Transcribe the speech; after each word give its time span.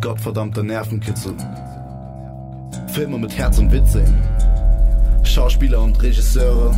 Gottverdammter 0.00 0.62
Nervenkitzel. 0.62 1.34
Filme 2.88 3.18
mit 3.18 3.36
Herz 3.36 3.58
und 3.58 3.70
Witz 3.70 3.92
sehen. 3.92 4.14
Schauspieler 5.24 5.82
und 5.82 6.00
Regisseure 6.02 6.74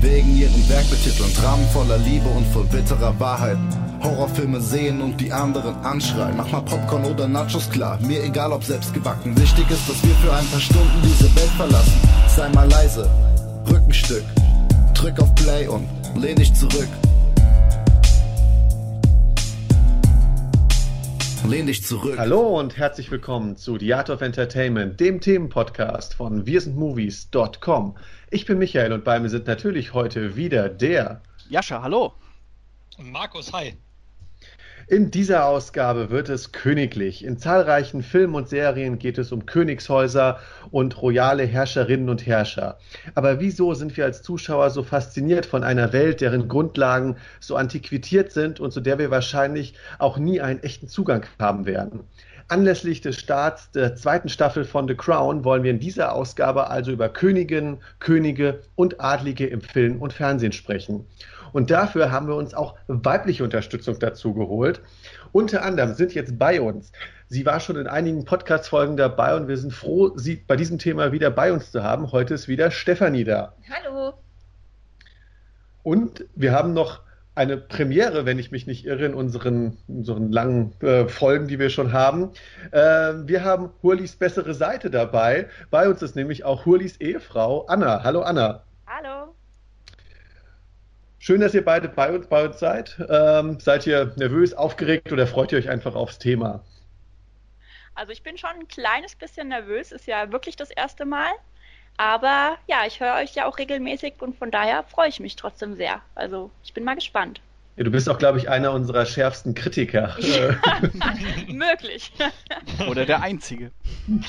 wegen 0.00 0.36
ihrem 0.36 0.68
Werk 0.68 0.88
betiteln. 0.90 1.32
Dramen 1.34 1.66
voller 1.68 1.98
Liebe 1.98 2.28
und 2.28 2.46
voll 2.46 2.64
bitterer 2.64 3.18
Wahrheit. 3.18 3.58
Horrorfilme 4.00 4.60
sehen 4.60 5.02
und 5.02 5.20
die 5.20 5.32
anderen 5.32 5.74
anschreien. 5.84 6.36
Mach 6.36 6.50
mal 6.52 6.60
Popcorn 6.60 7.04
oder 7.04 7.26
Nachos 7.26 7.68
klar, 7.68 7.98
mir 8.00 8.22
egal 8.22 8.52
ob 8.52 8.62
selbst 8.62 8.94
gebacken. 8.94 9.36
Wichtig 9.36 9.68
ist, 9.68 9.88
dass 9.88 10.00
wir 10.04 10.14
für 10.16 10.32
ein 10.32 10.46
paar 10.46 10.60
Stunden 10.60 11.02
diese 11.02 11.34
Welt 11.34 11.50
verlassen. 11.56 12.00
Sei 12.28 12.48
mal 12.50 12.68
leise, 12.70 13.10
Rückenstück, 13.68 14.24
drück 14.94 15.18
auf 15.20 15.34
Play 15.34 15.66
und 15.66 15.88
lehn 16.14 16.36
dich 16.36 16.54
zurück. 16.54 16.88
Lehn 21.46 21.66
dich 21.66 21.84
zurück. 21.84 22.18
Hallo 22.18 22.58
und 22.58 22.76
herzlich 22.76 23.10
willkommen 23.10 23.56
zu 23.56 23.78
The 23.78 23.94
Art 23.94 24.10
of 24.10 24.20
Entertainment, 24.20 24.98
dem 25.00 25.20
Themenpodcast 25.20 26.14
von 26.14 26.46
wirsindmovies.com. 26.46 27.96
Ich 28.30 28.44
bin 28.44 28.58
Michael 28.58 28.92
und 28.92 29.04
bei 29.04 29.18
mir 29.20 29.28
sind 29.28 29.46
natürlich 29.46 29.94
heute 29.94 30.36
wieder 30.36 30.68
der 30.68 31.22
Jascha, 31.48 31.82
hallo. 31.82 32.12
Und 32.98 33.10
Markus, 33.10 33.52
hi. 33.52 33.74
In 34.90 35.10
dieser 35.10 35.44
Ausgabe 35.44 36.08
wird 36.08 36.30
es 36.30 36.52
königlich. 36.52 37.22
In 37.22 37.36
zahlreichen 37.36 38.02
Filmen 38.02 38.34
und 38.34 38.48
Serien 38.48 38.98
geht 38.98 39.18
es 39.18 39.32
um 39.32 39.44
Königshäuser 39.44 40.38
und 40.70 41.02
royale 41.02 41.44
Herrscherinnen 41.44 42.08
und 42.08 42.26
Herrscher. 42.26 42.78
Aber 43.14 43.38
wieso 43.38 43.74
sind 43.74 43.98
wir 43.98 44.06
als 44.06 44.22
Zuschauer 44.22 44.70
so 44.70 44.82
fasziniert 44.82 45.44
von 45.44 45.62
einer 45.62 45.92
Welt, 45.92 46.22
deren 46.22 46.48
Grundlagen 46.48 47.16
so 47.38 47.56
antiquiert 47.56 48.32
sind 48.32 48.60
und 48.60 48.72
zu 48.72 48.80
der 48.80 48.98
wir 48.98 49.10
wahrscheinlich 49.10 49.74
auch 49.98 50.16
nie 50.16 50.40
einen 50.40 50.62
echten 50.62 50.88
Zugang 50.88 51.26
haben 51.38 51.66
werden? 51.66 52.00
Anlässlich 52.50 53.02
des 53.02 53.18
Starts 53.18 53.70
der 53.72 53.94
zweiten 53.94 54.30
Staffel 54.30 54.64
von 54.64 54.88
The 54.88 54.94
Crown 54.94 55.44
wollen 55.44 55.64
wir 55.64 55.70
in 55.70 55.80
dieser 55.80 56.14
Ausgabe 56.14 56.70
also 56.70 56.92
über 56.92 57.10
Königinnen, 57.10 57.76
Könige 57.98 58.60
und 58.74 59.02
Adlige 59.02 59.48
im 59.48 59.60
Film 59.60 60.00
und 60.00 60.14
Fernsehen 60.14 60.52
sprechen. 60.52 61.04
Und 61.52 61.70
dafür 61.70 62.10
haben 62.10 62.28
wir 62.28 62.36
uns 62.36 62.54
auch 62.54 62.74
weibliche 62.86 63.44
Unterstützung 63.44 63.98
dazu 63.98 64.34
geholt. 64.34 64.80
Unter 65.32 65.62
anderem 65.62 65.94
sind 65.94 66.14
jetzt 66.14 66.38
bei 66.38 66.60
uns, 66.60 66.92
sie 67.28 67.44
war 67.46 67.60
schon 67.60 67.76
in 67.76 67.86
einigen 67.86 68.24
Podcast-Folgen 68.24 68.96
dabei 68.96 69.36
und 69.36 69.48
wir 69.48 69.56
sind 69.56 69.72
froh, 69.72 70.12
sie 70.16 70.36
bei 70.36 70.56
diesem 70.56 70.78
Thema 70.78 71.12
wieder 71.12 71.30
bei 71.30 71.52
uns 71.52 71.70
zu 71.70 71.82
haben. 71.82 72.12
Heute 72.12 72.34
ist 72.34 72.48
wieder 72.48 72.70
Stefanie 72.70 73.24
da. 73.24 73.54
Hallo. 73.70 74.14
Und 75.82 76.26
wir 76.34 76.52
haben 76.52 76.74
noch 76.74 77.00
eine 77.38 77.56
Premiere, 77.56 78.26
wenn 78.26 78.38
ich 78.40 78.50
mich 78.50 78.66
nicht 78.66 78.84
irre, 78.84 79.06
in 79.06 79.14
unseren, 79.14 79.78
unseren 79.86 80.32
langen 80.32 80.74
äh, 80.80 81.06
Folgen, 81.06 81.46
die 81.46 81.60
wir 81.60 81.70
schon 81.70 81.92
haben. 81.92 82.32
Äh, 82.72 82.80
wir 83.26 83.44
haben 83.44 83.70
Hurlis 83.80 84.16
bessere 84.16 84.54
Seite 84.54 84.90
dabei. 84.90 85.46
Bei 85.70 85.88
uns 85.88 86.02
ist 86.02 86.16
nämlich 86.16 86.44
auch 86.44 86.66
Hurlis 86.66 86.96
Ehefrau 86.96 87.66
Anna. 87.66 88.02
Hallo 88.02 88.22
Anna. 88.22 88.64
Hallo. 88.86 89.37
Schön, 91.18 91.40
dass 91.40 91.54
ihr 91.54 91.64
beide 91.64 91.88
bei 91.88 92.14
uns, 92.14 92.26
bei 92.28 92.44
uns 92.44 92.58
seid. 92.58 92.96
Ähm, 93.08 93.58
seid 93.58 93.86
ihr 93.86 94.12
nervös, 94.16 94.54
aufgeregt 94.54 95.12
oder 95.12 95.26
freut 95.26 95.52
ihr 95.52 95.58
euch 95.58 95.68
einfach 95.68 95.94
aufs 95.94 96.18
Thema? 96.18 96.62
Also 97.94 98.12
ich 98.12 98.22
bin 98.22 98.38
schon 98.38 98.50
ein 98.50 98.68
kleines 98.68 99.16
bisschen 99.16 99.48
nervös, 99.48 99.90
ist 99.90 100.06
ja 100.06 100.30
wirklich 100.30 100.54
das 100.54 100.70
erste 100.70 101.04
Mal. 101.04 101.30
Aber 101.96 102.56
ja, 102.68 102.86
ich 102.86 103.00
höre 103.00 103.16
euch 103.16 103.34
ja 103.34 103.46
auch 103.46 103.58
regelmäßig 103.58 104.14
und 104.20 104.36
von 104.38 104.52
daher 104.52 104.84
freue 104.84 105.08
ich 105.08 105.18
mich 105.18 105.34
trotzdem 105.34 105.74
sehr. 105.74 106.00
Also 106.14 106.52
ich 106.62 106.72
bin 106.72 106.84
mal 106.84 106.94
gespannt. 106.94 107.40
Ja, 107.78 107.84
du 107.84 107.92
bist 107.92 108.08
auch, 108.08 108.18
glaube 108.18 108.38
ich, 108.38 108.48
einer 108.48 108.72
unserer 108.72 109.06
schärfsten 109.06 109.54
Kritiker. 109.54 110.16
Ja, 110.28 110.56
möglich. 111.48 112.12
Oder 112.90 113.06
der 113.06 113.22
Einzige. 113.22 113.70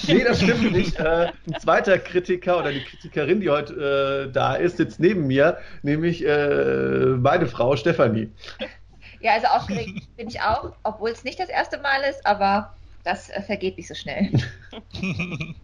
Nee, 0.07 0.23
das 0.23 0.41
stimmt 0.41 0.71
nicht. 0.71 0.99
Äh, 0.99 1.31
ein 1.47 1.59
zweiter 1.59 1.97
Kritiker 1.97 2.59
oder 2.59 2.71
die 2.71 2.83
Kritikerin, 2.83 3.41
die 3.41 3.49
heute 3.49 4.27
äh, 4.29 4.31
da 4.31 4.53
ist, 4.53 4.77
sitzt 4.77 4.99
neben 4.99 5.25
mir, 5.25 5.57
nämlich 5.81 6.23
äh, 6.25 7.15
meine 7.17 7.47
Frau 7.47 7.75
Stefanie. 7.75 8.31
Ja, 9.19 9.33
also 9.33 9.47
aufgeregt 9.47 10.15
bin 10.15 10.27
ich 10.27 10.41
auch, 10.41 10.73
obwohl 10.83 11.09
es 11.09 11.23
nicht 11.23 11.39
das 11.39 11.49
erste 11.49 11.79
Mal 11.79 12.01
ist, 12.09 12.25
aber 12.25 12.73
das 13.03 13.29
äh, 13.29 13.41
vergeht 13.41 13.77
nicht 13.77 13.87
so 13.87 13.95
schnell. 13.95 14.31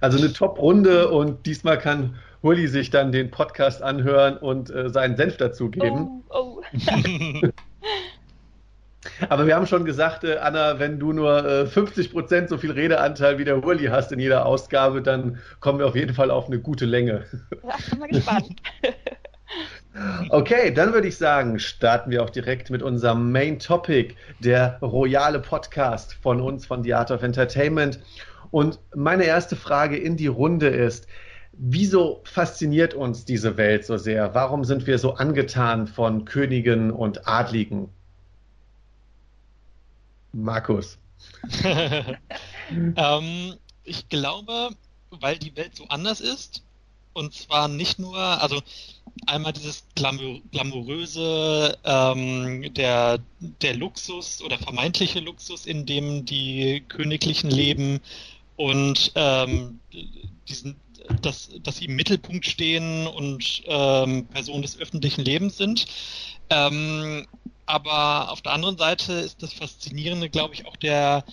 Also 0.00 0.18
eine 0.18 0.32
Top-Runde 0.32 1.08
und 1.10 1.46
diesmal 1.46 1.78
kann 1.78 2.16
Hulli 2.42 2.68
sich 2.68 2.90
dann 2.90 3.12
den 3.12 3.30
Podcast 3.30 3.82
anhören 3.82 4.36
und 4.36 4.70
äh, 4.70 4.88
seinen 4.88 5.16
Senf 5.16 5.36
dazugeben. 5.36 6.22
Oh, 6.30 6.62
oh. 6.62 6.62
Aber 9.28 9.46
wir 9.46 9.56
haben 9.56 9.66
schon 9.66 9.84
gesagt, 9.84 10.24
äh, 10.24 10.36
Anna, 10.36 10.78
wenn 10.78 10.98
du 10.98 11.12
nur 11.12 11.44
äh, 11.44 11.64
50% 11.64 12.48
so 12.48 12.58
viel 12.58 12.70
Redeanteil 12.70 13.38
wie 13.38 13.44
der 13.44 13.62
Hulli 13.62 13.86
hast 13.86 14.12
in 14.12 14.18
jeder 14.18 14.46
Ausgabe, 14.46 15.02
dann 15.02 15.38
kommen 15.60 15.78
wir 15.78 15.86
auf 15.86 15.96
jeden 15.96 16.14
Fall 16.14 16.30
auf 16.30 16.46
eine 16.46 16.58
gute 16.58 16.84
Länge. 16.86 17.24
Ja, 17.62 17.74
bin 17.90 17.98
mal 17.98 18.08
gespannt. 18.08 18.56
Okay, 20.28 20.72
dann 20.72 20.92
würde 20.92 21.08
ich 21.08 21.16
sagen, 21.16 21.58
starten 21.58 22.12
wir 22.12 22.22
auch 22.22 22.30
direkt 22.30 22.70
mit 22.70 22.80
unserem 22.80 23.32
Main 23.32 23.58
Topic, 23.58 24.14
der 24.38 24.78
royale 24.80 25.40
Podcast 25.40 26.14
von 26.22 26.40
uns, 26.40 26.64
von 26.64 26.84
The 26.84 26.94
Art 26.94 27.10
of 27.10 27.24
Entertainment. 27.24 27.98
Und 28.50 28.78
meine 28.94 29.24
erste 29.24 29.56
Frage 29.56 29.96
in 29.96 30.16
die 30.16 30.26
Runde 30.26 30.68
ist, 30.68 31.06
wieso 31.52 32.22
fasziniert 32.24 32.94
uns 32.94 33.24
diese 33.24 33.56
Welt 33.56 33.84
so 33.84 33.96
sehr? 33.96 34.34
Warum 34.34 34.64
sind 34.64 34.86
wir 34.86 34.98
so 34.98 35.14
angetan 35.14 35.86
von 35.86 36.24
Königen 36.24 36.90
und 36.90 37.28
Adligen? 37.28 37.88
Markus. 40.32 40.98
ähm, 42.72 43.54
ich 43.84 44.08
glaube, 44.08 44.70
weil 45.10 45.38
die 45.38 45.56
Welt 45.56 45.76
so 45.76 45.84
anders 45.88 46.20
ist. 46.20 46.62
Und 47.12 47.34
zwar 47.34 47.66
nicht 47.66 47.98
nur, 47.98 48.16
also 48.16 48.62
einmal 49.26 49.52
dieses 49.52 49.84
Glamour, 49.96 50.40
glamouröse, 50.52 51.76
ähm, 51.84 52.72
der, 52.74 53.18
der 53.40 53.74
Luxus 53.74 54.40
oder 54.42 54.58
vermeintliche 54.58 55.18
Luxus, 55.18 55.66
in 55.66 55.86
dem 55.86 56.24
die 56.24 56.84
Königlichen 56.88 57.50
leben 57.50 58.00
und 58.60 59.12
ähm, 59.14 59.80
diesen, 60.46 60.76
dass, 61.22 61.48
dass 61.62 61.78
sie 61.78 61.86
im 61.86 61.96
Mittelpunkt 61.96 62.44
stehen 62.44 63.06
und 63.06 63.62
ähm, 63.64 64.26
Personen 64.26 64.60
des 64.60 64.78
öffentlichen 64.78 65.22
Lebens 65.22 65.56
sind. 65.56 65.86
Ähm, 66.50 67.26
aber 67.64 68.30
auf 68.30 68.42
der 68.42 68.52
anderen 68.52 68.76
Seite 68.76 69.14
ist 69.14 69.42
das 69.42 69.54
Faszinierende, 69.54 70.28
glaube 70.28 70.52
ich, 70.52 70.66
auch 70.66 70.76
der, 70.76 71.24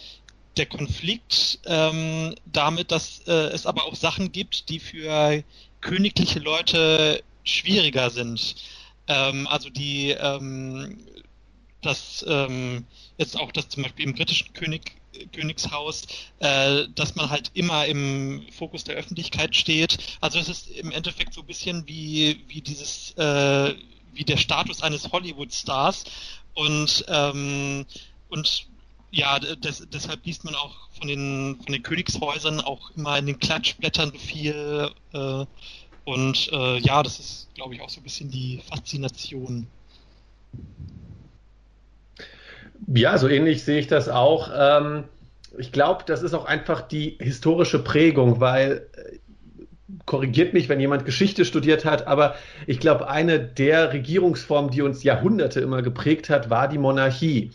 der 0.56 0.68
Konflikt 0.68 1.60
ähm, 1.66 2.34
damit, 2.46 2.94
dass 2.94 3.20
äh, 3.28 3.34
es 3.34 3.66
aber 3.66 3.84
auch 3.84 3.96
Sachen 3.96 4.32
gibt, 4.32 4.70
die 4.70 4.80
für 4.80 5.44
königliche 5.82 6.40
Leute 6.40 7.26
schwieriger 7.44 8.09
sind. 8.09 8.56
Ähm, 9.09 9.48
also 9.48 9.70
die, 9.70 10.12
ähm, 10.12 10.98
das, 11.82 12.24
ähm, 12.26 12.86
jetzt 13.18 13.38
auch 13.38 13.52
das 13.52 13.68
zum 13.68 13.84
Beispiel 13.84 14.06
im 14.06 14.16
britischen 14.16 14.54
König, 14.54 14.94
Königshaus, 15.31 16.03
äh, 16.39 16.85
dass 16.95 17.16
man 17.16 17.29
halt 17.29 17.51
immer 17.53 17.85
im 17.85 18.45
Fokus 18.51 18.83
der 18.83 18.95
Öffentlichkeit 18.95 19.55
steht. 19.55 19.97
Also 20.22 20.39
es 20.39 20.50
ist 20.50 20.69
im 20.69 20.91
Endeffekt 20.91 21.33
so 21.33 21.41
ein 21.41 21.47
bisschen 21.47 21.88
wie, 21.88 22.44
wie 22.47 22.61
dieses, 22.61 23.11
äh, 23.17 23.75
wie 24.13 24.23
der 24.23 24.38
Status 24.38 24.81
eines 24.81 25.11
Hollywood-Stars 25.11 26.05
und, 26.53 27.05
ähm, 27.07 27.85
und 28.29 28.67
ja, 29.11 29.39
des, 29.39 29.88
deshalb 29.89 30.25
liest 30.25 30.44
man 30.44 30.55
auch 30.55 30.89
von 30.91 31.07
den, 31.07 31.57
von 31.63 31.73
den 31.73 31.84
Königshäusern 31.84 32.61
auch 32.61 32.91
immer 32.91 33.17
in 33.17 33.25
den 33.25 33.39
Klatschblättern 33.39 34.13
viel. 34.13 34.91
Äh, 35.13 35.45
und 36.03 36.49
äh, 36.51 36.78
ja, 36.79 37.03
das 37.03 37.19
ist, 37.19 37.49
glaube 37.53 37.75
ich, 37.75 37.81
auch 37.81 37.89
so 37.89 37.99
ein 37.99 38.03
bisschen 38.03 38.31
die 38.31 38.61
Faszination. 38.67 39.67
Ja, 42.86 43.18
so 43.18 43.28
ähnlich 43.28 43.64
sehe 43.64 43.80
ich 43.80 43.88
das 43.88 44.10
auch. 44.10 44.52
Ähm, 44.56 45.06
ich 45.58 45.72
glaube, 45.72 46.03
das 46.06 46.22
ist 46.22 46.34
auch 46.34 46.46
einfach 46.46 46.82
die 46.82 47.18
historische 47.20 47.79
Prägung, 47.79 48.40
weil 48.40 48.88
äh, 48.94 49.18
korrigiert 50.06 50.53
mich, 50.53 50.70
wenn 50.70 50.79
jemand 50.79 51.06
Geschichte 51.06 51.46
studiert 51.46 51.85
hat, 51.85 52.08
aber 52.08 52.35
ich 52.66 52.79
glaube, 52.79 53.09
eine 53.09 53.40
der 53.40 53.94
Regierungsformen, 53.94 54.72
die 54.72 54.82
uns 54.82 55.03
Jahrhunderte 55.03 55.59
immer 55.59 55.82
geprägt 55.82 56.29
hat, 56.29 56.50
war 56.50 56.68
die 56.68 56.78
Monarchie. 56.78 57.52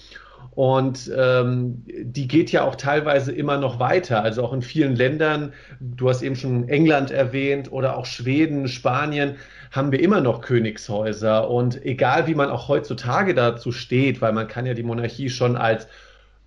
Und 0.55 1.11
ähm, 1.17 1.83
die 1.87 2.29
geht 2.29 2.53
ja 2.53 2.65
auch 2.65 2.77
teilweise 2.77 3.33
immer 3.33 3.57
noch 3.57 3.79
weiter. 3.79 4.23
Also 4.23 4.45
auch 4.45 4.53
in 4.53 4.61
vielen 4.61 4.95
Ländern, 4.95 5.55
du 5.81 6.11
hast 6.11 6.23
eben 6.23 6.37
schon 6.37 6.69
England 6.69 7.11
erwähnt 7.11 7.73
oder 7.73 7.97
auch 7.97 8.05
Schweden, 8.05 8.69
Spanien, 8.69 9.37
haben 9.71 9.93
wir 9.93 10.01
immer 10.01 10.21
noch 10.21 10.43
Königshäuser. 10.43 11.49
Und 11.49 11.83
egal 11.87 12.27
wie 12.27 12.35
man 12.35 12.51
auch 12.51 12.69
heutzutage 12.69 13.35
dazu 13.35 13.73
steht, 13.73 14.21
weil 14.21 14.35
man 14.35 14.47
kann 14.47 14.67
ja 14.67 14.75
die 14.75 14.83
Monarchie 14.83 15.31
schon 15.31 15.57
als 15.57 15.89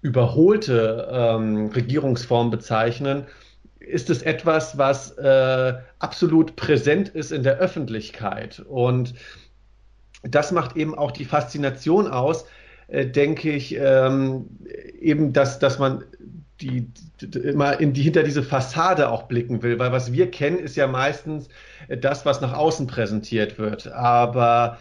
überholte 0.04 1.08
ähm, 1.12 1.72
Regierungsform 1.74 2.52
bezeichnen, 2.52 3.26
ist 3.80 4.12
es 4.12 4.22
etwas, 4.22 4.78
was 4.78 5.18
äh, 5.18 5.74
absolut 5.98 6.56
präsent 6.56 7.10
ist 7.10 7.32
in 7.32 7.42
der 7.42 7.58
Öffentlichkeit. 7.58 8.60
Und 8.60 9.16
das 10.22 10.52
macht 10.52 10.76
eben 10.76 10.96
auch 10.96 11.10
die 11.10 11.26
Faszination 11.26 12.08
aus, 12.08 12.46
äh, 12.88 13.06
denke 13.06 13.52
ich, 13.52 13.76
ähm, 13.76 14.46
eben, 15.00 15.34
dass, 15.34 15.60
dass 15.60 15.80
man 15.80 16.04
die, 16.62 16.88
immer 17.34 17.80
in 17.80 17.94
die, 17.94 18.02
hinter 18.02 18.24
diese 18.24 18.44
Fassade 18.44 19.10
auch 19.10 19.24
blicken 19.24 19.62
will, 19.62 19.80
weil 19.80 19.92
was 19.92 20.14
wir 20.14 20.32
kennen, 20.32 20.60
ist 20.60 20.76
ja 20.76 20.88
meistens 20.88 21.50
das, 21.90 22.26
was 22.26 22.42
nach 22.42 22.54
außen 22.54 22.88
präsentiert 22.88 23.58
wird. 23.58 23.88
Aber 23.92 24.78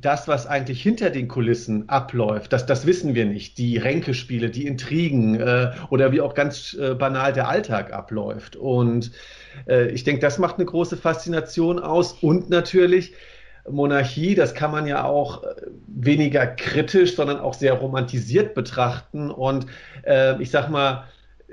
das, 0.00 0.28
was 0.28 0.46
eigentlich 0.46 0.82
hinter 0.82 1.10
den 1.10 1.28
Kulissen 1.28 1.88
abläuft, 1.88 2.52
das, 2.52 2.66
das 2.66 2.86
wissen 2.86 3.14
wir 3.14 3.26
nicht. 3.26 3.58
Die 3.58 3.76
Ränkespiele, 3.76 4.50
die 4.50 4.66
Intrigen 4.66 5.38
äh, 5.38 5.72
oder 5.90 6.12
wie 6.12 6.20
auch 6.20 6.34
ganz 6.34 6.74
äh, 6.74 6.94
banal 6.94 7.32
der 7.32 7.48
Alltag 7.48 7.92
abläuft. 7.92 8.56
Und 8.56 9.12
äh, 9.68 9.88
ich 9.90 10.04
denke, 10.04 10.20
das 10.20 10.38
macht 10.38 10.56
eine 10.56 10.64
große 10.64 10.96
Faszination 10.96 11.78
aus. 11.78 12.12
Und 12.12 12.50
natürlich 12.50 13.12
Monarchie, 13.70 14.34
das 14.34 14.54
kann 14.54 14.70
man 14.70 14.86
ja 14.86 15.04
auch 15.04 15.42
äh, 15.42 15.54
weniger 15.86 16.46
kritisch, 16.46 17.16
sondern 17.16 17.38
auch 17.40 17.54
sehr 17.54 17.74
romantisiert 17.74 18.54
betrachten. 18.54 19.30
Und 19.30 19.66
äh, 20.04 20.40
ich 20.42 20.50
sag 20.50 20.70
mal, 20.70 21.04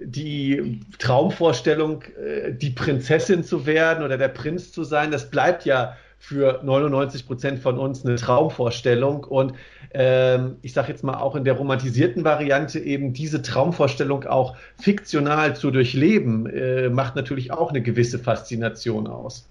die 0.04 0.82
Traumvorstellung, 1.00 2.04
äh, 2.04 2.54
die 2.54 2.72
Prinzessin 2.72 3.44
zu 3.44 3.66
werden 3.66 4.04
oder 4.04 4.18
der 4.18 4.30
Prinz 4.30 4.72
zu 4.72 4.84
sein, 4.84 5.12
das 5.12 5.30
bleibt 5.30 5.66
ja 5.66 5.96
für 6.18 6.62
99 6.64 7.26
Prozent 7.26 7.60
von 7.60 7.80
uns 7.80 8.06
eine 8.06 8.16
Traumvorstellung. 8.16 9.24
Und 9.24 9.54
ähm, 9.94 10.58
ich 10.62 10.74
sage 10.74 10.90
jetzt 10.90 11.04
mal 11.04 11.16
auch 11.16 11.36
in 11.36 11.44
der 11.44 11.54
romantisierten 11.54 12.24
Variante 12.24 12.80
eben 12.80 13.14
diese 13.14 13.42
Traumvorstellung 13.42 14.26
auch 14.26 14.56
fiktional 14.80 15.56
zu 15.56 15.72
durchleben, 15.72 16.46
äh, 16.46 16.90
macht 16.90 17.16
natürlich 17.16 17.52
auch 17.52 17.72
eine 17.72 17.82
gewisse 17.82 18.20
Faszination 18.20 19.08
aus. 19.08 19.51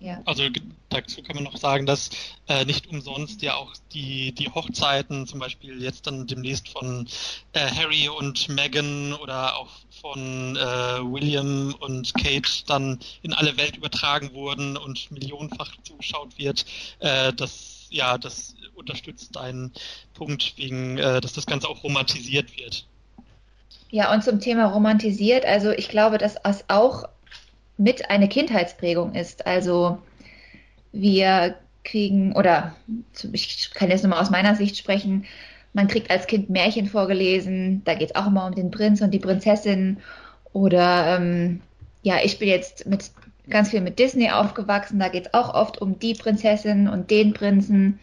Ja. 0.00 0.22
Also 0.24 0.44
dazu 0.88 1.22
kann 1.22 1.36
man 1.36 1.44
noch 1.44 1.56
sagen, 1.56 1.86
dass 1.86 2.10
äh, 2.48 2.64
nicht 2.64 2.88
umsonst 2.88 3.42
ja 3.42 3.54
auch 3.54 3.72
die, 3.92 4.32
die 4.32 4.48
Hochzeiten, 4.48 5.26
zum 5.26 5.40
Beispiel 5.40 5.82
jetzt 5.82 6.06
dann 6.06 6.26
demnächst 6.26 6.68
von 6.68 7.06
äh, 7.52 7.70
Harry 7.70 8.08
und 8.08 8.48
Meghan 8.48 9.12
oder 9.14 9.56
auch 9.56 9.70
von 10.00 10.56
äh, 10.56 10.60
William 10.60 11.74
und 11.80 12.12
Kate 12.14 12.64
dann 12.66 12.98
in 13.22 13.32
alle 13.32 13.56
Welt 13.56 13.76
übertragen 13.76 14.32
wurden 14.32 14.76
und 14.76 15.10
millionenfach 15.10 15.72
zugeschaut 15.82 16.38
wird. 16.38 16.64
Äh, 16.98 17.32
das 17.32 17.76
ja, 17.90 18.18
das 18.18 18.54
unterstützt 18.74 19.36
deinen 19.36 19.72
Punkt, 20.14 20.54
wegen, 20.56 20.98
äh, 20.98 21.20
dass 21.20 21.32
das 21.32 21.46
Ganze 21.46 21.68
auch 21.68 21.82
romantisiert 21.82 22.56
wird. 22.58 22.86
Ja, 23.90 24.12
und 24.12 24.24
zum 24.24 24.40
Thema 24.40 24.66
romantisiert, 24.66 25.44
also 25.44 25.70
ich 25.70 25.88
glaube, 25.88 26.18
dass 26.18 26.36
es 26.42 26.64
auch 26.68 27.04
mit 27.76 28.10
eine 28.10 28.28
Kindheitsprägung 28.28 29.14
ist. 29.14 29.46
Also 29.46 29.98
wir 30.92 31.56
kriegen, 31.84 32.32
oder 32.34 32.74
ich 33.32 33.70
kann 33.74 33.90
jetzt 33.90 34.02
nochmal 34.02 34.20
aus 34.20 34.30
meiner 34.30 34.54
Sicht 34.54 34.76
sprechen, 34.76 35.24
man 35.72 35.88
kriegt 35.88 36.10
als 36.10 36.26
Kind 36.26 36.48
Märchen 36.48 36.86
vorgelesen, 36.86 37.82
da 37.84 37.94
geht 37.94 38.10
es 38.10 38.16
auch 38.16 38.26
immer 38.28 38.46
um 38.46 38.54
den 38.54 38.70
Prinz 38.70 39.02
und 39.02 39.10
die 39.10 39.18
Prinzessin. 39.18 39.98
Oder 40.54 41.18
ähm, 41.18 41.60
ja, 42.02 42.16
ich 42.24 42.38
bin 42.38 42.48
jetzt 42.48 42.86
mit 42.86 43.10
ganz 43.50 43.70
viel 43.70 43.82
mit 43.82 43.98
Disney 43.98 44.30
aufgewachsen, 44.30 44.98
da 44.98 45.08
geht 45.08 45.26
es 45.26 45.34
auch 45.34 45.52
oft 45.54 45.80
um 45.82 45.98
die 45.98 46.14
Prinzessin 46.14 46.88
und 46.88 47.10
den 47.10 47.34
Prinzen 47.34 47.98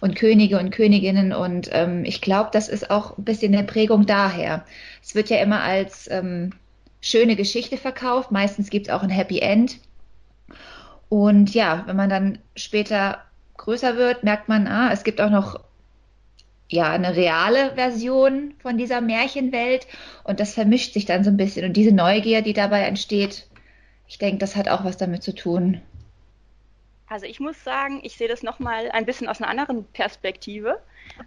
und 0.00 0.14
Könige 0.14 0.60
und 0.60 0.70
Königinnen. 0.70 1.32
Und 1.32 1.68
ähm, 1.72 2.04
ich 2.04 2.20
glaube, 2.20 2.50
das 2.52 2.68
ist 2.68 2.90
auch 2.90 3.18
ein 3.18 3.24
bisschen 3.24 3.52
eine 3.52 3.64
Prägung 3.64 4.06
daher. 4.06 4.64
Es 5.02 5.16
wird 5.16 5.28
ja 5.28 5.38
immer 5.38 5.62
als 5.62 6.08
ähm, 6.10 6.52
schöne 7.00 7.36
Geschichte 7.36 7.76
verkauft. 7.76 8.30
Meistens 8.30 8.70
gibt 8.70 8.88
es 8.88 8.92
auch 8.92 9.02
ein 9.02 9.10
Happy 9.10 9.40
End. 9.40 9.78
Und 11.08 11.54
ja, 11.54 11.84
wenn 11.86 11.96
man 11.96 12.10
dann 12.10 12.38
später 12.54 13.22
größer 13.56 13.96
wird, 13.96 14.24
merkt 14.24 14.48
man, 14.48 14.66
ah, 14.66 14.90
es 14.92 15.04
gibt 15.04 15.20
auch 15.20 15.30
noch 15.30 15.60
ja 16.68 16.90
eine 16.90 17.16
reale 17.16 17.74
Version 17.74 18.54
von 18.58 18.76
dieser 18.76 19.00
Märchenwelt 19.00 19.86
und 20.24 20.38
das 20.38 20.52
vermischt 20.52 20.92
sich 20.92 21.06
dann 21.06 21.24
so 21.24 21.30
ein 21.30 21.38
bisschen 21.38 21.64
und 21.64 21.72
diese 21.74 21.92
Neugier, 21.92 22.42
die 22.42 22.52
dabei 22.52 22.82
entsteht, 22.82 23.46
ich 24.06 24.18
denke, 24.18 24.38
das 24.38 24.56
hat 24.56 24.68
auch 24.68 24.84
was 24.84 24.96
damit 24.96 25.22
zu 25.22 25.34
tun. 25.34 25.80
Also 27.08 27.24
ich 27.26 27.40
muss 27.40 27.62
sagen, 27.64 28.00
ich 28.02 28.16
sehe 28.16 28.28
das 28.28 28.42
nochmal 28.42 28.90
ein 28.90 29.06
bisschen 29.06 29.28
aus 29.28 29.40
einer 29.40 29.50
anderen 29.50 29.84
Perspektive. 29.92 30.78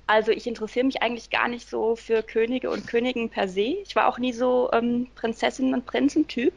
Also 0.06 0.32
ich 0.32 0.46
interessiere 0.46 0.86
mich 0.86 1.02
eigentlich 1.02 1.32
gar 1.32 1.48
nicht 1.48 1.68
so 1.68 1.96
für 1.96 2.22
Könige 2.22 2.70
und 2.70 2.86
Königen 2.86 3.30
per 3.30 3.48
se. 3.48 3.78
Ich 3.84 3.96
war 3.96 4.08
auch 4.08 4.20
nie 4.20 4.34
so 4.34 4.70
ähm, 4.74 5.08
Prinzessinnen- 5.16 5.74
und 5.74 5.86
Prinzentyp. 5.88 6.54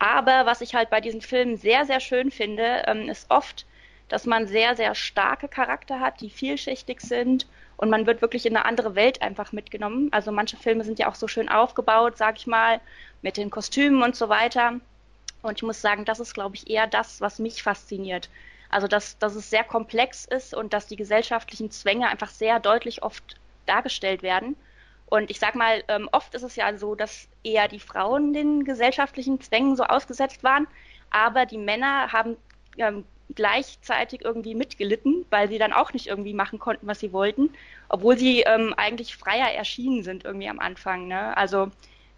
Aber 0.00 0.46
was 0.46 0.62
ich 0.62 0.74
halt 0.74 0.90
bei 0.90 1.00
diesen 1.00 1.20
Filmen 1.20 1.56
sehr, 1.56 1.84
sehr 1.84 2.00
schön 2.00 2.30
finde, 2.30 2.82
ähm, 2.86 3.08
ist 3.08 3.30
oft, 3.30 3.66
dass 4.08 4.26
man 4.26 4.48
sehr, 4.48 4.74
sehr 4.74 4.94
starke 4.96 5.46
Charakter 5.46 6.00
hat, 6.00 6.20
die 6.20 6.30
vielschichtig 6.30 7.00
sind 7.00 7.46
und 7.76 7.90
man 7.90 8.06
wird 8.06 8.20
wirklich 8.20 8.46
in 8.46 8.56
eine 8.56 8.64
andere 8.66 8.96
Welt 8.96 9.22
einfach 9.22 9.52
mitgenommen. 9.52 10.08
Also 10.10 10.32
manche 10.32 10.56
Filme 10.56 10.84
sind 10.84 10.98
ja 10.98 11.08
auch 11.08 11.14
so 11.14 11.28
schön 11.28 11.48
aufgebaut, 11.48 12.16
sag 12.16 12.38
ich 12.38 12.46
mal, 12.48 12.80
mit 13.22 13.36
den 13.36 13.50
Kostümen 13.50 14.02
und 14.02 14.16
so 14.16 14.28
weiter. 14.28 14.80
Und 15.42 15.58
ich 15.58 15.62
muss 15.62 15.80
sagen, 15.80 16.04
das 16.04 16.20
ist, 16.20 16.34
glaube 16.34 16.56
ich, 16.56 16.68
eher 16.68 16.86
das, 16.86 17.20
was 17.20 17.38
mich 17.38 17.62
fasziniert. 17.62 18.28
Also 18.68 18.86
dass, 18.86 19.18
dass 19.18 19.34
es 19.34 19.50
sehr 19.50 19.64
komplex 19.64 20.24
ist 20.24 20.54
und 20.54 20.72
dass 20.72 20.86
die 20.86 20.96
gesellschaftlichen 20.96 21.70
Zwänge 21.70 22.08
einfach 22.08 22.28
sehr 22.30 22.60
deutlich 22.60 23.02
oft 23.02 23.36
dargestellt 23.66 24.22
werden. 24.22 24.56
Und 25.06 25.28
ich 25.28 25.40
sag 25.40 25.56
mal, 25.56 25.82
ähm, 25.88 26.08
oft 26.12 26.34
ist 26.34 26.44
es 26.44 26.54
ja 26.54 26.76
so, 26.78 26.94
dass 26.94 27.28
eher 27.42 27.66
die 27.66 27.80
Frauen 27.80 28.32
den 28.32 28.64
gesellschaftlichen 28.64 29.40
Zwängen 29.40 29.74
so 29.74 29.82
ausgesetzt 29.82 30.44
waren, 30.44 30.68
aber 31.10 31.46
die 31.46 31.58
Männer 31.58 32.12
haben 32.12 32.36
ähm, 32.78 33.04
gleichzeitig 33.34 34.24
irgendwie 34.24 34.54
mitgelitten, 34.54 35.26
weil 35.30 35.48
sie 35.48 35.58
dann 35.58 35.72
auch 35.72 35.92
nicht 35.92 36.06
irgendwie 36.06 36.34
machen 36.34 36.60
konnten, 36.60 36.86
was 36.86 37.00
sie 37.00 37.12
wollten, 37.12 37.50
obwohl 37.88 38.16
sie 38.16 38.42
ähm, 38.42 38.72
eigentlich 38.76 39.16
freier 39.16 39.52
erschienen 39.52 40.04
sind 40.04 40.24
irgendwie 40.24 40.48
am 40.48 40.60
Anfang. 40.60 41.08
Ne? 41.08 41.36
Also 41.36 41.70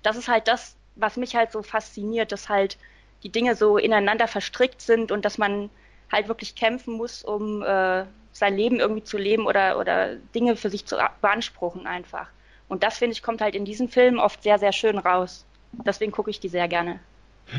das 0.03 0.17
ist 0.17 0.29
halt 0.29 0.47
das, 0.49 0.77
was 0.97 1.17
mich 1.17 1.35
halt 1.35 1.51
so 1.53 1.63
fasziniert, 1.63 2.31
dass 2.31 2.51
halt 2.51 2.77
die 3.23 3.31
Dinge 3.31 3.55
so 3.55 3.77
ineinander 3.77 4.29
verstrickt 4.29 4.81
sind 4.81 5.13
und 5.13 5.25
dass 5.25 5.39
man 5.39 5.71
halt 6.11 6.29
wirklich 6.29 6.55
kämpfen 6.55 6.95
muss, 6.95 7.23
um 7.23 7.63
äh, 7.63 8.05
sein 8.33 8.57
Leben 8.57 8.81
irgendwie 8.81 9.05
zu 9.05 9.19
leben 9.19 9.47
oder, 9.47 9.79
oder 9.79 10.17
Dinge 10.35 10.57
für 10.57 10.71
sich 10.71 10.87
zu 10.87 10.97
beanspruchen 11.21 11.87
einfach. 11.87 12.29
Und 12.69 12.83
das, 12.83 12.99
finde 12.99 13.13
ich, 13.13 13.23
kommt 13.23 13.41
halt 13.41 13.55
in 13.55 13.65
diesen 13.65 13.89
Filmen 13.89 14.19
oft 14.19 14.43
sehr, 14.43 14.59
sehr 14.59 14.73
schön 14.73 14.99
raus. 14.99 15.45
Deswegen 15.73 16.13
gucke 16.13 16.31
ich 16.31 16.41
die 16.41 16.49
sehr 16.49 16.69
gerne. 16.69 17.01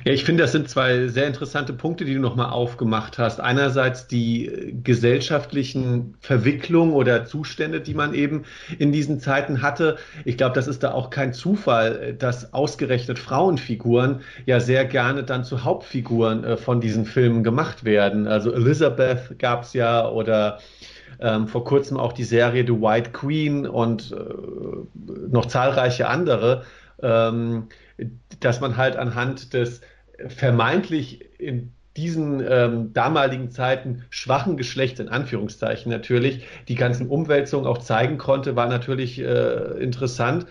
Ja, 0.06 0.12
ich 0.12 0.24
finde, 0.24 0.44
das 0.44 0.52
sind 0.52 0.68
zwei 0.70 1.08
sehr 1.08 1.28
interessante 1.28 1.72
Punkte, 1.72 2.04
die 2.04 2.16
du 2.16 2.20
nochmal 2.20 2.50
aufgemacht 2.50 3.20
hast. 3.20 3.40
Einerseits 3.40 4.08
die 4.08 4.48
äh, 4.48 4.74
gesellschaftlichen 4.84 6.16
Verwicklungen 6.20 6.94
oder 6.94 7.26
Zustände, 7.26 7.80
die 7.80 7.94
man 7.94 8.16
eben 8.16 8.44
in 8.80 8.92
diesen 8.92 9.20
Zeiten 9.20 9.62
hatte. 9.62 9.98
Ich 10.26 10.38
glaube, 10.38 10.56
das 10.56 10.68
ist 10.68 10.82
da 10.82 10.94
auch 10.94 11.12
kein 11.12 11.34
Zufall, 11.34 12.02
äh, 12.02 12.14
dass 12.16 12.54
ausgerechnet 12.54 13.20
Frauenfiguren 13.20 14.22
ja 14.46 14.60
sehr 14.60 14.86
gerne 14.86 15.24
dann 15.24 15.44
zu 15.44 15.64
Hauptfiguren 15.64 16.44
äh, 16.44 16.58
von 16.58 16.82
diesen 16.82 17.06
Filmen 17.06 17.44
gemacht 17.44 17.84
werden. 17.84 18.26
Also 18.28 18.52
Elizabeth 18.52 19.38
gab 19.38 19.64
es 19.64 19.74
ja 19.74 20.10
oder 20.10 20.60
ähm, 21.20 21.48
vor 21.48 21.64
kurzem 21.64 21.98
auch 21.98 22.14
die 22.14 22.24
Serie 22.24 22.66
The 22.66 22.82
White 22.82 23.12
Queen 23.12 23.68
und 23.68 24.12
äh, 24.12 25.30
noch 25.30 25.46
zahlreiche 25.46 26.08
andere. 26.08 26.64
Ähm, 27.02 27.70
dass 28.40 28.62
man 28.62 28.78
halt 28.78 28.96
anhand 28.96 29.54
des 29.54 29.82
vermeintlich 30.28 31.40
in 31.40 31.72
diesen 31.96 32.44
ähm, 32.48 32.94
damaligen 32.94 33.52
Zeiten 33.52 34.04
schwachen 34.10 34.58
Geschlechts, 34.58 35.00
in 35.00 35.10
Anführungszeichen 35.10 35.92
natürlich, 35.92 36.48
die 36.68 36.76
ganzen 36.76 37.08
Umwälzungen 37.08 37.68
auch 37.68 37.78
zeigen 37.78 38.18
konnte, 38.18 38.56
war 38.56 38.68
natürlich 38.68 39.20
äh, 39.20 39.80
interessant. 39.80 40.48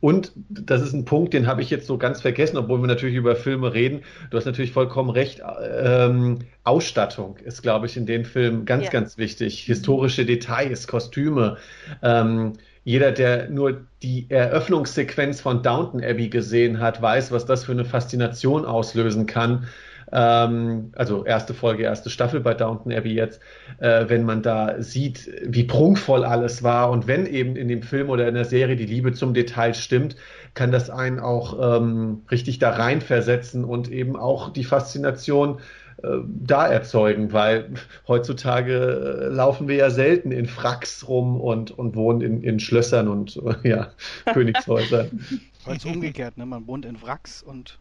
Und 0.00 0.32
das 0.48 0.82
ist 0.82 0.92
ein 0.92 1.04
Punkt, 1.04 1.34
den 1.34 1.46
habe 1.46 1.62
ich 1.62 1.70
jetzt 1.70 1.86
so 1.86 1.98
ganz 1.98 2.20
vergessen, 2.20 2.56
obwohl 2.56 2.80
wir 2.80 2.86
natürlich 2.86 3.14
über 3.14 3.36
Filme 3.36 3.74
reden. 3.74 4.02
Du 4.30 4.36
hast 4.36 4.44
natürlich 4.44 4.72
vollkommen 4.72 5.10
recht. 5.10 5.40
Ähm, 5.62 6.40
Ausstattung 6.64 7.36
ist, 7.38 7.62
glaube 7.62 7.86
ich, 7.86 7.96
in 7.96 8.06
den 8.06 8.24
Filmen 8.24 8.64
ganz, 8.64 8.84
ja. 8.84 8.90
ganz 8.90 9.18
wichtig. 9.18 9.60
Historische 9.60 10.24
Details, 10.24 10.88
Kostüme. 10.88 11.58
Ähm, 12.02 12.54
jeder, 12.84 13.12
der 13.12 13.48
nur 13.48 13.86
die 14.02 14.26
Eröffnungssequenz 14.28 15.40
von 15.40 15.62
Downton 15.62 16.04
Abbey 16.04 16.28
gesehen 16.28 16.80
hat, 16.80 17.00
weiß, 17.00 17.32
was 17.32 17.46
das 17.46 17.64
für 17.64 17.72
eine 17.72 17.84
Faszination 17.84 18.64
auslösen 18.66 19.26
kann. 19.26 19.66
Ähm, 20.12 20.92
also 20.94 21.24
erste 21.24 21.54
Folge, 21.54 21.84
erste 21.84 22.10
Staffel 22.10 22.40
bei 22.40 22.52
Downton 22.52 22.92
Abbey 22.92 23.14
jetzt, 23.14 23.40
äh, 23.78 24.04
wenn 24.08 24.24
man 24.24 24.42
da 24.42 24.82
sieht, 24.82 25.30
wie 25.44 25.64
prunkvoll 25.64 26.24
alles 26.24 26.62
war 26.62 26.90
und 26.90 27.06
wenn 27.06 27.26
eben 27.26 27.56
in 27.56 27.68
dem 27.68 27.82
Film 27.82 28.10
oder 28.10 28.28
in 28.28 28.34
der 28.34 28.44
Serie 28.44 28.76
die 28.76 28.86
Liebe 28.86 29.12
zum 29.12 29.32
Detail 29.32 29.72
stimmt, 29.72 30.16
kann 30.52 30.70
das 30.70 30.90
einen 30.90 31.20
auch 31.20 31.78
ähm, 31.78 32.22
richtig 32.30 32.58
da 32.58 32.70
reinversetzen 32.70 33.64
und 33.64 33.90
eben 33.90 34.14
auch 34.16 34.52
die 34.52 34.64
Faszination 34.64 35.58
da 36.02 36.66
erzeugen, 36.66 37.32
weil 37.32 37.74
heutzutage 38.08 38.74
äh, 39.22 39.28
laufen 39.28 39.68
wir 39.68 39.76
ja 39.76 39.90
selten 39.90 40.32
in 40.32 40.46
Fracks 40.46 41.06
rum 41.08 41.40
und, 41.40 41.70
und 41.70 41.96
wohnen 41.96 42.20
in, 42.20 42.42
in 42.42 42.60
Schlössern 42.60 43.08
und 43.08 43.40
äh, 43.64 43.68
ja, 43.68 43.92
Königshäusern. 44.32 45.24
Heute 45.66 45.88
umgekehrt, 45.88 46.36
ne? 46.36 46.46
Man 46.46 46.66
wohnt 46.66 46.84
in 46.84 47.00
Wracks 47.02 47.42
und. 47.42 47.78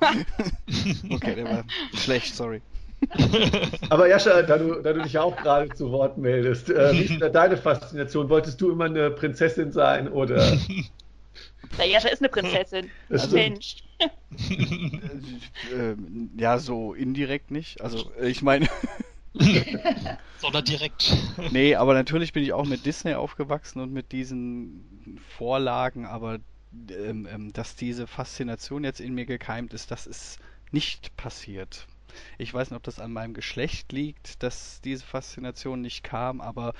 okay, 1.10 1.34
der 1.34 1.44
war 1.44 1.64
schlecht, 1.94 2.34
sorry. 2.34 2.62
Aber 3.90 4.08
Jascha, 4.08 4.42
da 4.42 4.58
du, 4.58 4.80
da 4.80 4.92
du 4.92 5.02
dich 5.02 5.18
auch 5.18 5.36
gerade 5.36 5.68
zu 5.70 5.90
Wort 5.90 6.16
meldest, 6.16 6.70
äh, 6.70 6.92
wie 6.92 7.02
ist 7.02 7.20
da 7.20 7.28
deine 7.28 7.56
Faszination? 7.56 8.28
Wolltest 8.28 8.60
du 8.60 8.70
immer 8.70 8.84
eine 8.84 9.10
Prinzessin 9.10 9.72
sein 9.72 10.08
oder? 10.08 10.56
Diana 11.78 12.08
ist 12.08 12.20
eine 12.20 12.28
Prinzessin. 12.28 12.90
Also, 13.10 13.36
Mensch. 13.36 13.76
Äh, 14.00 15.94
ja, 16.36 16.58
so 16.58 16.94
indirekt 16.94 17.50
nicht. 17.50 17.80
Also 17.80 18.10
ich 18.20 18.42
meine, 18.42 18.68
Sondern 20.38 20.64
direkt. 20.64 21.14
nee, 21.50 21.74
aber 21.74 21.94
natürlich 21.94 22.32
bin 22.32 22.42
ich 22.42 22.52
auch 22.52 22.66
mit 22.66 22.86
Disney 22.86 23.14
aufgewachsen 23.14 23.80
und 23.80 23.92
mit 23.92 24.12
diesen 24.12 25.20
Vorlagen, 25.36 26.06
aber 26.06 26.38
ähm, 26.90 27.26
ähm, 27.30 27.52
dass 27.52 27.76
diese 27.76 28.06
Faszination 28.06 28.84
jetzt 28.84 29.00
in 29.00 29.14
mir 29.14 29.26
gekeimt 29.26 29.72
ist, 29.74 29.90
das 29.90 30.06
ist 30.06 30.38
nicht 30.72 31.16
passiert. 31.16 31.86
Ich 32.38 32.52
weiß 32.52 32.70
nicht, 32.70 32.76
ob 32.76 32.82
das 32.82 32.98
an 32.98 33.12
meinem 33.12 33.34
Geschlecht 33.34 33.92
liegt, 33.92 34.42
dass 34.42 34.80
diese 34.80 35.04
Faszination 35.04 35.80
nicht 35.80 36.02
kam, 36.02 36.40
aber 36.40 36.72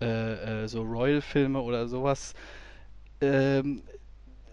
äh, 0.00 0.64
äh, 0.64 0.68
so 0.68 0.82
Royal-Filme 0.82 1.60
oder 1.60 1.88
sowas, 1.88 2.34
ähm, 3.20 3.82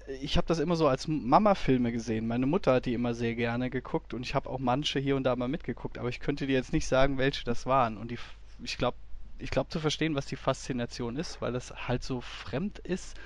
ich 0.07 0.38
habe 0.38 0.48
das 0.48 0.60
immer 0.60 0.75
so 0.75 0.88
als 0.88 1.07
Mama-Filme 1.07 1.91
gesehen. 1.91 2.27
Meine 2.27 2.45
Mutter 2.45 2.74
hat 2.74 2.86
die 2.86 2.93
immer 2.93 3.13
sehr 3.13 3.36
gerne 3.36 3.69
geguckt 3.69 4.13
und 4.13 4.25
ich 4.25 4.36
habe 4.36 4.50
auch 4.50 4.60
manche 4.60 5.00
hier 5.00 5.15
und 5.15 5.24
da 5.24 5.36
mal 5.36 5.48
mitgeguckt, 5.48 5.98
aber 5.98 6.10
ich 6.10 6.19
könnte 6.19 6.48
dir 6.48 6.53
jetzt 6.53 6.74
nicht 6.74 6.88
sagen, 6.88 7.17
welche 7.17 7.43
das 7.43 7.65
waren. 7.65 7.98
Und 7.98 8.12
die, 8.12 8.19
ich 8.63 8.77
glaube, 8.77 8.98
ich 9.39 9.50
glaube 9.50 9.69
zu 9.69 9.79
verstehen, 9.79 10.15
was 10.15 10.25
die 10.25 10.36
Faszination 10.36 11.15
ist, 11.17 11.41
weil 11.41 11.53
das 11.53 11.88
halt 11.88 12.03
so 12.03 12.22
fremd 12.22 12.79
ist. 12.79 13.17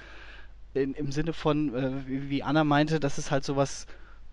In, 0.74 0.93
Im 0.93 1.12
Sinne 1.12 1.34
von, 1.34 1.74
äh, 1.74 1.91
wie, 2.07 2.43
Anna 2.43 2.63
meinte, 2.63 3.00
dass 3.00 3.17
es 3.17 3.31
halt 3.31 3.43
sowas 3.43 3.88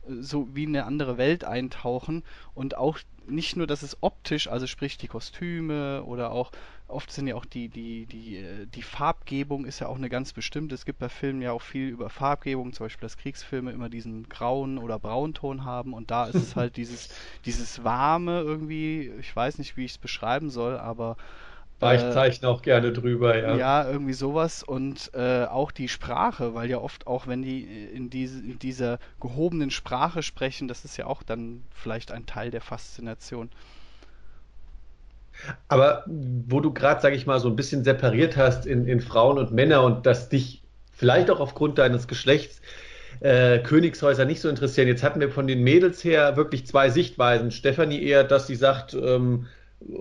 so 0.06 0.54
wie 0.54 0.64
in 0.64 0.76
eine 0.76 0.84
andere 0.84 1.16
Welt 1.16 1.44
eintauchen 1.44 2.24
und 2.54 2.76
auch 2.76 2.98
nicht 3.26 3.56
nur, 3.56 3.66
dass 3.66 3.82
es 3.82 4.02
optisch, 4.02 4.48
also 4.48 4.66
sprich 4.66 4.98
die 4.98 5.08
Kostüme 5.08 6.04
oder 6.04 6.30
auch 6.30 6.52
oft 6.88 7.11
sind 7.11 7.26
ja 7.26 7.35
auch 7.35 7.45
die 7.45 7.69
die 7.69 8.07
die 8.07 8.37
äh, 8.37 8.67
die 8.67 8.83
Farbgebung 8.83 9.64
ist 9.64 9.81
ja 9.81 9.88
auch 9.88 9.97
eine 9.97 10.09
ganz 10.09 10.33
bestimmte. 10.33 10.75
Es 10.75 10.85
gibt 10.85 10.99
bei 10.99 11.09
Filmen 11.09 11.43
ja 11.43 11.53
auch 11.53 11.62
viel 11.62 11.88
über 11.88 12.11
Farbgebung, 12.11 12.73
zum 12.73 12.87
Beispiel 12.87 13.07
dass 13.07 13.17
Kriegsfilme 13.17 13.73
immer 13.73 13.88
diesen 13.88 14.29
grauen 14.29 14.79
oder 14.79 14.99
Braunton 14.99 15.64
haben 15.64 15.95
und 15.95 16.11
da 16.11 16.26
ist 16.26 16.37
es 16.37 16.57
halt 16.57 16.76
dieses 16.76 17.09
dieses 17.45 17.85
warme 17.85 18.41
irgendwie. 18.41 19.12
Ich 19.21 19.35
weiß 19.35 19.59
nicht, 19.59 19.76
wie 19.76 19.85
ich 19.85 19.93
es 19.93 19.99
beschreiben 19.99 20.50
soll, 20.50 20.79
aber 20.79 21.17
ich 21.93 22.00
zeichne 22.00 22.49
auch 22.49 22.62
gerne 22.62 22.93
drüber, 22.93 23.37
ja. 23.37 23.57
Ja, 23.57 23.91
irgendwie 23.91 24.14
sowas 24.14 24.62
und 24.62 25.11
äh, 25.12 25.45
auch 25.45 25.71
die 25.71 25.88
Sprache, 25.88 26.55
weil 26.55 26.71
ja 26.71 26.79
oft 26.79 27.07
auch, 27.07 27.26
wenn 27.26 27.43
die 27.43 27.62
in, 27.62 28.09
diese, 28.09 28.38
in 28.41 28.59
dieser 28.59 28.99
gehobenen 29.21 29.71
Sprache 29.71 30.23
sprechen, 30.23 30.69
das 30.69 30.85
ist 30.85 30.97
ja 30.97 31.07
auch 31.07 31.23
dann 31.23 31.62
vielleicht 31.71 32.11
ein 32.12 32.26
Teil 32.26 32.50
der 32.50 32.62
Faszination. 32.62 33.50
Aber 35.69 36.05
wo 36.07 36.61
du 36.61 36.73
gerade, 36.73 37.00
sag 37.00 37.14
ich 37.14 37.26
mal, 37.26 37.41
so 37.41 37.49
ein 37.49 37.57
bisschen 37.57 37.85
separiert 37.85 38.37
hast 38.37 38.67
in, 38.67 38.87
in 38.87 39.00
Frauen 39.00 39.38
und 39.38 39.53
Männer 39.53 39.83
und 39.83 40.07
dass 40.07 40.29
dich 40.29 40.62
vielleicht 40.93 41.31
auch 41.31 41.41
aufgrund 41.41 41.79
deines 41.79 42.09
Geschlechts 42.09 42.61
äh, 43.21 43.59
Königshäuser 43.61 44.25
nicht 44.25 44.41
so 44.41 44.49
interessieren. 44.49 44.88
Jetzt 44.88 45.03
hatten 45.03 45.21
wir 45.21 45.31
von 45.31 45.47
den 45.47 45.62
Mädels 45.62 46.03
her 46.05 46.37
wirklich 46.37 46.67
zwei 46.67 46.91
Sichtweisen. 46.91 47.50
Stefanie 47.50 48.03
eher, 48.03 48.25
dass 48.25 48.47
sie 48.47 48.57
sagt, 48.57 48.95
ähm, 48.95 49.47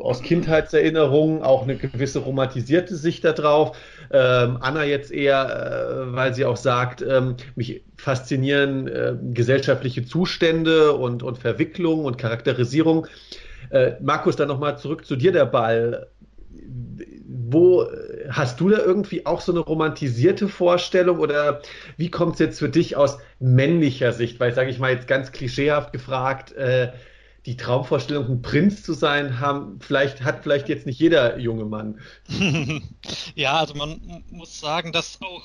aus 0.02 0.22
Kindheitserinnerungen 0.22 1.44
auch 1.44 1.64
eine 1.64 1.76
gewisse 1.76 2.20
romantisierte 2.20 2.96
Sicht 2.96 3.24
darauf. 3.26 3.78
Ähm, 4.12 4.58
Anna 4.62 4.84
jetzt 4.86 5.12
eher, 5.12 6.06
äh, 6.10 6.16
weil 6.16 6.34
sie 6.34 6.46
auch 6.46 6.58
sagt, 6.58 7.02
ähm, 7.02 7.36
mich 7.56 7.84
faszinieren 7.98 8.88
äh, 8.88 9.16
gesellschaftliche 9.34 10.06
Zustände 10.06 10.94
und, 10.94 11.24
und 11.24 11.38
Verwicklung 11.38 12.06
und 12.06 12.18
Charakterisierung. 12.18 13.08
Äh, 13.70 13.94
Markus, 14.02 14.36
dann 14.36 14.48
nochmal 14.48 14.78
zurück 14.78 15.06
zu 15.06 15.16
dir 15.16 15.32
der 15.32 15.46
Ball. 15.46 16.08
Wo 17.26 17.88
hast 18.30 18.60
du 18.60 18.70
da 18.70 18.80
irgendwie 18.80 19.26
auch 19.26 19.42
so 19.42 19.52
eine 19.52 19.62
romantisierte 19.62 20.48
Vorstellung 20.48 21.20
oder 21.20 21.62
wie 21.98 22.10
kommt 22.10 22.34
es 22.34 22.40
jetzt 22.40 22.60
für 22.60 22.70
dich 22.70 22.96
aus 22.96 23.18
männlicher 23.40 24.14
Sicht? 24.14 24.40
Weil, 24.40 24.54
sage 24.54 24.70
ich 24.70 24.80
mal, 24.80 24.92
jetzt 24.92 25.08
ganz 25.08 25.32
klischeehaft 25.32 25.92
gefragt, 25.94 26.54
äh, 26.54 26.92
die 27.46 27.58
Traumvorstellung, 27.58 28.28
ein 28.30 28.42
Prinz 28.42 28.84
zu 28.84 28.94
sein, 28.94 29.40
haben, 29.40 29.80
vielleicht, 29.82 30.24
hat 30.24 30.44
vielleicht 30.44 30.70
jetzt 30.70 30.86
nicht 30.86 31.00
jeder 31.00 31.38
junge 31.38 31.66
Mann. 31.66 32.00
ja, 33.36 33.60
also 33.60 33.74
man 33.74 34.24
muss 34.30 34.60
sagen, 34.60 34.94
dass 34.94 35.20
auch 35.22 35.44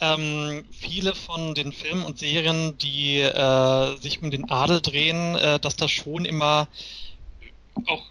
ähm, 0.00 0.64
viele 0.70 1.14
von 1.14 1.54
den 1.54 1.72
Filmen 1.72 2.04
und 2.04 2.18
Serien, 2.18 2.78
die 2.78 3.20
äh, 3.20 3.96
sich 3.98 4.22
um 4.22 4.30
den 4.30 4.50
Adel 4.50 4.80
drehen, 4.80 5.36
äh, 5.36 5.60
dass 5.60 5.76
da 5.76 5.88
schon 5.88 6.24
immer 6.24 6.68
auch 7.86 8.02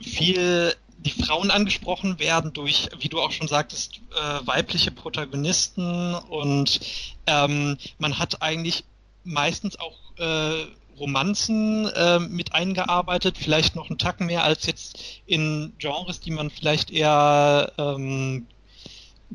viel 0.00 0.74
die 0.98 1.10
Frauen 1.10 1.50
angesprochen 1.50 2.18
werden 2.18 2.52
durch, 2.52 2.88
wie 2.98 3.08
du 3.08 3.20
auch 3.20 3.30
schon 3.30 3.48
sagtest, 3.48 4.00
äh, 4.16 4.46
weibliche 4.46 4.90
Protagonisten. 4.90 6.14
Und 6.14 6.80
ähm, 7.26 7.78
man 7.98 8.18
hat 8.18 8.42
eigentlich 8.42 8.84
meistens 9.24 9.78
auch 9.78 9.96
äh, 10.18 10.66
Romanzen 10.98 11.86
äh, 11.86 12.18
mit 12.18 12.54
eingearbeitet, 12.54 13.38
vielleicht 13.38 13.76
noch 13.76 13.88
einen 13.88 13.98
Tacken 13.98 14.26
mehr 14.26 14.42
als 14.42 14.66
jetzt 14.66 14.98
in 15.26 15.72
Genres, 15.78 16.20
die 16.20 16.32
man 16.32 16.50
vielleicht 16.50 16.90
eher 16.90 17.72
ähm, 17.78 18.46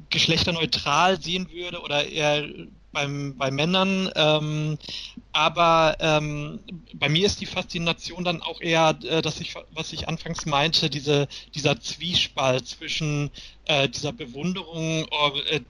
geschlechterneutral 0.10 1.22
sehen 1.22 1.50
würde 1.51 1.82
oder 1.82 2.06
eher 2.06 2.44
beim, 2.93 3.35
bei 3.38 3.51
Männern. 3.51 4.09
Ähm, 4.15 4.77
aber 5.31 5.97
ähm, 6.00 6.59
bei 6.93 7.09
mir 7.09 7.25
ist 7.25 7.41
die 7.41 7.45
Faszination 7.45 8.23
dann 8.23 8.41
auch 8.41 8.62
eher, 8.62 8.97
äh, 9.03 9.21
dass 9.21 9.41
ich, 9.41 9.55
was 9.71 9.91
ich 9.91 10.07
anfangs 10.07 10.45
meinte, 10.45 10.89
diese, 10.89 11.27
dieser 11.53 11.79
Zwiespalt 11.79 12.67
zwischen 12.67 13.31
äh, 13.65 13.89
dieser 13.89 14.13
Bewunderung, 14.13 15.07
äh, 15.50 15.62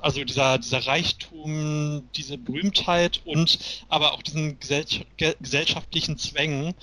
also 0.00 0.22
dieser, 0.22 0.58
dieser 0.58 0.86
Reichtum, 0.86 2.08
diese 2.14 2.38
Berühmtheit 2.38 3.22
und 3.24 3.58
aber 3.88 4.12
auch 4.12 4.22
diesen 4.22 4.58
gesellschaftlichen 4.60 6.18
Zwängen. 6.18 6.74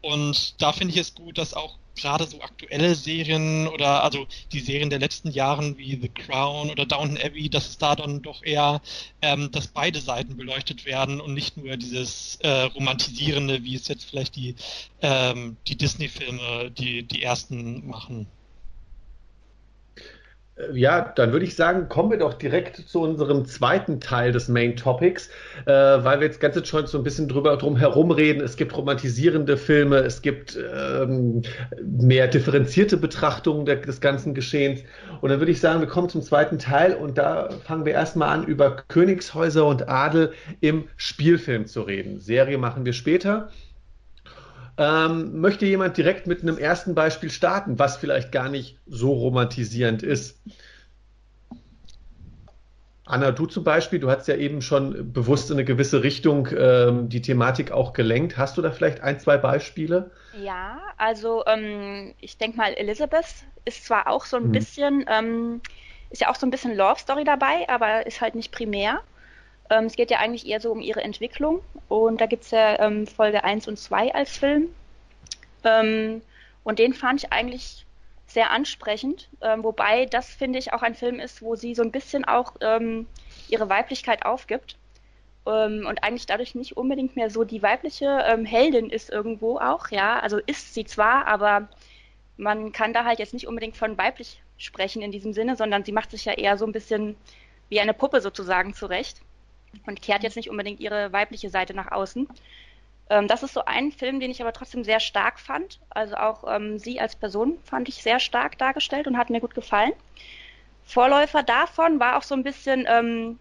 Und 0.00 0.60
da 0.60 0.72
finde 0.72 0.94
ich 0.94 1.00
es 1.00 1.14
gut, 1.14 1.38
dass 1.38 1.54
auch 1.54 1.78
gerade 1.96 2.26
so 2.26 2.40
aktuelle 2.40 2.94
Serien 2.94 3.68
oder 3.68 4.02
also 4.02 4.26
die 4.52 4.60
Serien 4.60 4.90
der 4.90 4.98
letzten 4.98 5.30
Jahren 5.30 5.78
wie 5.78 5.98
The 6.00 6.08
Crown 6.08 6.70
oder 6.70 6.86
Downton 6.86 7.18
Abbey, 7.18 7.48
dass 7.48 7.68
es 7.68 7.78
da 7.78 7.96
dann 7.96 8.22
doch 8.22 8.42
eher, 8.42 8.80
ähm, 9.20 9.50
dass 9.50 9.68
beide 9.68 10.00
Seiten 10.00 10.36
beleuchtet 10.36 10.84
werden 10.84 11.20
und 11.20 11.34
nicht 11.34 11.56
nur 11.56 11.76
dieses 11.76 12.36
äh, 12.42 12.62
romantisierende, 12.62 13.62
wie 13.64 13.74
es 13.74 13.88
jetzt 13.88 14.04
vielleicht 14.04 14.36
die, 14.36 14.54
ähm, 15.00 15.56
die 15.66 15.76
Disney-Filme, 15.76 16.70
die, 16.70 17.02
die 17.02 17.22
ersten 17.22 17.86
machen. 17.86 18.26
Ja, 20.72 21.12
dann 21.16 21.32
würde 21.32 21.44
ich 21.44 21.56
sagen, 21.56 21.88
kommen 21.88 22.10
wir 22.10 22.18
doch 22.18 22.34
direkt 22.34 22.76
zu 22.76 23.00
unserem 23.00 23.44
zweiten 23.46 24.00
Teil 24.00 24.32
des 24.32 24.48
Main 24.48 24.76
Topics, 24.76 25.28
äh, 25.66 25.72
weil 25.72 26.20
wir 26.20 26.26
jetzt 26.26 26.40
ganz 26.40 26.52
schon 26.68 26.86
so 26.86 26.98
ein 26.98 27.04
bisschen 27.04 27.28
drüber 27.28 27.56
drum 27.56 27.76
herum 27.76 28.10
reden. 28.10 28.40
Es 28.42 28.56
gibt 28.56 28.76
romantisierende 28.76 29.56
Filme, 29.56 29.96
es 29.98 30.22
gibt 30.22 30.56
ähm, 30.56 31.42
mehr 31.82 32.28
differenzierte 32.28 32.96
Betrachtungen 32.96 33.66
der, 33.66 33.76
des 33.76 34.00
ganzen 34.00 34.34
Geschehens. 34.34 34.82
Und 35.20 35.30
dann 35.30 35.40
würde 35.40 35.52
ich 35.52 35.60
sagen, 35.60 35.80
wir 35.80 35.88
kommen 35.88 36.08
zum 36.08 36.22
zweiten 36.22 36.58
Teil 36.58 36.94
und 36.94 37.18
da 37.18 37.48
fangen 37.64 37.84
wir 37.84 37.92
erstmal 37.92 38.28
an, 38.28 38.44
über 38.44 38.76
Königshäuser 38.88 39.66
und 39.66 39.88
Adel 39.88 40.32
im 40.60 40.84
Spielfilm 40.96 41.66
zu 41.66 41.82
reden. 41.82 42.20
Serie 42.20 42.58
machen 42.58 42.84
wir 42.84 42.92
später. 42.92 43.50
Ähm, 44.78 45.40
möchte 45.40 45.66
jemand 45.66 45.96
direkt 45.96 46.26
mit 46.26 46.42
einem 46.42 46.56
ersten 46.56 46.94
Beispiel 46.94 47.30
starten, 47.30 47.78
was 47.78 47.96
vielleicht 47.96 48.32
gar 48.32 48.48
nicht 48.48 48.78
so 48.86 49.12
romantisierend 49.12 50.02
ist? 50.02 50.40
Anna, 53.04 53.32
du 53.32 53.46
zum 53.46 53.64
Beispiel, 53.64 53.98
du 53.98 54.10
hast 54.10 54.28
ja 54.28 54.36
eben 54.36 54.62
schon 54.62 55.12
bewusst 55.12 55.50
in 55.50 55.56
eine 55.56 55.64
gewisse 55.64 56.02
Richtung 56.02 56.48
ähm, 56.56 57.08
die 57.08 57.20
Thematik 57.20 57.72
auch 57.72 57.92
gelenkt. 57.92 58.38
Hast 58.38 58.56
du 58.56 58.62
da 58.62 58.70
vielleicht 58.70 59.00
ein, 59.00 59.18
zwei 59.20 59.36
Beispiele? 59.36 60.10
Ja, 60.30 60.80
also 60.96 61.44
ähm, 61.46 62.14
ich 62.20 62.38
denke 62.38 62.56
mal, 62.56 62.72
Elizabeth 62.74 63.44
ist 63.64 63.84
zwar 63.84 64.06
auch 64.06 64.24
so 64.24 64.36
ein 64.36 64.44
hm. 64.44 64.52
bisschen, 64.52 65.04
ähm, 65.08 65.60
ist 66.10 66.22
ja 66.22 66.30
auch 66.30 66.36
so 66.36 66.46
ein 66.46 66.50
bisschen 66.50 66.76
Love 66.76 67.00
Story 67.00 67.24
dabei, 67.24 67.68
aber 67.68 68.06
ist 68.06 68.20
halt 68.20 68.34
nicht 68.34 68.52
primär. 68.52 69.00
Ähm, 69.72 69.86
es 69.86 69.96
geht 69.96 70.10
ja 70.10 70.18
eigentlich 70.18 70.46
eher 70.46 70.60
so 70.60 70.70
um 70.70 70.80
ihre 70.80 71.02
Entwicklung. 71.02 71.62
Und 71.88 72.20
da 72.20 72.26
gibt 72.26 72.44
es 72.44 72.50
ja 72.50 72.78
ähm, 72.78 73.06
Folge 73.06 73.42
1 73.42 73.68
und 73.68 73.78
2 73.78 74.14
als 74.14 74.36
Film. 74.36 74.68
Ähm, 75.64 76.20
und 76.62 76.78
den 76.78 76.92
fand 76.92 77.24
ich 77.24 77.32
eigentlich 77.32 77.86
sehr 78.26 78.50
ansprechend, 78.50 79.28
ähm, 79.40 79.64
wobei 79.64 80.06
das, 80.06 80.28
finde 80.28 80.58
ich, 80.58 80.72
auch 80.72 80.82
ein 80.82 80.94
Film 80.94 81.20
ist, 81.20 81.42
wo 81.42 81.56
sie 81.56 81.74
so 81.74 81.82
ein 81.82 81.90
bisschen 81.90 82.24
auch 82.24 82.54
ähm, 82.60 83.06
ihre 83.48 83.68
Weiblichkeit 83.68 84.24
aufgibt. 84.24 84.76
Und 85.44 86.04
eigentlich 86.04 86.26
dadurch 86.26 86.54
nicht 86.54 86.76
unbedingt 86.76 87.16
mehr 87.16 87.28
so 87.28 87.42
die 87.42 87.64
weibliche 87.64 88.38
Heldin 88.44 88.90
ist 88.90 89.10
irgendwo 89.10 89.58
auch, 89.58 89.90
ja, 89.90 90.20
also 90.20 90.38
ist 90.38 90.72
sie 90.72 90.84
zwar, 90.84 91.26
aber 91.26 91.68
man 92.36 92.70
kann 92.70 92.92
da 92.92 93.04
halt 93.04 93.18
jetzt 93.18 93.34
nicht 93.34 93.48
unbedingt 93.48 93.76
von 93.76 93.98
weiblich 93.98 94.40
sprechen 94.56 95.02
in 95.02 95.10
diesem 95.10 95.32
Sinne, 95.32 95.56
sondern 95.56 95.82
sie 95.82 95.90
macht 95.90 96.12
sich 96.12 96.26
ja 96.26 96.34
eher 96.34 96.56
so 96.58 96.64
ein 96.64 96.70
bisschen 96.70 97.16
wie 97.70 97.80
eine 97.80 97.92
Puppe 97.92 98.20
sozusagen 98.20 98.72
zurecht 98.72 99.20
und 99.86 100.02
kehrt 100.02 100.22
jetzt 100.22 100.36
nicht 100.36 100.50
unbedingt 100.50 100.80
ihre 100.80 101.12
weibliche 101.12 101.50
Seite 101.50 101.74
nach 101.74 101.92
außen. 101.92 102.28
Ähm, 103.10 103.28
das 103.28 103.42
ist 103.42 103.54
so 103.54 103.64
ein 103.64 103.92
Film, 103.92 104.20
den 104.20 104.30
ich 104.30 104.40
aber 104.40 104.52
trotzdem 104.52 104.84
sehr 104.84 105.00
stark 105.00 105.38
fand. 105.38 105.80
Also 105.90 106.16
auch 106.16 106.44
ähm, 106.48 106.78
sie 106.78 107.00
als 107.00 107.16
Person 107.16 107.58
fand 107.64 107.88
ich 107.88 108.02
sehr 108.02 108.18
stark 108.18 108.58
dargestellt 108.58 109.06
und 109.06 109.18
hat 109.18 109.30
mir 109.30 109.40
gut 109.40 109.54
gefallen. 109.54 109.92
Vorläufer 110.84 111.42
davon 111.42 112.00
war 112.00 112.16
auch 112.16 112.22
so 112.22 112.34
ein 112.34 112.42
bisschen 112.42 112.86
ähm, 112.88 113.38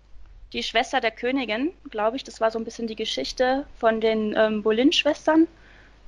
die 0.53 0.63
Schwester 0.63 0.99
der 0.99 1.11
Königin, 1.11 1.71
glaube 1.89 2.17
ich. 2.17 2.23
Das 2.23 2.41
war 2.41 2.51
so 2.51 2.59
ein 2.59 2.65
bisschen 2.65 2.87
die 2.87 2.95
Geschichte 2.95 3.65
von 3.77 4.01
den 4.01 4.35
ähm, 4.37 4.63
Boleyn-Schwestern, 4.63 5.47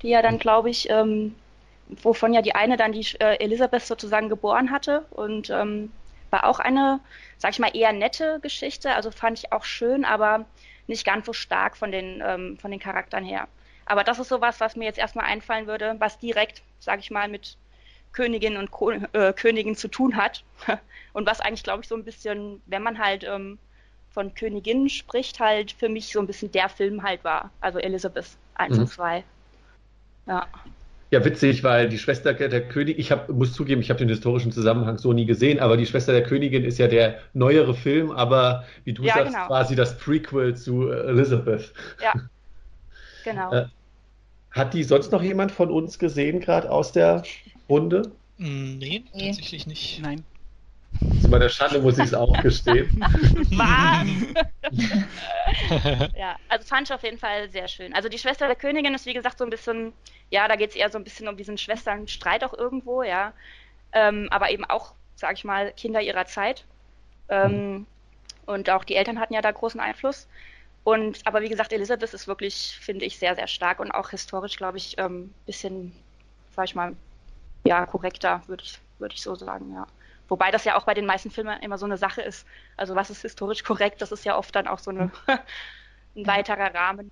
die 0.02 0.08
ja 0.08 0.22
dann, 0.22 0.38
glaube 0.38 0.70
ich, 0.70 0.90
ähm, 0.90 1.34
wovon 2.02 2.34
ja 2.34 2.42
die 2.42 2.54
eine 2.54 2.76
dann 2.76 2.92
die 2.92 3.06
äh, 3.20 3.36
Elisabeth 3.42 3.82
sozusagen 3.82 4.28
geboren 4.28 4.70
hatte 4.70 5.04
und 5.10 5.50
ähm, 5.50 5.92
war 6.34 6.46
auch 6.46 6.58
eine, 6.58 6.98
sag 7.38 7.52
ich 7.52 7.60
mal, 7.60 7.76
eher 7.76 7.92
nette 7.92 8.40
Geschichte. 8.40 8.92
Also 8.92 9.12
fand 9.12 9.38
ich 9.38 9.52
auch 9.52 9.62
schön, 9.62 10.04
aber 10.04 10.46
nicht 10.88 11.06
ganz 11.06 11.26
so 11.26 11.32
stark 11.32 11.76
von 11.76 11.92
den, 11.92 12.20
ähm, 12.26 12.58
von 12.58 12.72
den 12.72 12.80
Charakteren 12.80 13.24
her. 13.24 13.46
Aber 13.86 14.02
das 14.02 14.18
ist 14.18 14.30
sowas, 14.30 14.58
was 14.58 14.74
mir 14.74 14.86
jetzt 14.86 14.98
erstmal 14.98 15.26
einfallen 15.26 15.68
würde, 15.68 15.94
was 16.00 16.18
direkt, 16.18 16.62
sag 16.80 16.98
ich 16.98 17.12
mal, 17.12 17.28
mit 17.28 17.56
Königin 18.12 18.56
und 18.56 18.72
Ko 18.72 18.90
äh, 18.90 19.32
Königin 19.32 19.76
zu 19.76 19.86
tun 19.86 20.16
hat. 20.16 20.42
und 21.12 21.24
was 21.24 21.40
eigentlich, 21.40 21.62
glaube 21.62 21.82
ich, 21.82 21.88
so 21.88 21.94
ein 21.94 22.04
bisschen, 22.04 22.60
wenn 22.66 22.82
man 22.82 22.98
halt 22.98 23.22
ähm, 23.22 23.58
von 24.10 24.34
Königinnen 24.34 24.88
spricht, 24.88 25.38
halt 25.38 25.70
für 25.70 25.88
mich 25.88 26.12
so 26.12 26.18
ein 26.18 26.26
bisschen 26.26 26.50
der 26.50 26.68
Film 26.68 27.04
halt 27.04 27.22
war. 27.22 27.52
Also 27.60 27.78
Elizabeth 27.78 28.26
1 28.56 28.74
mhm. 28.74 28.80
und 28.80 28.88
2. 28.88 29.24
Ja. 30.26 30.48
Ja, 31.14 31.24
witzig, 31.24 31.62
weil 31.62 31.88
die 31.88 31.98
Schwester 31.98 32.34
der 32.34 32.66
Königin, 32.66 33.00
ich 33.00 33.12
hab, 33.12 33.28
muss 33.28 33.52
zugeben, 33.52 33.80
ich 33.80 33.88
habe 33.88 33.98
den 33.98 34.08
historischen 34.08 34.50
Zusammenhang 34.50 34.98
so 34.98 35.12
nie 35.12 35.26
gesehen, 35.26 35.60
aber 35.60 35.76
die 35.76 35.86
Schwester 35.86 36.10
der 36.10 36.24
Königin 36.24 36.64
ist 36.64 36.76
ja 36.78 36.88
der 36.88 37.20
neuere 37.34 37.72
Film, 37.72 38.10
aber 38.10 38.64
wie 38.82 38.94
du 38.94 39.04
ja, 39.04 39.14
sagst, 39.14 39.32
genau. 39.32 39.46
quasi 39.46 39.76
das 39.76 39.96
Prequel 39.96 40.56
zu 40.56 40.90
Elizabeth. 40.90 41.72
Ja, 42.02 42.14
genau. 43.24 43.52
Äh, 43.52 43.66
hat 44.50 44.74
die 44.74 44.82
sonst 44.82 45.12
noch 45.12 45.22
jemand 45.22 45.52
von 45.52 45.70
uns 45.70 46.00
gesehen, 46.00 46.40
gerade 46.40 46.68
aus 46.68 46.90
der 46.90 47.22
Runde? 47.68 48.10
Mm, 48.38 48.78
nee, 48.78 49.04
nee, 49.14 49.28
tatsächlich 49.28 49.68
nicht. 49.68 50.02
Nein. 50.02 50.24
Zu 51.20 51.28
meiner 51.28 51.48
Schande 51.48 51.80
muss 51.80 51.98
ich 51.98 52.04
es 52.04 52.14
auch 52.14 52.32
gestehen. 52.42 52.88
Was? 53.50 54.08
ja, 56.14 56.36
also 56.48 56.66
fand 56.66 56.88
ich 56.88 56.94
auf 56.94 57.02
jeden 57.02 57.18
Fall 57.18 57.50
sehr 57.50 57.68
schön. 57.68 57.94
Also 57.94 58.08
die 58.08 58.18
Schwester 58.18 58.46
der 58.46 58.56
Königin 58.56 58.94
ist 58.94 59.06
wie 59.06 59.14
gesagt 59.14 59.38
so 59.38 59.44
ein 59.44 59.50
bisschen, 59.50 59.92
ja, 60.30 60.48
da 60.48 60.56
geht 60.56 60.70
es 60.70 60.76
eher 60.76 60.90
so 60.90 60.98
ein 60.98 61.04
bisschen 61.04 61.28
um 61.28 61.36
diesen 61.36 61.58
Schwesternstreit 61.58 62.44
auch 62.44 62.54
irgendwo, 62.54 63.02
ja. 63.02 63.32
Ähm, 63.92 64.28
aber 64.30 64.50
eben 64.50 64.64
auch, 64.64 64.94
sag 65.16 65.34
ich 65.36 65.44
mal, 65.44 65.72
Kinder 65.72 66.00
ihrer 66.00 66.26
Zeit. 66.26 66.64
Ähm, 67.28 67.86
und 68.46 68.68
auch 68.70 68.84
die 68.84 68.96
Eltern 68.96 69.18
hatten 69.20 69.34
ja 69.34 69.42
da 69.42 69.50
großen 69.50 69.80
Einfluss. 69.80 70.28
Und 70.84 71.20
aber 71.24 71.40
wie 71.40 71.48
gesagt, 71.48 71.72
Elisabeth 71.72 72.12
ist 72.12 72.28
wirklich, 72.28 72.76
finde 72.80 73.06
ich, 73.06 73.18
sehr, 73.18 73.34
sehr 73.34 73.48
stark 73.48 73.80
und 73.80 73.90
auch 73.90 74.10
historisch, 74.10 74.56
glaube 74.56 74.76
ich, 74.76 74.98
ein 74.98 75.06
ähm, 75.06 75.34
bisschen, 75.46 75.92
sag 76.54 76.66
ich 76.66 76.74
mal, 76.74 76.94
ja, 77.66 77.86
korrekter, 77.86 78.42
würde 78.46 78.64
ich, 78.64 78.78
würde 78.98 79.14
ich 79.14 79.22
so 79.22 79.34
sagen, 79.34 79.72
ja. 79.74 79.86
Wobei 80.28 80.50
das 80.50 80.64
ja 80.64 80.76
auch 80.76 80.84
bei 80.84 80.94
den 80.94 81.06
meisten 81.06 81.30
Filmen 81.30 81.60
immer 81.62 81.78
so 81.78 81.86
eine 81.86 81.96
Sache 81.96 82.22
ist. 82.22 82.46
Also 82.76 82.94
was 82.94 83.10
ist 83.10 83.22
historisch 83.22 83.62
korrekt, 83.62 84.00
das 84.02 84.12
ist 84.12 84.24
ja 84.24 84.36
oft 84.36 84.54
dann 84.54 84.66
auch 84.66 84.78
so 84.78 84.90
eine, 84.90 85.10
ein 86.16 86.26
weiterer 86.26 86.74
Rahmen. 86.74 87.10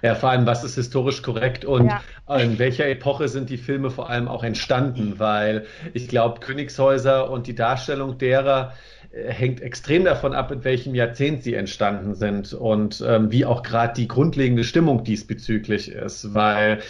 Ja, 0.00 0.14
vor 0.14 0.30
allem, 0.30 0.46
was 0.46 0.64
ist 0.64 0.76
historisch 0.76 1.22
korrekt 1.22 1.66
und 1.66 1.86
ja. 1.86 2.38
in 2.38 2.58
welcher 2.58 2.88
Epoche 2.88 3.28
sind 3.28 3.50
die 3.50 3.58
Filme 3.58 3.90
vor 3.90 4.08
allem 4.08 4.26
auch 4.26 4.42
entstanden? 4.42 5.18
Weil 5.18 5.66
ich 5.92 6.08
glaube, 6.08 6.40
Königshäuser 6.40 7.30
und 7.30 7.46
die 7.46 7.54
Darstellung 7.54 8.16
derer 8.16 8.72
äh, 8.72 8.99
hängt 9.12 9.60
extrem 9.60 10.04
davon 10.04 10.34
ab, 10.34 10.52
in 10.52 10.62
welchem 10.62 10.94
Jahrzehnt 10.94 11.42
sie 11.42 11.54
entstanden 11.54 12.14
sind 12.14 12.52
und 12.52 13.04
ähm, 13.04 13.32
wie 13.32 13.44
auch 13.44 13.64
gerade 13.64 13.94
die 13.94 14.06
grundlegende 14.06 14.62
Stimmung 14.62 15.02
diesbezüglich 15.02 15.90
ist. 15.90 16.32
Weil 16.32 16.80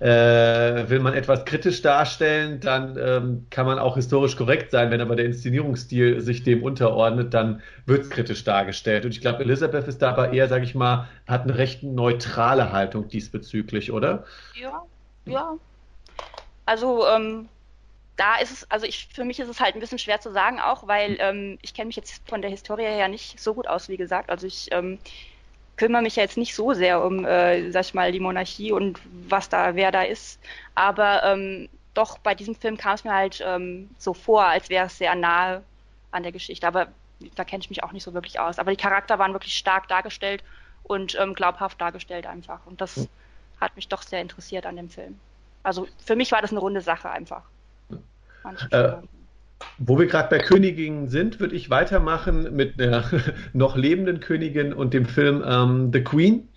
äh, 0.00 0.88
will 0.88 1.00
man 1.00 1.12
etwas 1.12 1.44
kritisch 1.44 1.82
darstellen, 1.82 2.60
dann 2.60 2.96
ähm, 2.98 3.46
kann 3.50 3.66
man 3.66 3.78
auch 3.78 3.96
historisch 3.96 4.36
korrekt 4.36 4.70
sein. 4.70 4.90
Wenn 4.90 5.02
aber 5.02 5.16
der 5.16 5.26
Inszenierungsstil 5.26 6.20
sich 6.20 6.42
dem 6.42 6.62
unterordnet, 6.62 7.34
dann 7.34 7.60
wird 7.84 8.04
es 8.04 8.10
kritisch 8.10 8.42
dargestellt. 8.44 9.04
Und 9.04 9.10
ich 9.10 9.20
glaube, 9.20 9.42
Elisabeth 9.42 9.86
ist 9.86 10.00
dabei 10.00 10.32
eher, 10.32 10.48
sage 10.48 10.64
ich 10.64 10.74
mal, 10.74 11.08
hat 11.26 11.42
eine 11.42 11.58
recht 11.58 11.82
neutrale 11.82 12.72
Haltung 12.72 13.08
diesbezüglich, 13.08 13.92
oder? 13.92 14.24
Ja, 14.58 14.82
ja. 15.26 15.56
Also 16.64 17.06
ähm, 17.06 17.48
da 18.16 18.36
ist 18.36 18.50
es, 18.50 18.70
also 18.70 18.86
ich, 18.86 19.08
für 19.12 19.24
mich 19.24 19.38
ist 19.40 19.48
es 19.48 19.60
halt 19.60 19.74
ein 19.74 19.80
bisschen 19.80 19.98
schwer 19.98 20.20
zu 20.20 20.32
sagen 20.32 20.60
auch, 20.60 20.86
weil 20.86 21.10
hm. 21.10 21.16
ähm, 21.20 21.58
ich 21.62 21.74
kenne 21.74 21.86
mich 21.86 21.96
jetzt 21.96 22.26
von 22.28 22.42
der 22.42 22.50
Historie 22.50 22.84
her 22.84 23.08
nicht 23.08 23.38
so 23.38 23.54
gut 23.54 23.66
aus, 23.66 23.88
wie 23.88 23.96
gesagt. 23.96 24.30
Also 24.30 24.46
ich 24.46 24.68
ähm, 24.72 24.98
kümmere 25.76 26.02
mich 26.02 26.16
ja 26.16 26.22
jetzt 26.22 26.38
nicht 26.38 26.54
so 26.54 26.72
sehr 26.72 27.04
um, 27.04 27.24
äh, 27.24 27.70
sag 27.70 27.84
ich 27.84 27.94
mal, 27.94 28.12
die 28.12 28.20
Monarchie 28.20 28.72
und 28.72 29.00
was 29.28 29.48
da, 29.48 29.74
wer 29.74 29.92
da 29.92 30.02
ist. 30.02 30.40
Aber 30.74 31.22
ähm, 31.24 31.68
doch 31.94 32.18
bei 32.18 32.34
diesem 32.34 32.54
Film 32.54 32.76
kam 32.76 32.94
es 32.94 33.04
mir 33.04 33.14
halt 33.14 33.42
ähm, 33.44 33.90
so 33.98 34.14
vor, 34.14 34.44
als 34.44 34.68
wäre 34.70 34.86
es 34.86 34.98
sehr 34.98 35.14
nahe 35.14 35.62
an 36.10 36.22
der 36.22 36.32
Geschichte. 36.32 36.66
Aber 36.66 36.88
da 37.34 37.44
kenne 37.44 37.62
ich 37.62 37.70
mich 37.70 37.82
auch 37.82 37.92
nicht 37.92 38.02
so 38.02 38.14
wirklich 38.14 38.40
aus. 38.40 38.58
Aber 38.58 38.70
die 38.70 38.76
Charakter 38.76 39.18
waren 39.18 39.32
wirklich 39.32 39.56
stark 39.56 39.88
dargestellt 39.88 40.42
und 40.82 41.18
ähm, 41.20 41.34
glaubhaft 41.34 41.80
dargestellt 41.80 42.26
einfach. 42.26 42.60
Und 42.66 42.80
das 42.80 42.96
mhm. 42.96 43.08
hat 43.60 43.76
mich 43.76 43.88
doch 43.88 44.02
sehr 44.02 44.22
interessiert 44.22 44.64
an 44.66 44.76
dem 44.76 44.88
Film. 44.88 45.18
Also 45.62 45.88
für 46.04 46.16
mich 46.16 46.32
war 46.32 46.40
das 46.40 46.52
eine 46.52 46.60
runde 46.60 46.80
Sache 46.80 47.10
einfach. 47.10 47.42
Äh, 48.70 48.92
wo 49.78 49.98
wir 49.98 50.06
gerade 50.06 50.28
bei 50.28 50.38
Königinnen 50.38 51.08
sind, 51.08 51.40
würde 51.40 51.56
ich 51.56 51.70
weitermachen 51.70 52.54
mit 52.54 52.80
einer 52.80 53.04
noch 53.52 53.76
lebenden 53.76 54.20
Königin 54.20 54.72
und 54.72 54.94
dem 54.94 55.06
Film 55.06 55.42
ähm, 55.46 55.90
The 55.92 56.02
Queen 56.02 56.48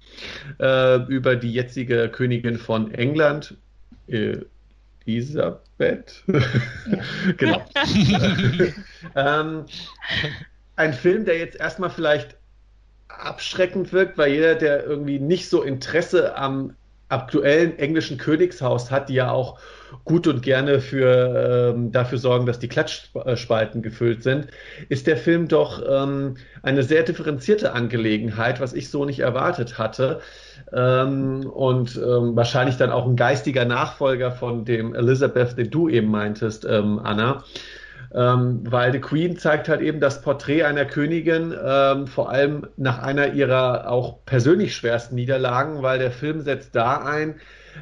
äh, 0.59 0.97
über 1.07 1.35
die 1.35 1.51
jetzige 1.51 2.09
Königin 2.09 2.57
von 2.57 2.93
England, 2.93 3.55
Elisabeth. 5.05 6.23
genau. 7.37 7.65
ähm, 9.15 9.65
ein 10.75 10.93
Film, 10.93 11.25
der 11.25 11.37
jetzt 11.37 11.59
erstmal 11.59 11.89
vielleicht 11.89 12.37
abschreckend 13.07 13.91
wirkt, 13.91 14.17
weil 14.17 14.31
jeder, 14.31 14.55
der 14.55 14.85
irgendwie 14.85 15.19
nicht 15.19 15.49
so 15.49 15.61
Interesse 15.61 16.35
am 16.37 16.75
aktuellen 17.09 17.77
englischen 17.77 18.17
Königshaus 18.17 18.91
hat, 18.91 19.09
die 19.09 19.15
ja 19.15 19.31
auch 19.31 19.59
gut 20.05 20.27
und 20.27 20.41
gerne 20.41 20.79
für, 20.79 21.73
ähm, 21.75 21.91
dafür 21.91 22.19
sorgen, 22.19 22.45
dass 22.45 22.59
die 22.59 22.67
Klatschspalten 22.67 23.81
gefüllt 23.81 24.23
sind, 24.23 24.47
ist 24.87 25.07
der 25.07 25.17
Film 25.17 25.47
doch 25.47 25.81
ähm, 25.87 26.37
eine 26.61 26.83
sehr 26.83 27.03
differenzierte 27.03 27.73
Angelegenheit, 27.73 28.59
was 28.61 28.73
ich 28.73 28.89
so 28.89 29.05
nicht 29.05 29.19
erwartet 29.19 29.77
hatte. 29.77 30.21
Ähm, 30.71 31.49
und 31.49 31.95
ähm, 31.97 32.35
wahrscheinlich 32.35 32.77
dann 32.77 32.91
auch 32.91 33.07
ein 33.07 33.15
geistiger 33.15 33.65
Nachfolger 33.65 34.31
von 34.31 34.65
dem 34.65 34.93
Elizabeth, 34.93 35.57
den 35.57 35.71
du 35.71 35.89
eben 35.89 36.11
meintest, 36.11 36.65
ähm, 36.65 36.99
Anna. 37.03 37.43
Ähm, 38.13 38.63
weil 38.69 38.91
The 38.91 38.99
Queen 38.99 39.37
zeigt 39.37 39.69
halt 39.69 39.81
eben 39.81 39.99
das 39.99 40.21
Porträt 40.21 40.63
einer 40.63 40.85
Königin, 40.85 41.53
ähm, 41.63 42.07
vor 42.07 42.31
allem 42.31 42.67
nach 42.75 42.99
einer 42.99 43.33
ihrer 43.33 43.89
auch 43.89 44.25
persönlich 44.25 44.75
schwersten 44.75 45.15
Niederlagen, 45.15 45.83
weil 45.83 45.99
der 45.99 46.11
Film 46.11 46.41
setzt 46.41 46.75
da 46.75 47.03
ein, 47.03 47.35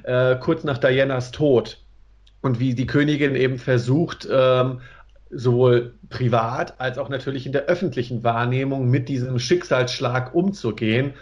äh, 0.03 0.35
kurz 0.35 0.65
nach 0.65 0.77
Dianas 0.77 1.31
Tod 1.31 1.81
und 2.41 2.59
wie 2.59 2.75
die 2.75 2.87
Königin 2.87 3.35
eben 3.35 3.57
versucht, 3.57 4.27
ähm, 4.29 4.81
sowohl 5.29 5.95
privat 6.09 6.79
als 6.79 6.97
auch 6.97 7.09
natürlich 7.09 7.45
in 7.45 7.51
der 7.51 7.65
öffentlichen 7.65 8.23
Wahrnehmung 8.23 8.89
mit 8.89 9.09
diesem 9.09 9.39
Schicksalsschlag 9.39 10.33
umzugehen. 10.33 11.13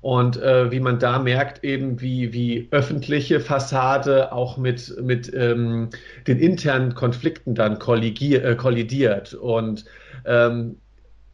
Und 0.00 0.40
äh, 0.40 0.70
wie 0.70 0.80
man 0.80 0.98
da 0.98 1.18
merkt, 1.18 1.64
eben 1.64 2.00
wie, 2.00 2.32
wie 2.32 2.68
öffentliche 2.70 3.40
Fassade 3.40 4.32
auch 4.32 4.56
mit, 4.56 4.94
mit 5.02 5.32
ähm, 5.34 5.90
den 6.26 6.38
internen 6.38 6.94
Konflikten 6.94 7.54
dann 7.54 7.74
äh, 7.74 8.54
kollidiert. 8.56 9.34
Und 9.34 9.84
ähm, 10.24 10.76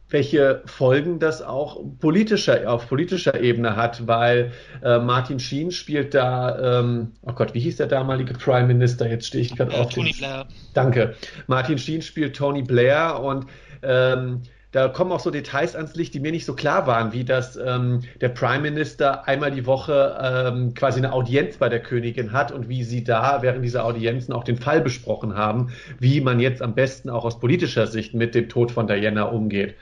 welche 0.09 0.61
Folgen 0.65 1.19
das 1.19 1.41
auch 1.41 1.81
politischer, 1.99 2.71
auf 2.71 2.87
politischer 2.87 3.39
Ebene 3.39 3.75
hat, 3.75 4.07
weil 4.07 4.51
äh, 4.83 4.99
Martin 4.99 5.39
Sheen 5.39 5.71
spielt 5.71 6.13
da, 6.13 6.79
ähm, 6.79 7.11
oh 7.23 7.33
Gott, 7.33 7.53
wie 7.53 7.59
hieß 7.59 7.77
der 7.77 7.87
damalige 7.87 8.33
Prime 8.33 8.67
Minister? 8.67 9.09
Jetzt 9.09 9.27
stehe 9.27 9.43
ich 9.43 9.55
gerade 9.55 9.73
auf. 9.73 9.89
Tony 9.89 10.11
den, 10.11 10.19
Blair. 10.19 10.45
Danke. 10.73 11.15
Martin 11.47 11.77
Sheen 11.77 12.01
spielt 12.01 12.35
Tony 12.35 12.61
Blair 12.61 13.19
und 13.19 13.47
ähm, 13.81 14.41
da 14.75 14.89
kommen 14.89 15.13
auch 15.13 15.21
so 15.21 15.31
Details 15.31 15.73
ans 15.73 15.95
Licht, 15.95 16.13
die 16.13 16.19
mir 16.19 16.33
nicht 16.33 16.43
so 16.43 16.53
klar 16.53 16.85
waren, 16.85 17.13
wie 17.13 17.23
dass 17.23 17.55
ähm, 17.55 18.01
der 18.19 18.27
Prime 18.27 18.59
Minister 18.59 19.25
einmal 19.25 19.51
die 19.51 19.65
Woche 19.65 20.17
ähm, 20.21 20.73
quasi 20.73 20.99
eine 20.99 21.13
Audienz 21.13 21.55
bei 21.55 21.69
der 21.69 21.79
Königin 21.79 22.33
hat 22.33 22.51
und 22.51 22.67
wie 22.67 22.83
sie 22.83 23.01
da 23.01 23.41
während 23.41 23.63
dieser 23.63 23.85
Audienzen 23.85 24.33
auch 24.33 24.43
den 24.43 24.57
Fall 24.57 24.81
besprochen 24.81 25.37
haben, 25.37 25.71
wie 25.99 26.19
man 26.19 26.41
jetzt 26.41 26.61
am 26.61 26.75
besten 26.75 27.09
auch 27.09 27.23
aus 27.23 27.39
politischer 27.39 27.87
Sicht 27.87 28.13
mit 28.15 28.35
dem 28.35 28.49
Tod 28.49 28.69
von 28.69 28.85
Diana 28.85 29.23
umgeht. 29.23 29.75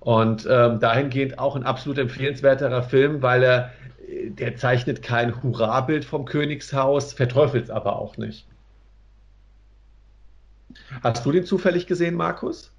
Und 0.00 0.46
ähm, 0.46 0.78
dahingehend 0.78 1.38
auch 1.38 1.56
ein 1.56 1.64
absolut 1.64 1.96
empfehlenswerterer 1.96 2.82
Film, 2.82 3.22
weil 3.22 3.42
er 3.42 3.72
der 4.28 4.56
zeichnet 4.56 5.02
kein 5.02 5.42
Hurrabild 5.42 6.04
vom 6.04 6.26
Königshaus, 6.26 7.14
verteufelt 7.14 7.64
es 7.64 7.70
aber 7.70 7.96
auch 7.96 8.18
nicht. 8.18 8.44
Hast 11.02 11.24
du 11.24 11.32
den 11.32 11.46
zufällig 11.46 11.86
gesehen, 11.86 12.14
Markus? 12.14 12.74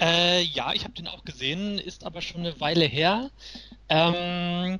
Äh, 0.00 0.42
ja, 0.42 0.72
ich 0.72 0.84
habe 0.84 0.94
den 0.94 1.08
auch 1.08 1.24
gesehen, 1.24 1.78
ist 1.78 2.04
aber 2.04 2.22
schon 2.22 2.40
eine 2.40 2.60
Weile 2.60 2.84
her. 2.84 3.30
Ähm, 3.88 4.78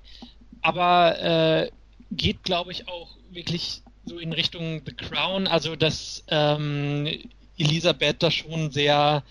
aber 0.62 1.18
äh, 1.20 1.70
geht, 2.10 2.42
glaube 2.42 2.72
ich, 2.72 2.88
auch 2.88 3.16
wirklich 3.30 3.82
so 4.04 4.18
in 4.18 4.32
Richtung 4.32 4.82
The 4.84 4.92
Crown, 4.92 5.46
also 5.46 5.76
dass 5.76 6.24
ähm, 6.28 7.06
Elisabeth 7.58 8.22
da 8.22 8.30
schon 8.30 8.70
sehr 8.70 9.22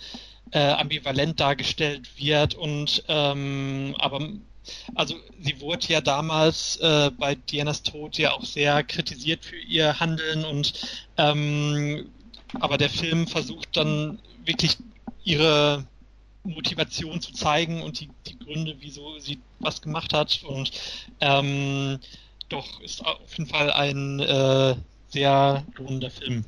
äh, 0.52 0.60
ambivalent 0.60 1.40
dargestellt 1.40 2.10
wird 2.18 2.56
und 2.56 3.04
ähm, 3.08 3.96
aber 4.00 4.30
also 4.94 5.16
sie 5.42 5.60
wurde 5.62 5.88
ja 5.88 6.02
damals 6.02 6.78
äh, 6.78 7.12
bei 7.18 7.36
Dianas 7.36 7.82
Tod 7.84 8.18
ja 8.18 8.34
auch 8.34 8.46
sehr 8.46 8.84
kritisiert 8.84 9.44
für 9.44 9.58
ihr 9.58 10.00
Handeln 10.00 10.46
und 10.46 10.74
ähm, 11.18 12.10
aber 12.60 12.78
der 12.78 12.90
Film 12.90 13.28
versucht 13.28 13.78
dann 13.78 14.20
wirklich 14.46 14.78
ihre 15.24 15.86
Motivation 16.44 17.22
zu 17.22 17.34
zeigen 17.34 17.82
und 17.82 18.00
die, 18.00 18.10
die 18.28 18.40
Gründe, 18.40 18.76
wieso 18.80 19.20
sie 19.20 19.40
was 19.60 19.82
gemacht 19.82 20.14
hat 20.14 20.42
und 20.44 20.72
ähm, 21.20 22.00
doch 22.48 22.82
ist 22.82 23.06
auf 23.06 23.38
jeden 23.38 23.50
Fall 23.50 23.72
ein 23.72 24.20
äh, 24.20 24.76
sehr 25.10 25.64
lohnender 25.78 26.10
Film. 26.10 26.46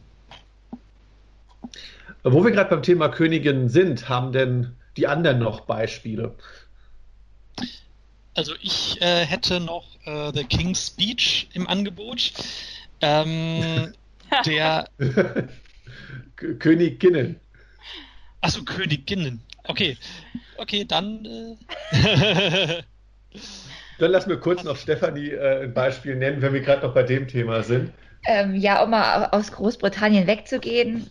Wo 2.24 2.44
wir 2.44 2.52
gerade 2.52 2.70
beim 2.70 2.84
Thema 2.84 3.10
Königin 3.10 3.70
sind, 3.70 4.10
haben 4.10 4.32
denn 4.32 4.76
die 4.98 5.08
anderen 5.08 5.40
noch 5.40 5.62
Beispiele? 5.62 6.36
Also 8.34 8.54
ich 8.62 9.02
äh, 9.02 9.26
hätte 9.26 9.60
noch 9.60 9.86
äh, 10.06 10.32
The 10.34 10.44
King's 10.44 10.88
Speech 10.88 11.50
im 11.54 11.68
Angebot. 11.68 12.34
Ähm, 13.02 13.94
der 14.46 14.88
Königinnen. 16.60 17.40
Achso, 18.42 18.64
Königinnen. 18.64 19.42
Okay. 19.66 19.98
Okay, 20.58 20.86
dann. 20.86 21.26
Äh... 21.26 21.58
dann 24.00 24.12
lass 24.12 24.28
mir 24.28 24.38
kurz 24.38 24.64
noch 24.64 24.78
Stefanie 24.78 25.30
äh, 25.30 25.64
ein 25.64 25.74
Beispiel 25.74 26.16
nennen, 26.16 26.42
wenn 26.42 26.54
wir 26.54 26.62
gerade 26.62 26.86
noch 26.86 26.94
bei 26.94 27.04
dem 27.04 27.28
Thema 27.28 27.64
sind. 27.64 27.92
Ähm, 28.26 28.56
ja, 28.56 28.84
um 28.84 28.92
mal 28.92 29.26
aus 29.32 29.52
Großbritannien 29.52 30.28
wegzugehen. 30.28 31.10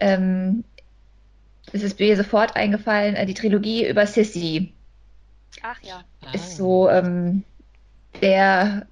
Ähm, 0.00 0.64
es 1.72 1.82
ist 1.82 1.98
mir 1.98 2.16
sofort 2.16 2.56
eingefallen, 2.56 3.16
äh, 3.16 3.26
die 3.26 3.34
Trilogie 3.34 3.88
über 3.88 4.06
Sissy. 4.06 4.72
Ach 5.62 5.80
ja. 5.82 6.04
Ist 6.32 6.56
so 6.56 6.88
ähm, 6.90 7.44
der 8.20 8.86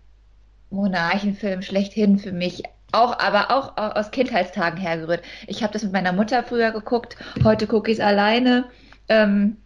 Monarchenfilm 0.71 1.63
schlechthin 1.63 2.19
für 2.19 2.33
mich. 2.33 2.63
Auch, 2.93 3.19
aber 3.19 3.51
auch 3.51 3.77
aus 3.77 4.11
Kindheitstagen 4.11 4.79
hergerührt. 4.79 5.23
Ich 5.47 5.63
habe 5.63 5.73
das 5.73 5.83
mit 5.83 5.93
meiner 5.93 6.13
Mutter 6.13 6.43
früher 6.43 6.73
geguckt, 6.73 7.17
heute 7.43 7.67
gucke 7.67 7.91
ich 7.91 7.99
es 7.99 8.05
alleine. 8.05 8.67
Ähm, 9.09 9.57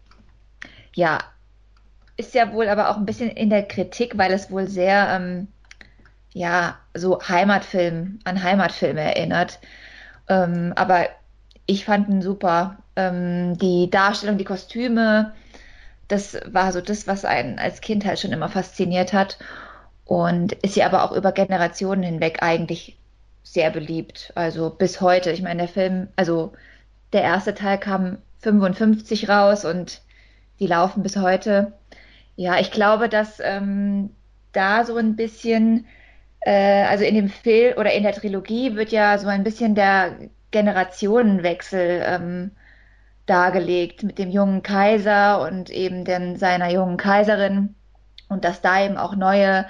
ja, 0.95 1.19
ist 2.17 2.35
ja 2.35 2.53
wohl 2.53 2.69
aber 2.69 2.89
auch 2.89 2.97
ein 2.97 3.07
bisschen 3.07 3.31
in 3.31 3.51
der 3.51 3.65
Kritik, 3.65 4.17
weil 4.17 4.33
es 4.33 4.51
wohl 4.51 4.69
sehr, 4.69 5.09
ähm, 5.11 5.49
ja, 6.33 6.77
so 6.95 7.21
Heimatfilm, 7.21 8.21
an 8.25 8.43
Heimatfilme 8.43 9.01
erinnert. 9.01 9.59
Ähm, 10.29 10.73
aber 10.77 11.07
ich 11.67 11.85
fand 11.85 12.09
ihn 12.09 12.23
super. 12.23 12.79
Ähm, 12.95 13.59
die 13.59 13.91
Darstellung, 13.91 14.39
die 14.39 14.45
Kostüme, 14.45 15.33
das 16.09 16.39
war 16.47 16.73
so 16.73 16.81
das, 16.81 17.07
was 17.07 17.25
einen 17.25 17.59
als 17.59 17.81
Kind 17.81 18.05
halt 18.05 18.21
schon 18.21 18.33
immer 18.33 18.49
fasziniert 18.49 19.13
hat 19.13 19.39
und 20.05 20.53
ist 20.53 20.77
ja 20.77 20.87
aber 20.87 21.03
auch 21.03 21.13
über 21.13 21.33
Generationen 21.33 22.03
hinweg 22.05 22.43
eigentlich 22.43 22.97
sehr 23.47 23.71
beliebt. 23.71 24.33
Also 24.35 24.71
bis 24.71 25.01
heute. 25.01 25.31
Ich 25.31 25.41
meine, 25.41 25.63
der 25.63 25.69
Film, 25.69 26.09
also 26.17 26.53
der 27.13 27.23
erste 27.23 27.55
Teil 27.55 27.79
kam 27.79 28.19
55 28.41 29.29
raus 29.29 29.65
und 29.65 30.03
die 30.59 30.67
laufen 30.67 31.03
bis 31.03 31.17
heute. 31.17 31.73
Ja, 32.35 32.59
ich 32.59 32.71
glaube, 32.71 33.09
dass 33.09 33.41
ähm, 33.41 34.11
da 34.53 34.85
so 34.85 34.97
ein 34.97 35.17
bisschen, 35.17 35.87
äh, 36.41 36.85
also 36.85 37.05
in 37.05 37.15
dem 37.15 37.29
Film 37.29 37.79
oder 37.79 37.93
in 37.93 38.03
der 38.03 38.13
Trilogie 38.13 38.75
wird 38.75 38.91
ja 38.91 39.17
so 39.19 39.29
ein 39.29 39.45
bisschen 39.45 39.75
der 39.75 40.17
Generationenwechsel 40.51 42.03
ähm, 42.05 42.51
dargelegt 43.27 44.03
mit 44.03 44.19
dem 44.19 44.31
jungen 44.31 44.63
Kaiser 44.63 45.41
und 45.41 45.71
eben 45.71 46.05
denn 46.05 46.37
seiner 46.37 46.71
jungen 46.71 46.97
Kaiserin 46.97 47.75
und 48.29 48.45
dass 48.45 48.61
da 48.61 48.85
eben 48.85 48.97
auch 48.97 49.15
neue 49.17 49.67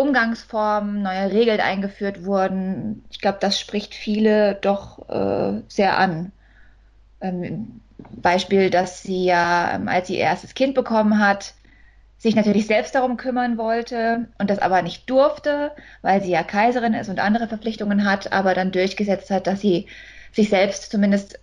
Umgangsformen, 0.00 1.02
neue 1.02 1.30
Regeln 1.32 1.60
eingeführt 1.60 2.24
wurden. 2.24 3.04
Ich 3.10 3.20
glaube, 3.20 3.38
das 3.40 3.58
spricht 3.60 3.94
viele 3.94 4.54
doch 4.56 5.08
äh, 5.08 5.62
sehr 5.68 5.98
an. 5.98 6.32
Ähm, 7.20 7.80
Beispiel, 7.98 8.70
dass 8.70 9.02
sie 9.02 9.24
ja, 9.24 9.74
ähm, 9.74 9.88
als 9.88 10.08
sie 10.08 10.14
ihr 10.14 10.20
erstes 10.24 10.54
Kind 10.54 10.74
bekommen 10.74 11.18
hat, 11.18 11.54
sich 12.18 12.36
natürlich 12.36 12.66
selbst 12.66 12.94
darum 12.94 13.16
kümmern 13.16 13.56
wollte 13.56 14.28
und 14.38 14.50
das 14.50 14.58
aber 14.58 14.82
nicht 14.82 15.08
durfte, 15.08 15.72
weil 16.02 16.22
sie 16.22 16.30
ja 16.30 16.42
Kaiserin 16.42 16.92
ist 16.94 17.08
und 17.08 17.18
andere 17.18 17.48
Verpflichtungen 17.48 18.04
hat, 18.04 18.32
aber 18.32 18.54
dann 18.54 18.72
durchgesetzt 18.72 19.30
hat, 19.30 19.46
dass 19.46 19.60
sie 19.60 19.86
sich 20.32 20.50
selbst 20.50 20.90
zumindest 20.90 21.40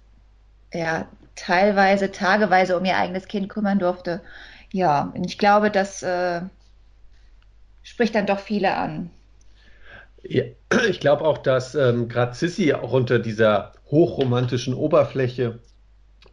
ja, 0.74 1.08
teilweise, 1.36 2.12
tageweise 2.12 2.78
um 2.78 2.86
ihr 2.86 2.98
eigenes 2.98 3.28
Kind 3.28 3.50
kümmern 3.50 3.80
durfte. 3.80 4.22
Ja, 4.72 5.14
ich 5.16 5.38
glaube, 5.38 5.72
das 5.72 6.04
äh, 6.04 6.42
spricht 7.88 8.16
dann 8.16 8.26
doch 8.26 8.40
viele 8.40 8.76
an. 8.76 9.10
Ja, 10.22 10.44
ich 10.90 11.00
glaube 11.00 11.24
auch, 11.24 11.38
dass 11.38 11.74
ähm, 11.74 12.10
gerade 12.10 12.36
Sissy 12.36 12.74
auch 12.74 12.92
unter 12.92 13.18
dieser 13.18 13.74
hochromantischen 13.90 14.74
Oberfläche 14.74 15.60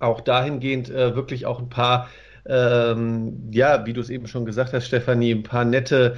auch 0.01 0.21
dahingehend 0.21 0.91
äh, 0.91 1.15
wirklich 1.15 1.47
auch 1.47 1.61
ein 1.61 1.69
paar, 1.69 2.11
ähm, 2.47 3.49
ja, 3.53 3.87
wie 3.87 3.93
du 3.93 4.01
es 4.01 4.11
eben 4.11 4.27
schon 4.27 4.45
gesagt 4.45 4.73
hast, 4.73 4.87
Stefanie, 4.87 5.31
ein 5.31 5.45
paar 5.45 5.65
nette 5.65 6.17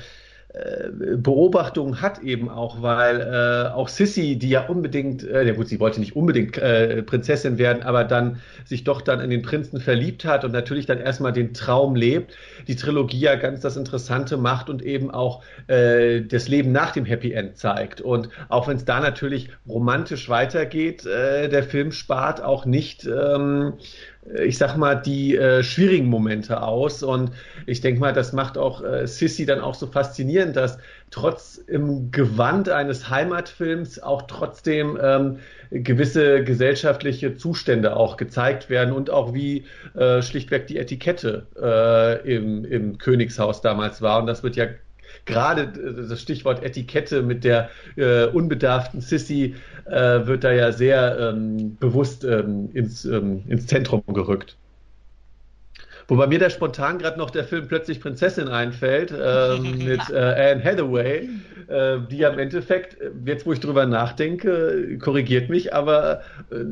Beobachtung 1.16 2.00
hat 2.00 2.22
eben 2.22 2.48
auch, 2.48 2.80
weil 2.80 3.20
äh, 3.20 3.74
auch 3.74 3.88
Sissy, 3.88 4.36
die 4.38 4.48
ja 4.48 4.66
unbedingt, 4.66 5.22
äh, 5.22 5.44
ja 5.44 5.52
gut, 5.52 5.68
sie 5.68 5.80
wollte 5.80 6.00
nicht 6.00 6.16
unbedingt 6.16 6.56
äh, 6.56 7.02
Prinzessin 7.02 7.58
werden, 7.58 7.82
aber 7.82 8.04
dann 8.04 8.40
sich 8.64 8.82
doch 8.82 9.02
dann 9.02 9.20
in 9.20 9.28
den 9.28 9.42
Prinzen 9.42 9.80
verliebt 9.80 10.24
hat 10.24 10.44
und 10.44 10.52
natürlich 10.52 10.86
dann 10.86 10.98
erstmal 10.98 11.32
den 11.32 11.52
Traum 11.52 11.94
lebt, 11.94 12.36
die 12.68 12.76
Trilogie 12.76 13.20
ja 13.20 13.34
ganz 13.34 13.60
das 13.60 13.76
Interessante 13.76 14.38
macht 14.38 14.70
und 14.70 14.82
eben 14.82 15.10
auch 15.10 15.42
äh, 15.66 16.22
das 16.22 16.48
Leben 16.48 16.72
nach 16.72 16.92
dem 16.92 17.04
Happy 17.04 17.32
End 17.32 17.58
zeigt. 17.58 18.00
Und 18.00 18.30
auch 18.48 18.66
wenn 18.66 18.78
es 18.78 18.86
da 18.86 19.00
natürlich 19.00 19.50
romantisch 19.68 20.30
weitergeht, 20.30 21.04
äh, 21.04 21.48
der 21.48 21.64
Film 21.64 21.92
spart 21.92 22.42
auch 22.42 22.64
nicht 22.64 23.04
ähm, 23.04 23.74
ich 24.44 24.58
sag 24.58 24.76
mal, 24.76 24.94
die 24.94 25.36
äh, 25.36 25.62
schwierigen 25.62 26.06
Momente 26.06 26.62
aus. 26.62 27.02
Und 27.02 27.30
ich 27.66 27.80
denke 27.80 28.00
mal, 28.00 28.12
das 28.12 28.32
macht 28.32 28.58
auch 28.58 28.82
äh, 28.82 29.06
Sissy 29.06 29.46
dann 29.46 29.60
auch 29.60 29.74
so 29.74 29.86
faszinierend, 29.86 30.56
dass 30.56 30.78
trotz 31.10 31.56
im 31.56 32.10
Gewand 32.10 32.68
eines 32.68 33.08
Heimatfilms 33.08 34.02
auch 34.02 34.22
trotzdem 34.22 34.98
ähm, 35.00 35.38
gewisse 35.70 36.42
gesellschaftliche 36.44 37.36
Zustände 37.36 37.96
auch 37.96 38.16
gezeigt 38.16 38.70
werden 38.70 38.92
und 38.92 39.10
auch 39.10 39.32
wie 39.34 39.64
äh, 39.94 40.22
schlichtweg 40.22 40.66
die 40.66 40.78
Etikette 40.78 41.46
äh, 41.60 42.34
im, 42.34 42.64
im 42.64 42.98
Königshaus 42.98 43.60
damals 43.60 44.02
war. 44.02 44.20
Und 44.20 44.26
das 44.26 44.42
wird 44.42 44.56
ja 44.56 44.66
gerade 45.26 45.62
äh, 45.62 46.08
das 46.08 46.20
Stichwort 46.22 46.62
Etikette 46.62 47.22
mit 47.22 47.44
der 47.44 47.68
äh, 47.96 48.26
unbedarften 48.26 49.00
Sissy 49.00 49.54
äh, 49.84 50.26
wird 50.26 50.44
da 50.44 50.52
ja 50.52 50.72
sehr 50.72 51.18
ähm, 51.18 51.76
bewusst 51.78 52.24
ähm, 52.24 52.70
ins, 52.72 53.04
ähm, 53.04 53.42
ins 53.48 53.66
Zentrum 53.66 54.02
gerückt. 54.06 54.56
Wobei 56.08 56.28
mir 56.28 56.38
da 56.38 56.50
spontan 56.50 56.98
gerade 56.98 57.18
noch 57.18 57.30
der 57.30 57.44
Film 57.44 57.66
Plötzlich 57.66 58.00
Prinzessin 58.00 58.48
einfällt, 58.48 59.10
äh, 59.10 59.58
mit 59.60 60.08
äh, 60.10 60.52
Anne 60.52 60.62
Hathaway, 60.62 61.28
äh, 61.66 61.98
die 62.08 62.18
ja 62.18 62.28
im 62.28 62.38
Endeffekt, 62.38 62.96
jetzt 63.24 63.44
wo 63.44 63.52
ich 63.52 63.60
drüber 63.60 63.86
nachdenke, 63.86 64.98
korrigiert 64.98 65.50
mich, 65.50 65.74
aber 65.74 66.20
äh, 66.52 66.64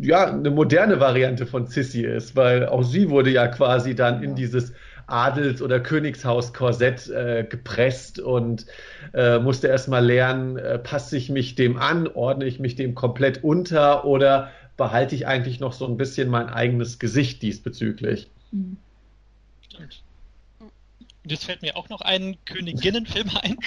ja, 0.00 0.32
eine 0.32 0.50
moderne 0.50 1.00
Variante 1.00 1.44
von 1.44 1.66
Sissy 1.66 2.02
ist, 2.02 2.34
weil 2.34 2.66
auch 2.66 2.82
sie 2.82 3.10
wurde 3.10 3.30
ja 3.30 3.46
quasi 3.48 3.94
dann 3.94 4.22
in 4.22 4.34
dieses 4.34 4.72
Adels- 5.08 5.62
oder 5.62 5.80
Königshaus-Korsett 5.80 7.08
äh, 7.08 7.46
gepresst 7.48 8.20
und 8.20 8.66
äh, 9.14 9.38
musste 9.38 9.68
erstmal 9.68 10.04
lernen, 10.04 10.56
äh, 10.56 10.78
passe 10.78 11.16
ich 11.16 11.30
mich 11.30 11.54
dem 11.54 11.76
an, 11.76 12.06
ordne 12.06 12.44
ich 12.44 12.60
mich 12.60 12.76
dem 12.76 12.94
komplett 12.94 13.42
unter 13.42 14.04
oder 14.04 14.50
behalte 14.76 15.14
ich 15.14 15.26
eigentlich 15.26 15.60
noch 15.60 15.72
so 15.72 15.86
ein 15.86 15.96
bisschen 15.96 16.28
mein 16.28 16.48
eigenes 16.48 16.98
Gesicht 16.98 17.42
diesbezüglich. 17.42 18.30
Mhm. 18.52 18.76
Stimmt. 19.66 20.02
Jetzt 21.26 21.44
fällt 21.44 21.62
mir 21.62 21.76
auch 21.76 21.88
noch 21.88 22.00
ein 22.00 22.36
Königinnenfilm 22.46 23.30
ein. 23.42 23.58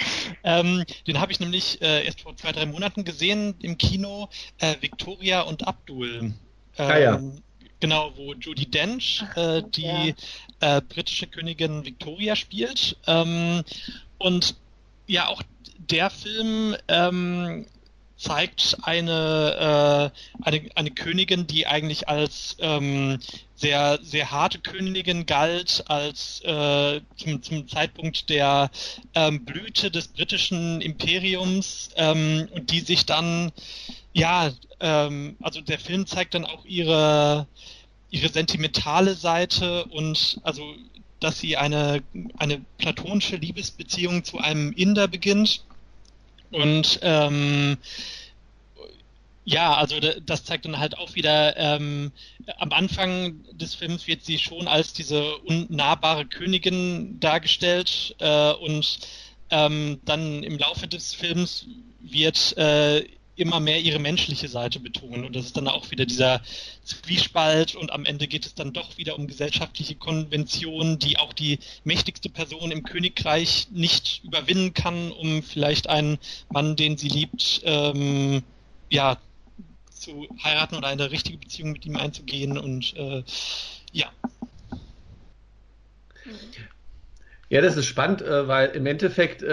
Ähm, 0.42 0.84
den 1.06 1.20
habe 1.20 1.30
ich 1.30 1.38
nämlich 1.38 1.80
äh, 1.80 2.04
erst 2.04 2.22
vor 2.22 2.36
zwei, 2.36 2.50
drei 2.50 2.66
Monaten 2.66 3.04
gesehen 3.04 3.54
im 3.60 3.78
Kino. 3.78 4.28
Äh, 4.58 4.76
Victoria 4.80 5.42
und 5.42 5.66
Abdul. 5.68 6.08
Ähm, 6.18 6.34
ah, 6.78 6.98
ja. 6.98 7.22
Genau, 7.78 8.12
wo 8.16 8.32
Judy 8.34 8.70
Dench 8.70 9.24
äh, 9.36 9.62
die. 9.74 10.14
Äh, 10.62 10.80
britische 10.80 11.26
Königin 11.26 11.84
Victoria 11.84 12.36
spielt. 12.36 12.96
Ähm, 13.06 13.62
und 14.18 14.54
ja, 15.06 15.28
auch 15.28 15.42
der 15.90 16.08
Film 16.08 16.76
ähm, 16.88 17.66
zeigt 18.16 18.78
eine, 18.82 20.12
äh, 20.42 20.44
eine, 20.44 20.70
eine 20.76 20.90
Königin, 20.92 21.48
die 21.48 21.66
eigentlich 21.66 22.08
als 22.08 22.56
ähm, 22.60 23.18
sehr, 23.56 23.98
sehr 24.02 24.30
harte 24.30 24.60
Königin 24.60 25.26
galt, 25.26 25.82
als 25.88 26.40
äh, 26.44 27.00
zum, 27.16 27.42
zum 27.42 27.68
Zeitpunkt 27.68 28.30
der 28.30 28.70
ähm, 29.14 29.44
Blüte 29.44 29.90
des 29.90 30.08
britischen 30.08 30.80
Imperiums 30.80 31.90
ähm, 31.96 32.48
und 32.52 32.70
die 32.70 32.80
sich 32.80 33.04
dann, 33.04 33.50
ja, 34.12 34.52
ähm, 34.78 35.36
also 35.42 35.60
der 35.60 35.80
Film 35.80 36.06
zeigt 36.06 36.34
dann 36.34 36.44
auch 36.44 36.64
ihre 36.64 37.48
ihre 38.12 38.28
sentimentale 38.28 39.14
Seite 39.14 39.86
und 39.86 40.38
also 40.44 40.62
dass 41.18 41.38
sie 41.38 41.56
eine, 41.56 42.02
eine 42.36 42.60
platonische 42.78 43.36
Liebesbeziehung 43.36 44.24
zu 44.24 44.38
einem 44.38 44.72
Inder 44.72 45.08
beginnt. 45.08 45.64
Und 46.50 46.98
ähm, 47.02 47.78
ja, 49.44 49.74
also 49.74 49.98
das 50.00 50.44
zeigt 50.44 50.64
dann 50.64 50.78
halt 50.78 50.98
auch 50.98 51.14
wieder, 51.14 51.56
ähm, 51.56 52.12
am 52.58 52.72
Anfang 52.72 53.40
des 53.52 53.74
Films 53.74 54.06
wird 54.06 54.24
sie 54.24 54.38
schon 54.38 54.68
als 54.68 54.92
diese 54.92 55.36
unnahbare 55.38 56.26
Königin 56.26 57.18
dargestellt 57.20 58.14
äh, 58.18 58.52
und 58.52 58.98
ähm, 59.50 60.00
dann 60.04 60.42
im 60.42 60.58
Laufe 60.58 60.88
des 60.88 61.14
Films 61.14 61.66
wird 62.00 62.56
äh, 62.56 63.04
immer 63.36 63.60
mehr 63.60 63.80
ihre 63.80 63.98
menschliche 63.98 64.48
Seite 64.48 64.80
betonen. 64.80 65.24
Und 65.24 65.34
das 65.34 65.46
ist 65.46 65.56
dann 65.56 65.68
auch 65.68 65.90
wieder 65.90 66.06
dieser 66.06 66.42
Zwiespalt 66.84 67.74
und 67.74 67.92
am 67.92 68.04
Ende 68.04 68.26
geht 68.26 68.46
es 68.46 68.54
dann 68.54 68.72
doch 68.72 68.98
wieder 68.98 69.18
um 69.18 69.26
gesellschaftliche 69.26 69.94
Konventionen, 69.94 70.98
die 70.98 71.18
auch 71.18 71.32
die 71.32 71.58
mächtigste 71.84 72.28
Person 72.28 72.70
im 72.70 72.82
Königreich 72.82 73.68
nicht 73.70 74.22
überwinden 74.24 74.74
kann, 74.74 75.12
um 75.12 75.42
vielleicht 75.42 75.88
einen 75.88 76.18
Mann, 76.50 76.76
den 76.76 76.96
sie 76.96 77.08
liebt, 77.08 77.62
ähm, 77.64 78.42
ja, 78.90 79.18
zu 79.90 80.28
heiraten 80.42 80.76
oder 80.76 80.88
eine 80.88 81.10
richtige 81.10 81.38
Beziehung 81.38 81.72
mit 81.72 81.86
ihm 81.86 81.96
einzugehen 81.96 82.58
und 82.58 82.94
äh, 82.96 83.22
ja. 83.92 84.10
Ja, 87.52 87.60
das 87.60 87.76
ist 87.76 87.84
spannend, 87.84 88.22
äh, 88.22 88.48
weil 88.48 88.70
im 88.70 88.86
Endeffekt, 88.86 89.42
äh, 89.42 89.46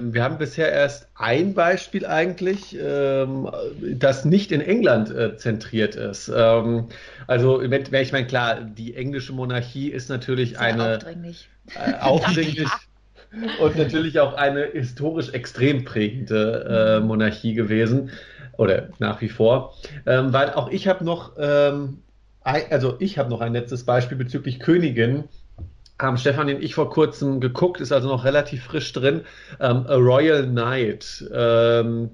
wir 0.00 0.22
haben 0.24 0.38
bisher 0.38 0.72
erst 0.72 1.10
ein 1.14 1.52
Beispiel 1.52 2.06
eigentlich, 2.06 2.74
ähm, 2.74 3.50
das 3.96 4.24
nicht 4.24 4.50
in 4.50 4.62
England 4.62 5.10
äh, 5.10 5.36
zentriert 5.36 5.94
ist. 5.94 6.32
Ähm, 6.34 6.88
also, 7.26 7.60
ich 7.60 7.68
meine, 8.12 8.26
klar, 8.26 8.62
die 8.62 8.94
englische 8.96 9.34
Monarchie 9.34 9.88
ist 9.90 10.08
natürlich 10.08 10.52
Sehr 10.52 10.62
eine 10.62 10.94
aufdringlich, 10.94 11.50
aufdringlich 12.00 12.68
und 13.60 13.76
natürlich 13.76 14.18
auch 14.18 14.32
eine 14.32 14.64
historisch 14.72 15.34
extrem 15.34 15.84
prägende 15.84 17.00
äh, 17.02 17.04
Monarchie 17.04 17.52
gewesen 17.52 18.08
oder 18.56 18.88
nach 19.00 19.20
wie 19.20 19.28
vor, 19.28 19.74
ähm, 20.06 20.32
weil 20.32 20.48
auch 20.54 20.70
ich 20.70 20.88
habe 20.88 21.04
noch, 21.04 21.32
ähm, 21.38 21.98
also 22.42 22.96
ich 23.00 23.18
habe 23.18 23.28
noch 23.28 23.42
ein 23.42 23.52
letztes 23.52 23.84
Beispiel 23.84 24.16
bezüglich 24.16 24.60
Königin 24.60 25.24
haben 26.02 26.18
Stefan 26.18 26.48
und 26.48 26.62
ich 26.62 26.74
vor 26.74 26.90
kurzem 26.90 27.40
geguckt, 27.40 27.80
ist 27.80 27.92
also 27.92 28.08
noch 28.08 28.24
relativ 28.24 28.64
frisch 28.64 28.92
drin. 28.92 29.24
Ähm, 29.60 29.86
A 29.86 29.94
Royal 29.94 30.46
Night. 30.46 31.24
Ähm, 31.32 32.10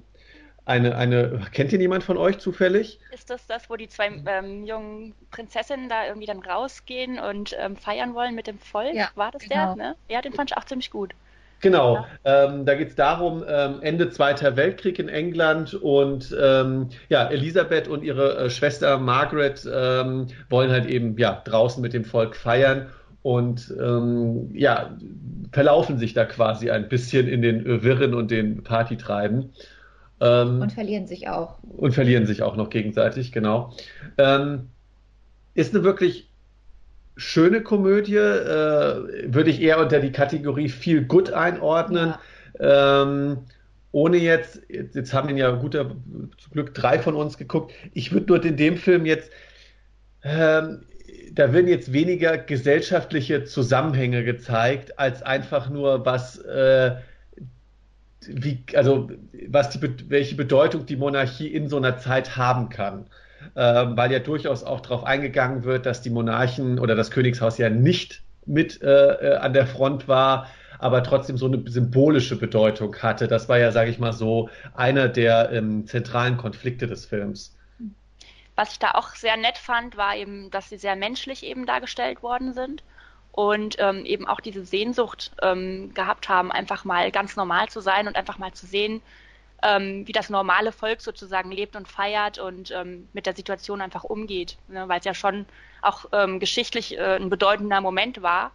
eine, 0.65 0.95
eine, 0.95 1.41
kennt 1.51 1.73
ihr 1.73 1.79
jemand 1.79 2.03
von 2.03 2.15
euch 2.15 2.37
zufällig? 2.37 2.99
Ist 3.11 3.31
das 3.31 3.47
das, 3.47 3.71
wo 3.71 3.75
die 3.75 3.89
zwei 3.89 4.11
ähm, 4.27 4.65
jungen 4.65 5.15
Prinzessinnen 5.31 5.89
da 5.89 6.05
irgendwie 6.05 6.27
dann 6.27 6.43
rausgehen 6.43 7.19
und 7.19 7.55
ähm, 7.59 7.75
feiern 7.75 8.13
wollen 8.13 8.35
mit 8.35 8.45
dem 8.45 8.59
Volk? 8.59 8.93
Ja, 8.93 9.09
War 9.15 9.31
das 9.31 9.41
genau. 9.41 9.73
der? 9.73 9.75
Ne? 9.75 9.95
Ja, 10.09 10.21
den 10.21 10.33
fand 10.33 10.51
ich 10.51 10.57
auch 10.57 10.65
ziemlich 10.65 10.91
gut. 10.91 11.15
Genau, 11.61 12.05
ähm, 12.23 12.65
da 12.65 12.75
geht 12.75 12.89
es 12.89 12.95
darum, 12.95 13.43
ähm, 13.45 13.79
Ende 13.81 14.09
Zweiter 14.11 14.55
Weltkrieg 14.55 14.97
in 14.97 15.09
England 15.09 15.73
und 15.73 16.33
ähm, 16.39 16.89
ja, 17.09 17.27
Elisabeth 17.27 17.87
und 17.87 18.03
ihre 18.03 18.37
äh, 18.37 18.49
Schwester 18.49 18.97
Margaret 18.97 19.67
ähm, 19.69 20.27
wollen 20.49 20.71
halt 20.71 20.85
eben 20.85 21.17
ja 21.17 21.41
draußen 21.43 21.81
mit 21.81 21.93
dem 21.93 22.05
Volk 22.05 22.35
feiern 22.35 22.89
und 23.21 23.73
ähm, 23.79 24.49
ja, 24.53 24.97
verlaufen 25.51 25.97
sich 25.97 26.13
da 26.13 26.25
quasi 26.25 26.69
ein 26.69 26.87
bisschen 26.87 27.27
in 27.27 27.41
den 27.41 27.83
Wirren 27.83 28.13
und 28.13 28.31
den 28.31 28.63
Partytreiben. 28.63 29.51
Ähm, 30.21 30.61
und 30.61 30.71
verlieren 30.71 31.07
sich 31.07 31.27
auch. 31.27 31.57
Und 31.63 31.93
verlieren 31.93 32.25
sich 32.25 32.43
auch 32.43 32.55
noch 32.55 32.69
gegenseitig, 32.69 33.31
genau. 33.31 33.73
Ähm, 34.17 34.69
ist 35.53 35.73
eine 35.73 35.83
wirklich 35.83 36.29
schöne 37.17 37.61
Komödie, 37.61 38.15
äh, 38.15 39.33
würde 39.33 39.49
ich 39.49 39.61
eher 39.61 39.79
unter 39.79 39.99
die 39.99 40.11
Kategorie 40.11 40.69
Feel 40.69 41.03
Good 41.03 41.33
einordnen. 41.33 42.13
Ja. 42.59 43.03
Ähm, 43.03 43.39
ohne 43.91 44.17
jetzt, 44.17 44.61
jetzt, 44.69 44.95
jetzt 44.95 45.13
haben 45.13 45.29
ihn 45.29 45.37
ja 45.37 45.51
guter 45.51 45.89
zum 45.89 46.51
Glück 46.53 46.73
drei 46.73 46.99
von 46.99 47.15
uns 47.15 47.37
geguckt. 47.37 47.73
Ich 47.93 48.11
würde 48.11 48.27
nur 48.27 48.43
in 48.43 48.55
dem 48.55 48.77
Film 48.77 49.05
jetzt 49.05 49.31
ähm, 50.23 50.83
da 51.33 51.53
werden 51.53 51.67
jetzt 51.67 51.93
weniger 51.93 52.37
gesellschaftliche 52.37 53.43
Zusammenhänge 53.43 54.23
gezeigt, 54.23 54.99
als 54.99 55.21
einfach 55.23 55.69
nur 55.69 56.05
was, 56.05 56.37
äh, 56.39 56.95
wie, 58.27 58.63
also 58.75 59.09
was 59.47 59.69
die, 59.69 60.09
welche 60.09 60.35
Bedeutung 60.35 60.85
die 60.85 60.97
Monarchie 60.97 61.47
in 61.47 61.67
so 61.67 61.77
einer 61.77 61.97
Zeit 61.97 62.37
haben 62.37 62.69
kann. 62.69 63.05
Ähm, 63.55 63.95
weil 63.95 64.11
ja 64.11 64.19
durchaus 64.19 64.63
auch 64.63 64.81
darauf 64.81 65.05
eingegangen 65.05 65.63
wird, 65.63 65.85
dass 65.85 66.01
die 66.01 66.09
Monarchen 66.09 66.77
oder 66.77 66.95
das 66.95 67.09
Königshaus 67.09 67.57
ja 67.57 67.69
nicht 67.69 68.21
mit 68.45 68.81
äh, 68.81 68.87
äh 68.87 69.35
an 69.35 69.53
der 69.53 69.65
Front 69.65 70.09
war, 70.09 70.47
aber 70.77 71.03
trotzdem 71.03 71.37
so 71.37 71.45
eine 71.45 71.63
symbolische 71.67 72.37
Bedeutung 72.37 72.95
hatte. 72.97 73.27
Das 73.27 73.47
war 73.47 73.57
ja, 73.57 73.71
sage 73.71 73.91
ich 73.91 73.99
mal 73.99 74.13
so, 74.13 74.49
einer 74.73 75.07
der 75.07 75.51
ähm, 75.51 75.85
zentralen 75.85 76.37
Konflikte 76.37 76.87
des 76.87 77.05
Films. 77.05 77.55
Was 78.59 78.73
ich 78.73 78.79
da 78.79 78.91
auch 78.91 79.15
sehr 79.15 79.37
nett 79.37 79.57
fand, 79.57 79.95
war 79.95 80.17
eben, 80.17 80.51
dass 80.51 80.67
sie 80.67 80.75
sehr 80.75 80.97
menschlich 80.97 81.45
eben 81.45 81.65
dargestellt 81.65 82.21
worden 82.21 82.51
sind 82.51 82.83
und 83.31 83.77
ähm, 83.79 84.03
eben 84.03 84.27
auch 84.27 84.41
diese 84.41 84.65
Sehnsucht 84.65 85.31
ähm, 85.41 85.93
gehabt 85.93 86.27
haben, 86.27 86.51
einfach 86.51 86.83
mal 86.83 87.09
ganz 87.09 87.37
normal 87.37 87.69
zu 87.69 87.79
sein 87.79 88.05
und 88.05 88.17
einfach 88.17 88.37
mal 88.37 88.51
zu 88.51 88.65
sehen, 88.65 89.01
ähm, 89.63 90.05
wie 90.05 90.11
das 90.11 90.29
normale 90.29 90.73
Volk 90.73 90.99
sozusagen 90.99 91.53
lebt 91.53 91.77
und 91.77 91.87
feiert 91.87 92.37
und 92.37 92.71
ähm, 92.71 93.07
mit 93.13 93.27
der 93.27 93.33
Situation 93.33 93.79
einfach 93.79 94.03
umgeht, 94.03 94.57
ne, 94.67 94.89
weil 94.89 94.99
es 94.99 95.05
ja 95.05 95.13
schon 95.13 95.45
auch 95.81 96.07
ähm, 96.11 96.41
geschichtlich 96.41 96.97
äh, 96.97 97.15
ein 97.15 97.29
bedeutender 97.29 97.79
Moment 97.79 98.21
war 98.21 98.51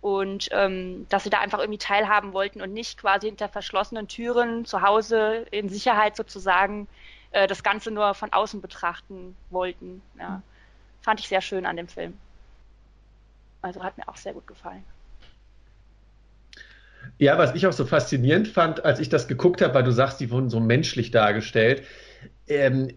und 0.00 0.48
ähm, 0.52 1.04
dass 1.10 1.24
sie 1.24 1.30
da 1.30 1.40
einfach 1.40 1.58
irgendwie 1.58 1.76
teilhaben 1.76 2.32
wollten 2.32 2.62
und 2.62 2.72
nicht 2.72 2.96
quasi 2.96 3.26
hinter 3.26 3.50
verschlossenen 3.50 4.08
Türen 4.08 4.64
zu 4.64 4.80
Hause 4.80 5.44
in 5.50 5.68
Sicherheit 5.68 6.16
sozusagen 6.16 6.88
äh, 7.34 7.46
das 7.46 7.62
Ganze 7.62 7.90
nur 7.90 8.14
von 8.14 8.32
außen 8.32 8.60
betrachten 8.60 9.36
wollten. 9.50 10.02
Ja. 10.18 10.42
Fand 11.02 11.20
ich 11.20 11.28
sehr 11.28 11.40
schön 11.40 11.66
an 11.66 11.76
dem 11.76 11.88
Film. 11.88 12.14
Also 13.60 13.82
hat 13.82 13.98
mir 13.98 14.08
auch 14.08 14.16
sehr 14.16 14.32
gut 14.32 14.46
gefallen. 14.46 14.84
Ja, 17.18 17.36
was 17.36 17.54
ich 17.54 17.66
auch 17.66 17.72
so 17.72 17.84
faszinierend 17.84 18.48
fand, 18.48 18.84
als 18.84 19.00
ich 19.00 19.08
das 19.08 19.28
geguckt 19.28 19.60
habe, 19.62 19.74
weil 19.74 19.82
du 19.82 19.90
sagst, 19.90 20.20
die 20.20 20.30
wurden 20.30 20.48
so 20.48 20.60
menschlich 20.60 21.10
dargestellt. 21.10 21.82
Ähm, 22.46 22.88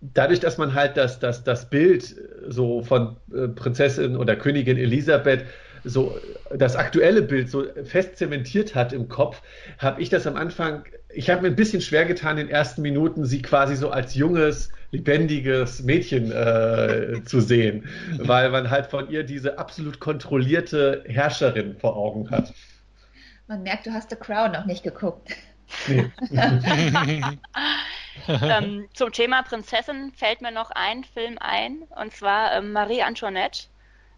dadurch, 0.00 0.40
dass 0.40 0.58
man 0.58 0.74
halt 0.74 0.96
das, 0.96 1.18
das, 1.18 1.44
das 1.44 1.70
Bild 1.70 2.16
so 2.48 2.82
von 2.82 3.16
äh, 3.32 3.48
Prinzessin 3.48 4.16
oder 4.16 4.36
Königin 4.36 4.76
Elisabeth 4.76 5.46
so 5.84 6.18
das 6.54 6.76
aktuelle 6.76 7.22
Bild 7.22 7.50
so 7.50 7.64
fest 7.84 8.16
zementiert 8.16 8.74
hat 8.74 8.92
im 8.92 9.08
Kopf, 9.08 9.42
habe 9.78 10.00
ich 10.00 10.08
das 10.08 10.26
am 10.26 10.36
Anfang, 10.36 10.84
ich 11.14 11.30
habe 11.30 11.42
mir 11.42 11.48
ein 11.48 11.56
bisschen 11.56 11.80
schwer 11.80 12.04
getan, 12.04 12.38
in 12.38 12.46
den 12.46 12.54
ersten 12.54 12.82
Minuten 12.82 13.24
sie 13.24 13.42
quasi 13.42 13.76
so 13.76 13.90
als 13.90 14.14
junges, 14.14 14.70
lebendiges 14.90 15.82
Mädchen 15.82 16.30
äh, 16.32 17.22
zu 17.24 17.40
sehen, 17.40 17.88
weil 18.18 18.50
man 18.50 18.70
halt 18.70 18.86
von 18.86 19.10
ihr 19.10 19.24
diese 19.24 19.58
absolut 19.58 20.00
kontrollierte 20.00 21.04
Herrscherin 21.06 21.76
vor 21.78 21.96
Augen 21.96 22.30
hat. 22.30 22.52
Man 23.46 23.62
merkt, 23.62 23.86
du 23.86 23.92
hast 23.92 24.10
The 24.10 24.16
Crown 24.16 24.52
noch 24.52 24.66
nicht 24.66 24.82
geguckt. 24.82 25.30
Nee. 25.86 26.10
ähm, 28.28 28.88
zum 28.94 29.12
Thema 29.12 29.42
Prinzessin 29.42 30.12
fällt 30.14 30.40
mir 30.40 30.52
noch 30.52 30.70
ein 30.70 31.04
Film 31.04 31.36
ein, 31.40 31.82
und 32.00 32.12
zwar 32.12 32.54
ähm, 32.56 32.72
Marie 32.72 33.02
Antoinette 33.02 33.66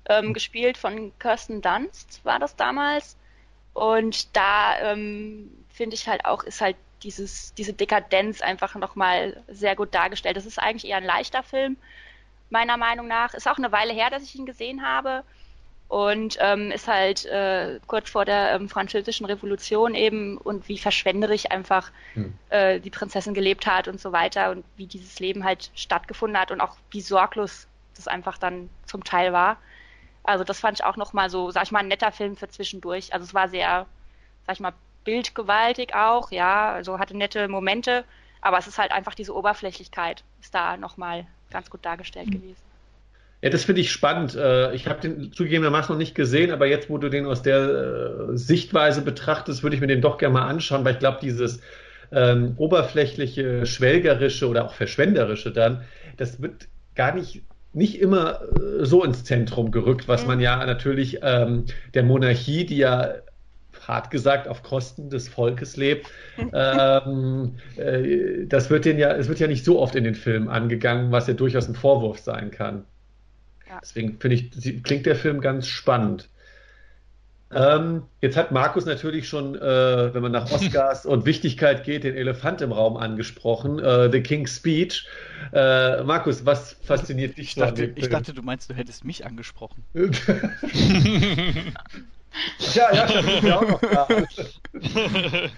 ähm, 0.08 0.32
gespielt 0.32 0.76
von 0.76 1.12
Kirsten 1.18 1.62
Dunst, 1.62 2.24
war 2.24 2.38
das 2.38 2.56
damals. 2.56 3.16
Und 3.74 4.34
da 4.36 4.78
ähm, 4.80 5.50
finde 5.68 5.94
ich 5.94 6.08
halt 6.08 6.24
auch, 6.24 6.44
ist 6.44 6.60
halt 6.60 6.76
dieses, 7.02 7.54
diese 7.54 7.72
Dekadenz 7.72 8.40
einfach 8.40 8.74
nochmal 8.74 9.42
sehr 9.48 9.76
gut 9.76 9.94
dargestellt. 9.94 10.36
Das 10.36 10.46
ist 10.46 10.58
eigentlich 10.58 10.90
eher 10.90 10.98
ein 10.98 11.04
leichter 11.04 11.42
Film, 11.42 11.76
meiner 12.50 12.76
Meinung 12.76 13.06
nach. 13.08 13.34
Ist 13.34 13.48
auch 13.48 13.58
eine 13.58 13.72
Weile 13.72 13.92
her, 13.92 14.10
dass 14.10 14.22
ich 14.22 14.34
ihn 14.34 14.46
gesehen 14.46 14.84
habe. 14.84 15.22
Und 15.88 16.36
ähm, 16.40 16.72
ist 16.72 16.88
halt 16.88 17.26
äh, 17.26 17.78
kurz 17.86 18.10
vor 18.10 18.24
der 18.24 18.54
ähm, 18.54 18.68
französischen 18.68 19.24
Revolution 19.24 19.94
eben 19.94 20.36
und 20.36 20.68
wie 20.68 20.78
verschwenderisch 20.78 21.48
einfach 21.48 21.92
hm. 22.14 22.34
äh, 22.50 22.80
die 22.80 22.90
Prinzessin 22.90 23.34
gelebt 23.34 23.68
hat 23.68 23.86
und 23.86 24.00
so 24.00 24.10
weiter 24.10 24.50
und 24.50 24.64
wie 24.76 24.86
dieses 24.86 25.20
Leben 25.20 25.44
halt 25.44 25.70
stattgefunden 25.76 26.40
hat 26.40 26.50
und 26.50 26.60
auch 26.60 26.76
wie 26.90 27.00
sorglos 27.00 27.68
das 27.94 28.08
einfach 28.08 28.36
dann 28.36 28.68
zum 28.84 29.04
Teil 29.04 29.32
war. 29.32 29.58
Also 30.24 30.42
das 30.42 30.58
fand 30.58 30.80
ich 30.80 30.84
auch 30.84 30.96
nochmal 30.96 31.30
so, 31.30 31.52
sag 31.52 31.62
ich 31.62 31.70
mal, 31.70 31.78
ein 31.78 31.88
netter 31.88 32.10
Film 32.10 32.36
für 32.36 32.48
zwischendurch. 32.48 33.14
Also 33.14 33.24
es 33.24 33.32
war 33.32 33.48
sehr, 33.48 33.86
sag 34.44 34.54
ich 34.54 34.60
mal, 34.60 34.72
bildgewaltig 35.06 35.94
auch, 35.94 36.30
ja, 36.30 36.72
also 36.72 36.98
hatte 36.98 37.16
nette 37.16 37.48
Momente, 37.48 38.04
aber 38.42 38.58
es 38.58 38.66
ist 38.66 38.76
halt 38.76 38.92
einfach 38.92 39.14
diese 39.14 39.34
Oberflächlichkeit, 39.34 40.22
ist 40.42 40.54
da 40.54 40.76
nochmal 40.76 41.26
ganz 41.50 41.70
gut 41.70 41.84
dargestellt 41.86 42.26
mhm. 42.26 42.32
gewesen. 42.32 42.62
Ja, 43.42 43.50
das 43.50 43.64
finde 43.64 43.80
ich 43.80 43.92
spannend. 43.92 44.34
Äh, 44.34 44.74
ich 44.74 44.86
habe 44.86 45.00
den 45.00 45.32
zugegebenermaßen 45.32 45.94
noch 45.94 45.98
nicht 45.98 46.14
gesehen, 46.14 46.50
aber 46.50 46.66
jetzt, 46.66 46.90
wo 46.90 46.98
du 46.98 47.08
den 47.08 47.26
aus 47.26 47.42
der 47.42 47.58
äh, 47.58 48.36
Sichtweise 48.36 49.02
betrachtest, 49.02 49.62
würde 49.62 49.76
ich 49.76 49.80
mir 49.80 49.86
den 49.86 50.00
doch 50.00 50.18
gerne 50.18 50.34
mal 50.34 50.46
anschauen, 50.46 50.84
weil 50.84 50.94
ich 50.94 50.98
glaube, 50.98 51.18
dieses 51.22 51.60
ähm, 52.12 52.54
oberflächliche, 52.56 53.66
schwelgerische 53.66 54.48
oder 54.48 54.64
auch 54.64 54.74
verschwenderische 54.74 55.52
dann, 55.52 55.84
das 56.16 56.40
wird 56.42 56.68
gar 56.94 57.14
nicht 57.14 57.42
nicht 57.72 58.00
immer 58.00 58.40
äh, 58.40 58.86
so 58.86 59.04
ins 59.04 59.22
Zentrum 59.24 59.70
gerückt, 59.70 60.08
was 60.08 60.22
mhm. 60.22 60.28
man 60.28 60.40
ja 60.40 60.64
natürlich 60.64 61.18
ähm, 61.22 61.66
der 61.92 62.04
Monarchie, 62.04 62.64
die 62.64 62.78
ja 62.78 63.16
hart 63.86 64.10
gesagt 64.10 64.48
auf 64.48 64.62
Kosten 64.62 65.10
des 65.10 65.28
Volkes 65.28 65.76
lebt. 65.76 66.10
ähm, 66.52 67.56
äh, 67.76 68.46
das 68.46 68.70
wird 68.70 68.84
den 68.84 68.98
ja, 68.98 69.12
es 69.12 69.28
wird 69.28 69.38
ja 69.38 69.46
nicht 69.46 69.64
so 69.64 69.80
oft 69.80 69.94
in 69.94 70.04
den 70.04 70.14
Filmen 70.14 70.48
angegangen, 70.48 71.12
was 71.12 71.26
ja 71.26 71.34
durchaus 71.34 71.68
ein 71.68 71.74
Vorwurf 71.74 72.18
sein 72.18 72.50
kann. 72.50 72.84
Ja. 73.68 73.78
Deswegen 73.82 74.18
finde 74.18 74.36
ich, 74.36 74.82
klingt 74.82 75.06
der 75.06 75.16
Film 75.16 75.40
ganz 75.40 75.66
spannend. 75.66 76.28
Ähm, 77.52 78.02
jetzt 78.20 78.36
hat 78.36 78.50
Markus 78.50 78.86
natürlich 78.86 79.28
schon, 79.28 79.54
äh, 79.54 80.12
wenn 80.12 80.20
man 80.20 80.32
nach 80.32 80.50
Oscars 80.50 81.06
und 81.06 81.26
Wichtigkeit 81.26 81.84
geht, 81.84 82.02
den 82.02 82.16
Elefant 82.16 82.60
im 82.60 82.72
Raum 82.72 82.96
angesprochen, 82.96 83.78
äh, 83.78 84.10
The 84.10 84.20
King's 84.20 84.56
Speech. 84.56 85.06
Äh, 85.52 86.02
Markus, 86.02 86.44
was 86.44 86.76
fasziniert 86.82 87.38
dich 87.38 87.48
ich 87.48 87.54
dachte, 87.54 87.92
Ich 87.94 88.08
dachte, 88.08 88.34
du 88.34 88.42
meinst, 88.42 88.68
du 88.68 88.74
hättest 88.74 89.04
mich 89.04 89.24
angesprochen. 89.24 89.84
ja, 92.74 92.94
ja, 92.94 93.06
da 93.06 93.20
bin 93.20 93.38
ich 93.38 93.52
auch 93.52 93.68
noch 93.68 93.80
da. 93.80 94.08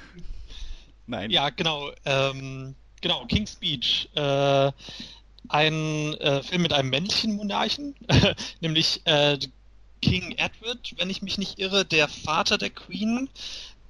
Nein. 1.06 1.30
Ja, 1.30 1.50
genau. 1.50 1.90
Ähm, 2.04 2.74
genau, 3.00 3.24
King's 3.26 3.52
Speech. 3.52 4.08
Äh, 4.14 4.72
ein 5.48 6.14
äh, 6.14 6.42
Film 6.42 6.62
mit 6.62 6.72
einem 6.72 6.90
männlichen 6.90 7.36
Monarchen, 7.36 7.94
nämlich 8.60 9.00
äh, 9.04 9.38
King 10.02 10.32
Edward, 10.32 10.94
wenn 10.96 11.10
ich 11.10 11.22
mich 11.22 11.38
nicht 11.38 11.58
irre, 11.58 11.84
der 11.84 12.08
Vater 12.08 12.58
der 12.58 12.70
Queen. 12.70 13.28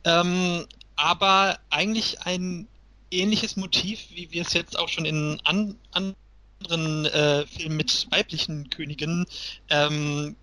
Ähm, 0.05 0.67
aber 0.97 1.59
eigentlich 1.71 2.23
ein 2.23 2.69
ähnliches 3.11 3.57
Motiv, 3.57 4.07
wie 4.15 4.31
wir 4.31 4.43
es 4.43 4.53
jetzt 4.53 4.79
auch 4.79 4.89
schon 4.89 5.05
in 5.05 5.41
an, 5.45 5.77
anderen 5.93 7.07
äh, 7.07 7.47
Filmen 7.47 7.77
mit 7.77 8.07
weiblichen 8.11 8.71
Königinnen 8.71 9.27
ähm, 9.71 10.37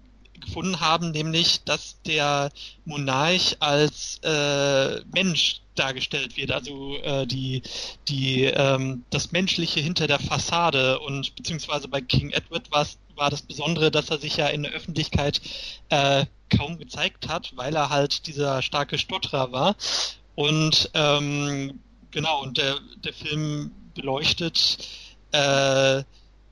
gefunden 0.45 0.79
haben, 0.79 1.11
nämlich 1.11 1.63
dass 1.63 2.01
der 2.03 2.51
Monarch 2.85 3.57
als 3.59 4.19
äh, 4.23 5.01
Mensch 5.13 5.61
dargestellt 5.75 6.37
wird, 6.37 6.51
also 6.51 6.97
äh, 6.97 7.27
die, 7.27 7.61
die, 8.07 8.45
ähm, 8.45 9.03
das 9.09 9.31
Menschliche 9.31 9.79
hinter 9.81 10.07
der 10.07 10.19
Fassade 10.19 10.99
und 10.99 11.35
beziehungsweise 11.35 11.87
bei 11.87 12.01
King 12.01 12.31
Edward 12.31 12.71
war 12.71 13.29
das 13.29 13.41
Besondere, 13.41 13.91
dass 13.91 14.09
er 14.09 14.17
sich 14.17 14.37
ja 14.37 14.47
in 14.47 14.63
der 14.63 14.71
Öffentlichkeit 14.71 15.41
äh, 15.89 16.25
kaum 16.55 16.77
gezeigt 16.77 17.27
hat, 17.27 17.53
weil 17.55 17.75
er 17.75 17.89
halt 17.89 18.27
dieser 18.27 18.61
starke 18.61 18.97
Stotterer 18.97 19.51
war. 19.51 19.75
Und 20.35 20.89
ähm, 20.93 21.79
genau, 22.11 22.41
und 22.41 22.57
der, 22.57 22.79
der 23.03 23.13
Film 23.13 23.71
beleuchtet 23.93 24.77
äh, 25.31 26.03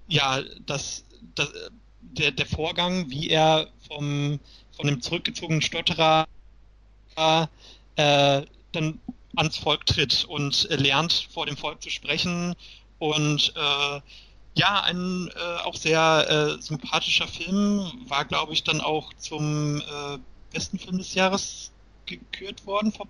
ja 0.08 0.41
das, 0.65 1.06
das 1.36 1.49
der, 2.12 2.32
der 2.32 2.46
Vorgang, 2.46 3.10
wie 3.10 3.30
er 3.30 3.68
vom, 3.88 4.39
von 4.76 4.88
dem 4.88 5.02
zurückgezogenen 5.02 5.62
Stotterer 5.62 6.28
äh, 7.16 8.42
dann 8.72 9.00
ans 9.36 9.58
Volk 9.58 9.86
tritt 9.86 10.26
und 10.26 10.68
lernt, 10.70 11.28
vor 11.32 11.46
dem 11.46 11.58
Volk 11.58 11.82
zu 11.82 11.89
sprechen. 11.89 12.56
Und 13.00 13.54
äh, 13.56 14.02
ja, 14.56 14.82
ein 14.84 15.30
äh, 15.36 15.63
auch 15.63 15.76
sehr 15.76 16.58
äh, 16.58 16.62
sympathischer 16.62 17.28
Film, 17.28 17.92
war, 18.08 18.26
glaube 18.26 18.54
ich, 18.54 18.63
dann 18.63 18.82
auch 18.82 19.12
zum 19.13 19.78
äh, 19.78 20.18
besten 20.54 20.78
Film 20.78 21.00
des 21.00 21.16
Jahres 21.16 21.72
gekürt 22.06 22.66
worden 22.66 22.92
vor 22.92 23.08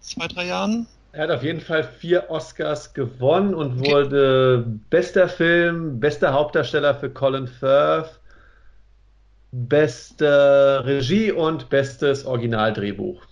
zwei, 0.00 0.28
drei 0.28 0.46
Jahren. 0.46 0.86
Er 1.12 1.24
hat 1.24 1.30
auf 1.30 1.42
jeden 1.42 1.60
Fall 1.60 1.82
vier 1.98 2.30
Oscars 2.30 2.92
gewonnen 2.92 3.54
und 3.54 3.80
wurde 3.80 4.64
okay. 4.66 4.78
bester 4.90 5.28
Film, 5.28 5.98
bester 5.98 6.32
Hauptdarsteller 6.32 6.94
für 6.94 7.10
Colin 7.10 7.48
Firth, 7.48 8.20
beste 9.56 10.82
Regie 10.84 11.32
und 11.32 11.70
bestes 11.70 12.24
Originaldrehbuch. 12.26 13.22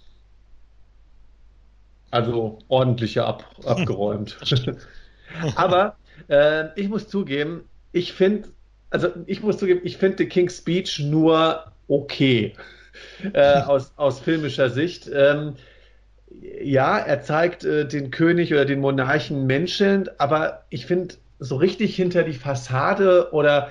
Also 2.11 2.59
ordentlicher 2.69 3.27
ab, 3.27 3.45
abgeräumt. 3.65 4.39
Aber 5.57 5.97
äh, 6.29 6.67
ich 6.81 6.89
muss 6.89 7.09
zugeben, 7.09 7.69
ich 7.93 8.13
finde, 8.13 8.49
also 8.91 9.09
ich 9.27 9.43
muss 9.43 9.59
zugeben, 9.59 9.81
ich 9.85 9.97
finde 9.99 10.19
The 10.19 10.27
King's 10.27 10.59
Speech 10.59 11.01
nur 11.01 11.65
okay 11.89 12.55
äh, 13.33 13.61
aus, 13.63 13.93
aus 13.97 14.21
filmischer 14.21 14.71
Sicht. 14.71 15.11
Ähm, 15.13 15.55
ja, 16.63 16.99
er 16.99 17.23
zeigt 17.23 17.65
äh, 17.65 17.87
den 17.87 18.11
König 18.11 18.53
oder 18.53 18.65
den 18.65 18.81
Monarchen 18.81 19.47
menschelnd, 19.47 20.21
aber 20.21 20.65
ich 20.71 20.87
finde, 20.87 21.17
so 21.39 21.57
richtig 21.57 21.95
hinter 21.97 22.23
die 22.23 22.33
Fassade 22.33 23.33
oder 23.33 23.71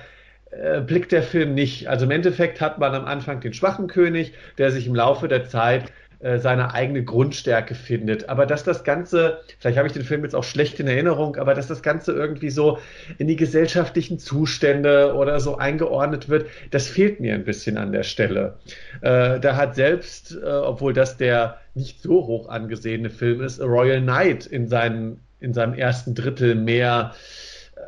äh, 0.62 0.80
blickt 0.80 1.12
der 1.12 1.22
Film 1.22 1.54
nicht. 1.54 1.88
Also 1.88 2.04
im 2.04 2.10
Endeffekt 2.10 2.60
hat 2.60 2.78
man 2.78 2.94
am 2.94 3.04
Anfang 3.04 3.40
den 3.40 3.52
schwachen 3.52 3.86
König, 3.86 4.34
der 4.58 4.70
sich 4.70 4.86
im 4.86 4.94
Laufe 4.94 5.28
der 5.28 5.48
Zeit 5.48 5.92
äh, 6.24 6.38
seine 6.38 6.72
eigene 6.72 7.04
Grundstärke 7.04 7.74
findet. 7.74 8.30
Aber 8.30 8.46
dass 8.46 8.64
das 8.64 8.82
Ganze, 8.82 9.40
vielleicht 9.58 9.76
habe 9.76 9.88
ich 9.88 9.92
den 9.92 10.04
Film 10.04 10.22
jetzt 10.22 10.34
auch 10.34 10.42
schlecht 10.42 10.80
in 10.80 10.86
Erinnerung, 10.86 11.36
aber 11.36 11.52
dass 11.52 11.66
das 11.66 11.82
Ganze 11.82 12.12
irgendwie 12.12 12.48
so 12.48 12.78
in 13.18 13.28
die 13.28 13.36
gesellschaftlichen 13.36 14.18
Zustände 14.18 15.14
oder 15.14 15.38
so 15.38 15.58
eingeordnet 15.58 16.30
wird, 16.30 16.46
das 16.70 16.88
fehlt 16.88 17.20
mir 17.20 17.34
ein 17.34 17.44
bisschen 17.44 17.76
an 17.76 17.92
der 17.92 18.04
Stelle. 18.04 18.56
Äh, 19.02 19.38
da 19.38 19.56
hat 19.56 19.74
selbst, 19.74 20.34
äh, 20.34 20.46
obwohl 20.46 20.94
das 20.94 21.18
der 21.18 21.58
nicht 21.74 22.00
so 22.00 22.26
hoch 22.26 22.48
angesehene 22.48 23.10
Film 23.10 23.42
ist, 23.42 23.60
A 23.60 23.66
Royal 23.66 24.00
Knight 24.00 24.46
in, 24.46 24.66
seinen, 24.66 25.20
in 25.40 25.52
seinem 25.52 25.74
ersten 25.74 26.14
Drittel 26.14 26.54
mehr 26.54 27.12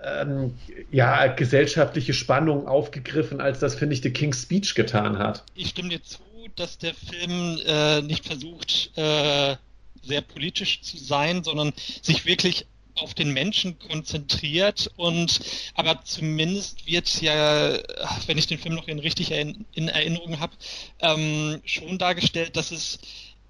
ähm, 0.05 0.55
ja, 0.91 1.27
gesellschaftliche 1.27 2.15
Spannung 2.15 2.67
aufgegriffen, 2.67 3.41
als 3.41 3.61
das, 3.61 3.75
finde 3.75 3.95
ich, 3.95 4.03
The 4.03 4.11
King's 4.11 4.43
Speech 4.43 4.75
getan 4.75 5.19
hat. 5.19 5.45
Ich 5.55 5.69
stimme 5.69 5.91
dir 5.91 6.03
zu, 6.03 6.21
dass 6.55 6.79
der 6.79 6.95
Film 6.95 7.59
äh, 7.67 8.03
nicht 8.03 8.27
versucht, 8.27 8.93
äh, 8.97 9.57
sehr 10.03 10.21
politisch 10.21 10.83
zu 10.83 10.97
sein, 10.97 11.43
sondern 11.45 11.73
sich 12.03 12.25
wirklich 12.27 12.67
auf 12.97 13.15
den 13.15 13.33
Menschen 13.33 13.79
konzentriert 13.79 14.91
und 14.97 15.41
aber 15.75 16.03
zumindest 16.05 16.87
wird 16.87 17.21
ja, 17.21 17.79
wenn 18.27 18.39
ich 18.39 18.47
den 18.47 18.59
Film 18.59 18.75
noch 18.75 18.89
in 18.89 18.99
richtig 18.99 19.33
in, 19.33 19.67
in 19.75 19.89
Erinnerung 19.89 20.41
habe, 20.41 20.55
ähm, 21.01 21.61
schon 21.65 21.99
dargestellt, 21.99 22.57
dass 22.57 22.71
es 22.71 22.99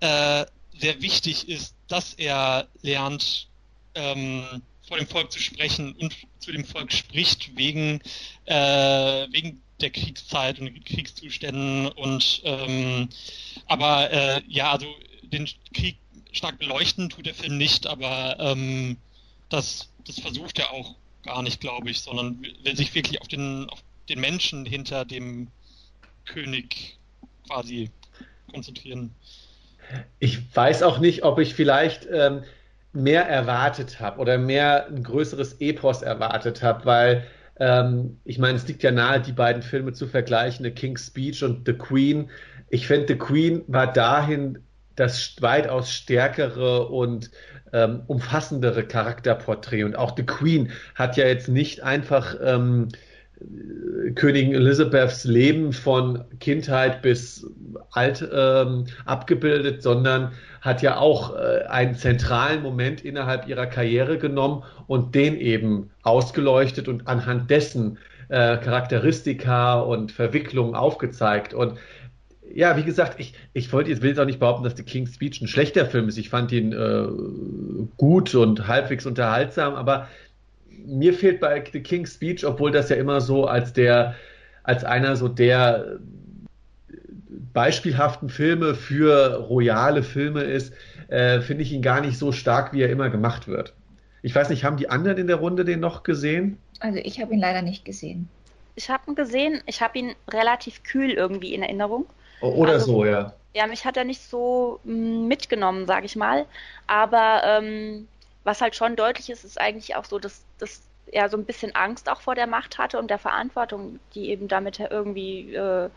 äh, 0.00 0.46
sehr 0.78 1.00
wichtig 1.00 1.48
ist, 1.48 1.74
dass 1.88 2.14
er 2.14 2.66
lernt, 2.82 3.46
ähm, 3.94 4.44
vor 4.86 4.98
dem 4.98 5.06
Volk 5.06 5.32
zu 5.32 5.40
sprechen 5.40 5.92
und 5.94 6.14
zu 6.38 6.52
dem 6.52 6.64
Volk 6.64 6.92
spricht 6.92 7.56
wegen, 7.56 8.00
äh, 8.44 8.54
wegen 8.54 9.60
der 9.80 9.90
Kriegszeit 9.90 10.58
und 10.58 10.84
Kriegszuständen 10.84 11.88
und 11.88 12.42
ähm, 12.44 13.08
aber 13.66 14.10
äh, 14.10 14.42
ja, 14.48 14.72
also 14.72 14.86
den 15.22 15.48
Krieg 15.74 15.96
stark 16.32 16.58
beleuchten 16.58 17.10
tut 17.10 17.26
der 17.26 17.34
Film 17.34 17.58
nicht, 17.58 17.86
aber 17.86 18.38
ähm, 18.38 18.96
das, 19.48 19.90
das 20.06 20.20
versucht 20.20 20.58
er 20.58 20.72
auch 20.72 20.94
gar 21.24 21.42
nicht, 21.42 21.60
glaube 21.60 21.90
ich, 21.90 22.00
sondern 22.00 22.40
will 22.62 22.76
sich 22.76 22.94
wirklich 22.94 23.20
auf 23.20 23.28
den, 23.28 23.68
auf 23.68 23.82
den 24.08 24.20
Menschen 24.20 24.64
hinter 24.64 25.04
dem 25.04 25.48
König 26.24 26.96
quasi 27.46 27.90
konzentrieren. 28.52 29.14
Ich 30.18 30.38
weiß 30.54 30.82
auch 30.82 30.98
nicht, 30.98 31.22
ob 31.22 31.38
ich 31.38 31.54
vielleicht 31.54 32.06
ähm, 32.12 32.44
mehr 32.96 33.28
erwartet 33.28 34.00
habe 34.00 34.20
oder 34.20 34.38
mehr 34.38 34.86
ein 34.88 35.02
größeres 35.02 35.60
Epos 35.60 36.02
erwartet 36.02 36.62
habe, 36.62 36.84
weil 36.84 37.24
ähm, 37.58 38.18
ich 38.24 38.38
meine, 38.38 38.56
es 38.56 38.66
liegt 38.66 38.82
ja 38.82 38.90
nahe, 38.90 39.20
die 39.20 39.32
beiden 39.32 39.62
Filme 39.62 39.92
zu 39.92 40.06
vergleichen, 40.06 40.64
The 40.64 40.70
King's 40.70 41.06
Speech 41.06 41.42
und 41.44 41.66
The 41.66 41.74
Queen. 41.74 42.30
Ich 42.68 42.86
finde, 42.86 43.08
The 43.08 43.18
Queen 43.18 43.62
war 43.66 43.92
dahin 43.92 44.58
das 44.96 45.36
weitaus 45.40 45.92
stärkere 45.92 46.88
und 46.88 47.30
ähm, 47.72 48.02
umfassendere 48.06 48.84
Charakterporträt. 48.84 49.84
Und 49.84 49.96
auch 49.96 50.16
The 50.16 50.24
Queen 50.24 50.72
hat 50.94 51.16
ja 51.16 51.26
jetzt 51.26 51.48
nicht 51.48 51.82
einfach 51.82 52.34
ähm, 52.42 52.88
Königin 54.14 54.54
Elizabeths 54.54 55.24
Leben 55.24 55.72
von 55.72 56.24
Kindheit 56.40 57.02
bis 57.02 57.46
alt 57.90 58.26
ähm, 58.32 58.86
abgebildet, 59.04 59.82
sondern 59.82 60.32
hat 60.62 60.82
ja 60.82 60.96
auch 60.98 61.36
äh, 61.36 61.64
einen 61.68 61.94
zentralen 61.94 62.62
Moment 62.62 63.04
innerhalb 63.04 63.46
ihrer 63.46 63.66
Karriere 63.66 64.18
genommen 64.18 64.64
und 64.86 65.14
den 65.14 65.36
eben 65.36 65.90
ausgeleuchtet 66.02 66.88
und 66.88 67.06
anhand 67.06 67.50
dessen 67.50 67.98
äh, 68.28 68.56
Charakteristika 68.56 69.80
und 69.80 70.12
Verwicklungen 70.12 70.74
aufgezeigt. 70.74 71.52
Und 71.52 71.78
ja, 72.54 72.76
wie 72.76 72.84
gesagt, 72.84 73.20
ich, 73.20 73.34
ich 73.52 73.72
wollte 73.72 73.90
jetzt 73.90 74.02
will 74.02 74.10
jetzt 74.10 74.18
auch 74.18 74.24
nicht 74.24 74.40
behaupten, 74.40 74.64
dass 74.64 74.76
The 74.76 74.82
King's 74.82 75.14
Speech 75.14 75.42
ein 75.42 75.48
schlechter 75.48 75.84
Film 75.84 76.08
ist. 76.08 76.16
Ich 76.16 76.30
fand 76.30 76.52
ihn 76.52 76.72
äh, 76.72 77.06
gut 77.96 78.34
und 78.34 78.66
halbwegs 78.66 79.04
unterhaltsam, 79.04 79.74
aber 79.74 80.08
mir 80.84 81.14
fehlt 81.14 81.40
bei 81.40 81.62
The 81.72 81.82
King's 81.82 82.14
Speech, 82.14 82.44
obwohl 82.44 82.70
das 82.70 82.88
ja 82.88 82.96
immer 82.96 83.20
so 83.20 83.46
als 83.46 83.72
der, 83.72 84.14
als 84.62 84.84
einer 84.84 85.16
so 85.16 85.28
der 85.28 85.98
beispielhaften 87.52 88.28
Filme 88.28 88.74
für 88.74 89.36
royale 89.48 90.02
Filme 90.02 90.42
ist, 90.42 90.74
äh, 91.08 91.40
finde 91.40 91.62
ich 91.62 91.72
ihn 91.72 91.82
gar 91.82 92.00
nicht 92.00 92.18
so 92.18 92.32
stark, 92.32 92.72
wie 92.72 92.82
er 92.82 92.90
immer 92.90 93.08
gemacht 93.08 93.48
wird. 93.48 93.74
Ich 94.22 94.34
weiß 94.34 94.50
nicht, 94.50 94.64
haben 94.64 94.76
die 94.76 94.90
anderen 94.90 95.18
in 95.18 95.26
der 95.26 95.36
Runde 95.36 95.64
den 95.64 95.80
noch 95.80 96.02
gesehen? 96.02 96.58
Also 96.80 96.98
ich 97.02 97.20
habe 97.20 97.32
ihn 97.32 97.40
leider 97.40 97.62
nicht 97.62 97.84
gesehen. 97.84 98.28
ich 98.74 98.90
hab 98.90 99.08
ihn 99.08 99.14
gesehen, 99.14 99.62
ich 99.66 99.80
habe 99.80 99.98
ihn 99.98 100.14
relativ 100.30 100.82
kühl 100.82 101.12
irgendwie 101.12 101.54
in 101.54 101.62
Erinnerung. 101.62 102.06
Oh, 102.40 102.48
oder 102.48 102.74
also, 102.74 102.86
so, 102.86 103.04
ja. 103.04 103.32
Ja, 103.54 103.66
mich 103.66 103.86
hat 103.86 103.96
er 103.96 104.04
nicht 104.04 104.20
so 104.20 104.80
mm, 104.84 105.26
mitgenommen, 105.26 105.86
sage 105.86 106.04
ich 106.04 106.14
mal. 106.14 106.44
Aber 106.86 107.40
ähm, 107.44 108.06
was 108.46 108.60
halt 108.60 108.76
schon 108.76 108.94
deutlich 108.94 109.28
ist, 109.28 109.44
ist 109.44 109.60
eigentlich 109.60 109.96
auch 109.96 110.04
so, 110.04 110.20
dass, 110.20 110.44
dass 110.58 110.82
er 111.06 111.28
so 111.28 111.36
ein 111.36 111.44
bisschen 111.44 111.74
Angst 111.74 112.08
auch 112.08 112.20
vor 112.20 112.36
der 112.36 112.46
Macht 112.46 112.78
hatte 112.78 112.98
und 112.98 113.08
der 113.08 113.18
Verantwortung, 113.18 113.98
die 114.14 114.30
eben 114.30 114.46
damit 114.46 114.78
irgendwie 114.78 115.52
äh, 115.54 115.90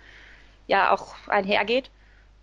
ja 0.67 0.91
auch 0.91 1.15
einhergeht. 1.27 1.91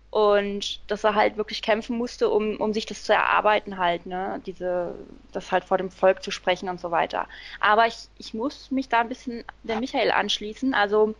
Und 0.09 0.79
dass 0.89 1.03
er 1.03 1.15
halt 1.15 1.35
wirklich 1.35 1.61
kämpfen 1.61 1.97
musste, 1.97 2.29
um, 2.29 2.55
um 2.61 2.73
sich 2.73 2.85
das 2.85 3.03
zu 3.03 3.13
erarbeiten, 3.13 3.77
halt, 3.77 4.05
ne, 4.05 4.41
diese, 4.45 4.95
das 5.33 5.51
halt 5.51 5.65
vor 5.65 5.77
dem 5.77 5.91
Volk 5.91 6.23
zu 6.23 6.31
sprechen 6.31 6.69
und 6.69 6.79
so 6.79 6.91
weiter. 6.91 7.27
Aber 7.59 7.85
ich, 7.87 8.07
ich 8.17 8.33
muss 8.33 8.71
mich 8.71 8.87
da 8.87 9.01
ein 9.01 9.09
bisschen 9.09 9.43
der 9.63 9.79
Michael 9.81 10.11
anschließen. 10.11 10.73
Also 10.73 11.13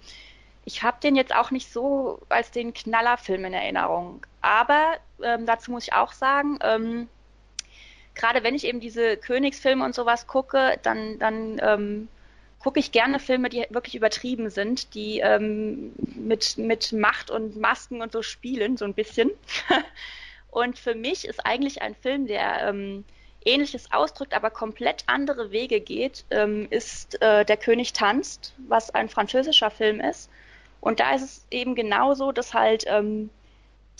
ich 0.63 0.83
habe 0.83 0.97
den 1.03 1.17
jetzt 1.17 1.35
auch 1.35 1.51
nicht 1.51 1.71
so 1.71 2.21
als 2.29 2.51
den 2.51 2.73
Knallerfilm 2.73 3.43
in 3.43 3.53
Erinnerung. 3.53 4.25
Aber 4.41 4.93
ähm, 5.21 5.45
dazu 5.45 5.71
muss 5.71 5.83
ich 5.83 5.93
auch 5.93 6.13
sagen, 6.13 6.57
ähm, 6.61 7.09
gerade 8.18 8.43
wenn 8.43 8.55
ich 8.55 8.65
eben 8.65 8.80
diese 8.80 9.18
Königsfilme 9.18 9.84
und 9.84 9.95
sowas 9.95 10.28
gucke, 10.28 10.78
dann, 10.84 11.20
dann 11.20 11.59
ähm, 11.61 12.07
gucke 12.59 12.80
ich 12.80 12.91
gerne 12.91 13.20
Filme, 13.20 13.49
die 13.49 13.65
wirklich 13.70 13.95
übertrieben 13.95 14.49
sind, 14.49 14.93
die 14.93 15.20
ähm, 15.20 15.93
mit, 16.15 16.57
mit 16.57 16.91
Macht 16.91 17.32
und 17.32 17.55
Masken 17.57 18.01
und 18.01 18.11
so 18.11 18.22
spielen, 18.22 18.78
so 18.78 18.86
ein 18.86 18.93
bisschen. 18.93 19.32
und 20.51 20.78
für 20.78 20.95
mich 20.95 21.28
ist 21.28 21.45
eigentlich 21.45 21.82
ein 21.82 21.95
Film, 21.95 22.28
der 22.28 22.68
ähm, 22.68 23.05
Ähnliches 23.45 23.91
ausdrückt, 23.91 24.34
aber 24.34 24.49
komplett 24.49 25.03
andere 25.07 25.51
Wege 25.51 25.80
geht, 25.80 26.26
ähm, 26.32 26.68
ist 26.70 27.22
äh, 27.22 27.45
Der 27.45 27.57
König 27.57 27.93
tanzt, 27.93 28.53
was 28.68 28.93
ein 28.93 29.07
französischer 29.07 29.72
Film 29.72 30.01
ist. 30.01 30.30
Und 30.82 30.99
da 30.99 31.15
ist 31.15 31.24
es 31.24 31.47
eben 31.51 31.76
genauso, 31.76 32.32
dass 32.32 32.53
halt 32.53 32.84
ähm, 32.88 33.30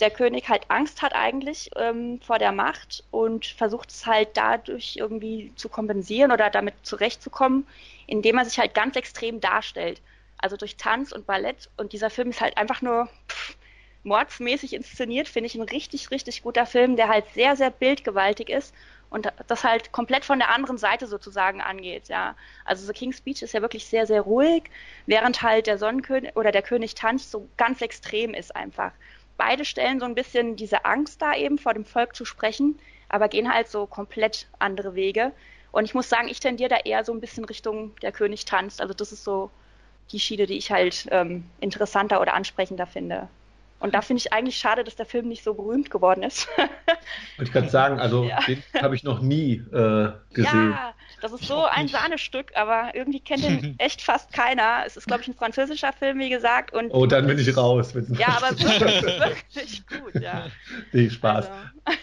der 0.00 0.10
König 0.10 0.48
halt 0.48 0.64
Angst 0.68 1.02
hat 1.02 1.14
eigentlich 1.14 1.70
ähm, 1.76 2.20
vor 2.22 2.38
der 2.38 2.52
Macht 2.52 3.04
und 3.10 3.46
versucht 3.46 3.90
es 3.90 4.06
halt 4.06 4.28
dadurch 4.34 4.96
irgendwie 4.96 5.52
zu 5.56 5.68
kompensieren 5.68 6.30
oder 6.30 6.50
damit 6.50 6.74
zurechtzukommen, 6.82 7.66
indem 8.06 8.38
er 8.38 8.44
sich 8.44 8.58
halt 8.58 8.74
ganz 8.74 8.96
extrem 8.96 9.40
darstellt. 9.40 10.00
Also 10.38 10.56
durch 10.56 10.76
Tanz 10.76 11.10
und 11.12 11.26
Ballett. 11.26 11.68
Und 11.76 11.92
dieser 11.92 12.10
Film 12.10 12.30
ist 12.30 12.40
halt 12.40 12.56
einfach 12.56 12.80
nur 12.80 13.08
pff, 13.28 13.56
mordsmäßig 14.04 14.72
inszeniert, 14.72 15.28
finde 15.28 15.48
ich 15.48 15.56
ein 15.56 15.62
richtig, 15.62 16.10
richtig 16.10 16.42
guter 16.42 16.66
Film, 16.66 16.96
der 16.96 17.08
halt 17.08 17.24
sehr, 17.34 17.56
sehr 17.56 17.70
bildgewaltig 17.70 18.48
ist 18.48 18.74
und 19.10 19.32
das 19.46 19.64
halt 19.64 19.92
komplett 19.92 20.24
von 20.24 20.38
der 20.38 20.50
anderen 20.50 20.78
Seite 20.78 21.06
sozusagen 21.06 21.60
angeht, 21.60 22.08
ja. 22.08 22.36
Also 22.64 22.86
The 22.86 22.92
King's 22.92 23.18
Speech 23.18 23.42
ist 23.42 23.54
ja 23.54 23.62
wirklich 23.62 23.86
sehr, 23.86 24.06
sehr 24.06 24.20
ruhig, 24.22 24.64
während 25.06 25.42
halt 25.42 25.66
der 25.66 25.78
Sonnenkönig 25.78 26.36
oder 26.36 26.52
der 26.52 26.62
König 26.62 26.94
tanzt 26.94 27.30
so 27.30 27.48
ganz 27.56 27.80
extrem 27.80 28.34
ist 28.34 28.54
einfach. 28.54 28.92
Beide 29.38 29.64
stellen 29.64 30.00
so 30.00 30.04
ein 30.04 30.14
bisschen 30.14 30.56
diese 30.56 30.84
Angst 30.84 31.22
da 31.22 31.34
eben 31.34 31.56
vor 31.56 31.72
dem 31.72 31.86
Volk 31.86 32.14
zu 32.14 32.26
sprechen, 32.26 32.78
aber 33.08 33.28
gehen 33.28 33.50
halt 33.52 33.68
so 33.68 33.86
komplett 33.86 34.48
andere 34.58 34.94
Wege. 34.94 35.32
Und 35.72 35.86
ich 35.86 35.94
muss 35.94 36.10
sagen, 36.10 36.28
ich 36.28 36.40
tendiere 36.40 36.68
da 36.68 36.76
eher 36.76 37.04
so 37.04 37.12
ein 37.12 37.20
bisschen 37.20 37.46
Richtung 37.46 37.96
der 38.02 38.12
König 38.12 38.44
tanzt. 38.44 38.82
Also 38.82 38.92
das 38.92 39.12
ist 39.12 39.24
so 39.24 39.50
die 40.12 40.20
Schiene, 40.20 40.46
die 40.46 40.58
ich 40.58 40.70
halt 40.70 41.06
ähm, 41.10 41.44
interessanter 41.60 42.20
oder 42.20 42.34
ansprechender 42.34 42.86
finde. 42.86 43.28
Und 43.80 43.94
da 43.94 44.02
finde 44.02 44.18
ich 44.20 44.32
eigentlich 44.32 44.56
schade, 44.56 44.82
dass 44.82 44.96
der 44.96 45.06
Film 45.06 45.28
nicht 45.28 45.44
so 45.44 45.54
berühmt 45.54 45.90
geworden 45.90 46.22
ist. 46.24 46.48
Wollte 46.56 46.70
ich 47.42 47.52
gerade 47.52 47.68
sagen, 47.68 48.00
also 48.00 48.24
ja. 48.24 48.40
den 48.40 48.62
habe 48.80 48.96
ich 48.96 49.04
noch 49.04 49.20
nie 49.20 49.62
äh, 49.72 50.10
gesehen. 50.32 50.72
Ja, 50.72 50.94
das 51.20 51.32
ist 51.32 51.44
so 51.44 51.64
ein 51.64 51.86
Sahnestück, 51.86 52.52
aber 52.56 52.94
irgendwie 52.94 53.20
kennt 53.20 53.44
den 53.44 53.74
echt 53.78 54.02
fast 54.02 54.32
keiner. 54.32 54.82
Es 54.84 54.96
ist, 54.96 55.06
glaube 55.06 55.22
ich, 55.22 55.28
ein 55.28 55.34
französischer 55.34 55.92
Film, 55.92 56.18
wie 56.18 56.28
gesagt. 56.28 56.72
Und 56.72 56.90
oh, 56.90 57.06
dann 57.06 57.26
bin 57.26 57.38
ich 57.38 57.56
raus. 57.56 57.94
Ja, 58.10 58.38
aber 58.40 58.58
wirklich, 58.58 59.02
wirklich 59.02 59.86
gut, 59.86 60.20
ja. 60.20 60.46
Nee, 60.92 61.10
Spaß. 61.10 61.48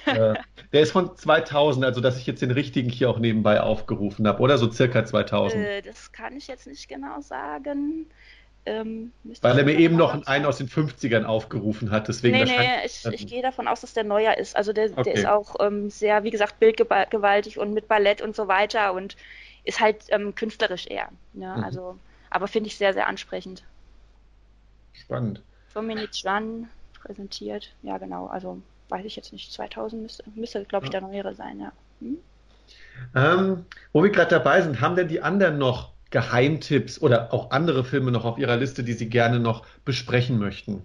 Also. 0.06 0.22
Äh, 0.22 0.36
der 0.72 0.82
ist 0.82 0.92
von 0.92 1.16
2000, 1.16 1.86
also 1.86 2.02
dass 2.02 2.18
ich 2.18 2.26
jetzt 2.26 2.42
den 2.42 2.52
richtigen 2.52 2.90
hier 2.90 3.10
auch 3.10 3.20
nebenbei 3.20 3.62
aufgerufen 3.62 4.28
habe, 4.28 4.42
oder? 4.42 4.58
So 4.58 4.72
circa 4.72 5.06
2000. 5.06 5.64
Äh, 5.64 5.82
das 5.82 6.12
kann 6.12 6.36
ich 6.36 6.48
jetzt 6.48 6.68
nicht 6.68 6.88
genau 6.88 7.22
sagen. 7.22 8.08
Ähm, 8.68 9.12
Weil 9.42 9.60
er 9.60 9.66
mir 9.66 9.78
eben 9.78 9.96
noch 9.96 10.26
einen 10.26 10.46
aus 10.46 10.58
den 10.58 10.68
50ern 10.68 11.24
aufgerufen 11.24 11.92
hat. 11.92 12.08
Deswegen 12.08 12.38
nee, 12.38 12.46
nee, 12.46 12.86
ich, 12.86 13.06
ich 13.06 13.28
gehe 13.28 13.44
davon 13.44 13.68
aus, 13.68 13.82
dass 13.82 13.94
der 13.94 14.04
neuer 14.04 14.38
ist. 14.38 14.56
Also 14.56 14.74
der, 14.74 14.92
okay. 14.92 15.04
der 15.04 15.14
ist 15.14 15.26
auch 15.28 15.56
ähm, 15.60 15.92
sehr, 15.92 16.24
wie 16.24 16.32
gesagt, 16.32 16.60
bildgewaltig 16.60 17.60
und 17.60 17.74
mit 17.74 17.88
Ballett 17.88 18.22
und 18.24 18.36
so 18.36 18.48
weiter 18.48 18.94
und 18.94 19.16
ist 19.66 19.80
halt 19.80 20.06
ähm, 20.10 20.34
künstlerisch 20.34 20.88
eher. 20.88 21.10
Ne? 21.34 21.54
Mhm. 21.56 21.64
Also, 21.64 22.00
aber 22.32 22.48
finde 22.48 22.68
ich 22.68 22.78
sehr, 22.78 22.94
sehr 22.94 23.08
ansprechend. 23.08 23.64
Spannend. 24.94 25.42
Dominic 25.74 26.16
Juan 26.16 26.70
präsentiert. 26.94 27.72
Ja, 27.84 28.00
genau. 28.00 28.28
Also 28.28 28.62
weiß 28.90 29.06
ich 29.06 29.16
jetzt 29.16 29.32
nicht. 29.32 29.52
2000 29.54 30.02
müsste, 30.02 30.24
müsste 30.34 30.66
glaube 30.66 30.86
ich, 30.86 30.94
ja. 30.94 31.00
der 31.00 31.08
neuere 31.08 31.36
sein, 31.36 31.60
ja. 31.60 31.72
Hm? 32.00 32.18
Ähm, 33.16 33.66
wo 33.94 34.04
wir 34.04 34.10
gerade 34.10 34.30
dabei 34.30 34.62
sind, 34.62 34.82
haben 34.82 34.96
denn 34.96 35.08
die 35.08 35.22
anderen 35.22 35.58
noch 35.58 35.92
Geheimtipps 36.16 37.02
oder 37.02 37.34
auch 37.34 37.52
andere 37.52 37.84
Filme 37.84 38.10
noch 38.10 38.24
auf 38.24 38.38
Ihrer 38.38 38.56
Liste, 38.56 38.86
die 38.86 38.94
Sie 38.94 39.10
gerne 39.10 39.38
noch 39.38 39.66
besprechen 39.84 40.40
möchten? 40.40 40.82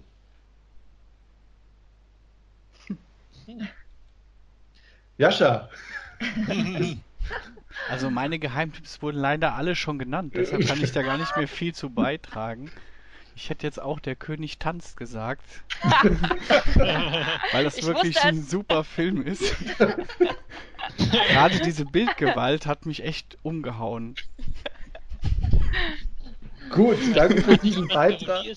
Jascha. 5.17 5.69
Also 7.89 8.09
meine 8.09 8.37
Geheimtipps 8.37 9.01
wurden 9.01 9.17
leider 9.17 9.55
alle 9.55 9.75
schon 9.75 9.97
genannt, 9.97 10.33
deshalb 10.35 10.67
kann 10.67 10.83
ich 10.83 10.91
da 10.91 11.01
gar 11.01 11.17
nicht 11.17 11.35
mehr 11.37 11.47
viel 11.47 11.73
zu 11.73 11.89
beitragen. 11.89 12.69
Ich 13.35 13.49
hätte 13.49 13.65
jetzt 13.65 13.81
auch 13.81 14.01
der 14.01 14.15
König 14.15 14.57
tanzt 14.59 14.97
gesagt. 14.97 15.63
weil 17.53 17.63
das 17.63 17.77
ich 17.77 17.85
wirklich 17.85 18.21
ein 18.21 18.43
super 18.43 18.83
Film 18.83 19.25
ist. 19.25 19.55
Gerade 20.97 21.59
diese 21.61 21.85
Bildgewalt 21.85 22.65
hat 22.65 22.85
mich 22.85 23.03
echt 23.03 23.37
umgehauen. 23.41 24.15
Gut, 26.71 26.97
danke 27.13 27.41
für 27.41 27.57
diesen 27.57 27.87
Beitrag. 27.93 28.45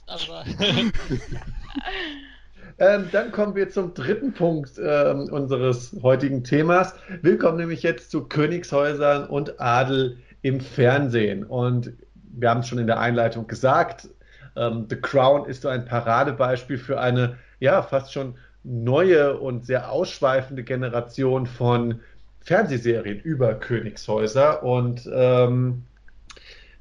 Ähm, 2.78 3.08
dann 3.12 3.30
kommen 3.30 3.54
wir 3.54 3.70
zum 3.70 3.94
dritten 3.94 4.32
Punkt 4.32 4.72
ähm, 4.84 5.28
unseres 5.30 5.96
heutigen 6.02 6.42
Themas. 6.42 6.96
Willkommen 7.22 7.58
nämlich 7.58 7.84
jetzt 7.84 8.10
zu 8.10 8.24
Königshäusern 8.24 9.28
und 9.28 9.60
Adel 9.60 10.16
im 10.42 10.60
Fernsehen. 10.60 11.44
Und 11.44 11.92
wir 12.32 12.50
haben 12.50 12.60
es 12.60 12.66
schon 12.66 12.78
in 12.78 12.88
der 12.88 12.98
Einleitung 12.98 13.46
gesagt, 13.46 14.08
ähm, 14.56 14.86
The 14.90 14.96
Crown 14.96 15.48
ist 15.48 15.62
so 15.62 15.68
ein 15.68 15.84
Paradebeispiel 15.84 16.78
für 16.78 17.00
eine, 17.00 17.38
ja, 17.60 17.80
fast 17.80 18.12
schon 18.12 18.34
neue 18.64 19.38
und 19.38 19.64
sehr 19.64 19.92
ausschweifende 19.92 20.64
Generation 20.64 21.46
von 21.46 22.00
Fernsehserien 22.40 23.20
über 23.20 23.54
Königshäuser. 23.54 24.64
Und 24.64 25.08
ähm, 25.14 25.84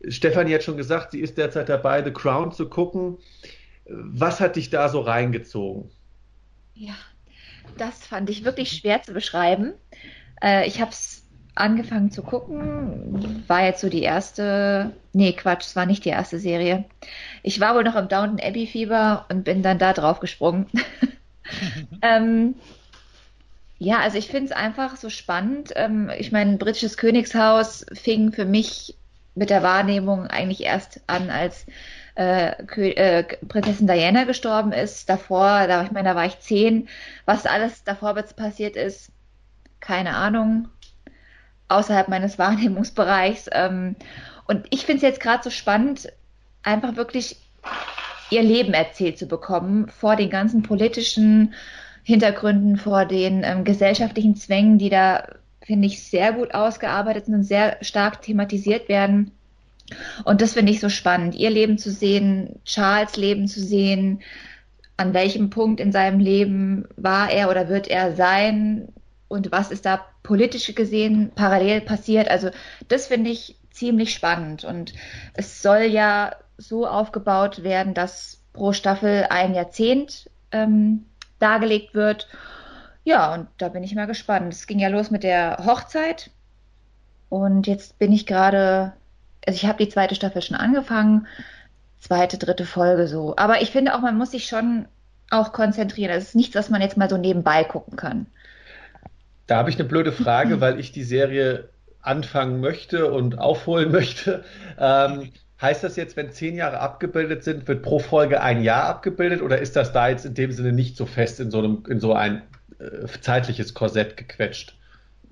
Stefanie 0.08 0.54
hat 0.54 0.64
schon 0.64 0.78
gesagt, 0.78 1.12
sie 1.12 1.20
ist 1.20 1.38
derzeit 1.38 1.70
dabei, 1.70 2.04
The 2.04 2.12
Crown 2.12 2.52
zu 2.52 2.68
gucken. 2.70 3.18
Was 3.86 4.40
hat 4.40 4.56
dich 4.56 4.70
da 4.70 4.90
so 4.90 5.02
reingezogen? 5.02 5.90
Ja, 6.76 6.96
das 7.78 8.06
fand 8.06 8.30
ich 8.30 8.46
wirklich 8.46 8.72
schwer 8.72 9.02
zu 9.02 9.14
beschreiben. 9.14 9.74
Äh, 10.42 10.68
ich 10.68 10.82
habe 10.82 10.92
es 10.92 11.24
angefangen 11.56 12.12
zu 12.12 12.24
gucken, 12.24 13.44
war 13.48 13.64
jetzt 13.64 13.82
so 13.82 13.90
die 13.90 14.02
erste, 14.02 14.92
nee, 15.12 15.34
Quatsch, 15.34 15.68
es 15.68 15.76
war 15.76 15.86
nicht 15.86 16.04
die 16.04 16.10
erste 16.10 16.40
Serie. 16.40 16.86
Ich 17.44 17.60
war 17.60 17.76
wohl 17.76 17.84
noch 17.84 17.96
im 17.96 18.08
Downton 18.08 18.40
Abbey 18.40 18.66
Fieber 18.66 19.26
und 19.30 19.44
bin 19.44 19.62
dann 19.62 19.78
da 19.78 19.94
drauf 19.94 20.20
gesprungen. 20.20 20.66
ähm, 22.02 22.56
ja, 23.78 24.00
also 24.00 24.18
ich 24.18 24.28
finde 24.28 24.46
es 24.46 24.52
einfach 24.52 24.96
so 24.96 25.10
spannend. 25.10 25.74
Ähm, 25.76 26.10
ich 26.18 26.32
meine, 26.32 26.58
britisches 26.58 26.98
Königshaus 26.98 27.86
fing 27.94 28.32
für 28.32 28.46
mich 28.46 28.96
mit 29.36 29.50
der 29.50 29.64
Wahrnehmung 29.64 30.28
eigentlich 30.28 30.62
erst 30.62 31.02
an, 31.08 31.30
als 31.30 31.66
äh, 32.16 32.52
äh, 32.92 33.24
Prinzessin 33.48 33.88
Diana 33.88 34.26
gestorben 34.26 34.72
ist. 34.72 35.10
Davor, 35.10 35.68
da, 35.68 35.84
ich 35.84 35.92
meine, 35.92 36.10
da 36.10 36.16
war 36.16 36.26
ich 36.26 36.40
zehn. 36.40 36.88
Was 37.26 37.46
alles 37.46 37.84
davor 37.84 38.14
passiert 38.14 38.76
ist, 38.76 39.12
keine 39.80 40.16
Ahnung. 40.16 40.70
Außerhalb 41.68 42.08
meines 42.08 42.38
Wahrnehmungsbereichs. 42.40 43.50
Ähm, 43.52 43.96
und 44.46 44.68
ich 44.70 44.86
finde 44.86 44.98
es 44.98 45.04
jetzt 45.04 45.22
gerade 45.22 45.44
so 45.44 45.50
spannend, 45.50 46.12
einfach 46.62 46.96
wirklich 46.96 47.38
ihr 48.30 48.44
Leben 48.44 48.74
erzählt 48.74 49.18
zu 49.18 49.28
bekommen 49.28 49.88
vor 49.90 50.16
den 50.16 50.30
ganzen 50.30 50.64
politischen 50.64 51.54
Hintergründen, 52.04 52.78
vor 52.78 53.06
den 53.06 53.44
ähm, 53.44 53.64
gesellschaftlichen 53.64 54.36
Zwängen, 54.36 54.78
die 54.78 54.90
da 54.90 55.26
finde 55.66 55.88
ich, 55.88 56.04
sehr 56.04 56.34
gut 56.34 56.54
ausgearbeitet 56.54 57.28
und 57.28 57.44
sehr 57.44 57.78
stark 57.82 58.22
thematisiert 58.22 58.90
werden. 58.90 59.32
Und 60.24 60.42
das 60.42 60.54
finde 60.54 60.72
ich 60.72 60.80
so 60.80 60.90
spannend, 60.90 61.36
ihr 61.36 61.50
Leben 61.50 61.78
zu 61.78 61.92
sehen, 61.92 62.60
Charles 62.66 63.16
Leben 63.18 63.48
zu 63.48 63.60
sehen, 63.60 64.22
an 64.98 65.14
welchem 65.14 65.50
Punkt 65.50 65.80
in 65.80 65.92
seinem 65.92 66.20
Leben 66.20 66.86
war 66.96 67.32
er 67.32 67.50
oder 67.50 67.68
wird 67.68 67.88
er 67.88 68.16
sein 68.16 68.88
und 69.28 69.52
was 69.52 69.72
ist 69.72 69.86
da 69.86 70.06
politisch 70.22 70.74
gesehen 70.76 71.32
parallel 71.36 71.82
passiert. 71.82 72.30
Also 72.30 72.50
das 72.88 73.08
finde 73.08 73.32
ich 73.32 73.58
ziemlich 73.72 74.14
spannend 74.14 74.64
und 74.64 74.94
es 75.34 75.62
soll 75.62 75.84
ja 75.84 76.36
so 76.58 76.88
aufgebaut 76.88 77.64
werden, 77.64 77.94
dass 77.94 78.40
pro 78.54 78.72
Staffel 78.72 79.26
ein 79.30 79.56
Jahrzehnt 79.56 80.30
ähm, 80.52 81.06
dargelegt 81.40 81.96
wird. 81.96 82.28
Ja, 83.04 83.34
und 83.34 83.48
da 83.58 83.70
bin 83.70 83.84
ich 83.84 83.96
mal 83.96 84.08
gespannt. 84.08 84.54
Es 84.54 84.68
ging 84.68 84.80
ja 84.80 84.88
los 84.88 85.12
mit 85.12 85.24
der 85.24 85.64
Hochzeit 85.66 86.32
und 87.30 87.68
jetzt 87.68 88.00
bin 88.00 88.12
ich 88.12 88.26
gerade, 88.26 88.94
also 89.46 89.58
ich 89.58 89.66
habe 89.66 89.84
die 89.84 89.90
zweite 89.90 90.16
Staffel 90.16 90.42
schon 90.42 90.56
angefangen, 90.56 91.28
zweite, 92.00 92.38
dritte 92.38 92.66
Folge 92.66 93.08
so. 93.08 93.36
Aber 93.38 93.62
ich 93.62 93.72
finde 93.72 93.96
auch, 93.96 94.02
man 94.02 94.18
muss 94.18 94.32
sich 94.32 94.46
schon 94.46 94.86
auch 95.30 95.52
konzentrieren. 95.52 96.14
Das 96.14 96.24
ist 96.26 96.36
nichts, 96.36 96.56
was 96.56 96.70
man 96.70 96.82
jetzt 96.82 96.98
mal 96.98 97.10
so 97.10 97.18
nebenbei 97.18 97.64
gucken 97.64 97.98
kann. 97.98 98.28
Da 99.48 99.58
habe 99.58 99.70
ich 99.70 99.78
eine 99.78 99.88
blöde 99.88 100.12
Frage, 100.12 100.62
weil 100.62 100.80
ich 100.80 100.92
die 100.92 101.04
Serie 101.04 101.70
anfangen 102.02 102.60
möchte 102.60 103.12
und 103.12 103.40
aufholen 103.40 103.92
möchte. 103.92 104.44
Ähm, 104.78 105.32
heißt 105.62 105.84
das 105.84 105.96
jetzt, 105.96 106.18
wenn 106.18 106.32
zehn 106.32 106.56
Jahre 106.56 106.80
abgebildet 106.80 107.44
sind, 107.44 107.68
wird 107.68 107.82
pro 107.82 108.00
Folge 108.00 108.42
ein 108.42 108.62
Jahr 108.62 108.84
abgebildet 108.84 109.42
oder 109.42 109.60
ist 109.60 109.76
das 109.76 109.94
da 109.94 110.10
jetzt 110.10 110.26
in 110.26 110.34
dem 110.34 110.52
Sinne 110.52 110.74
nicht 110.74 110.98
so 110.98 111.06
fest 111.06 111.40
in 111.40 111.50
so, 111.50 111.60
einem, 111.60 111.84
in 111.88 112.00
so 112.00 112.14
ein 112.14 112.44
zeitliches 113.22 113.74
Korsett 113.74 114.18
gequetscht? 114.18 114.76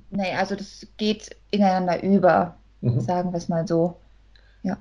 Nee, 0.10 0.34
also 0.34 0.56
das 0.56 0.86
geht 0.98 1.36
ineinander 1.52 2.04
über, 2.04 2.58
mhm. 2.82 3.00
sagen 3.00 3.32
wir 3.32 3.38
es 3.38 3.48
mal 3.48 3.68
so. 3.68 3.98
Ja. 4.64 4.78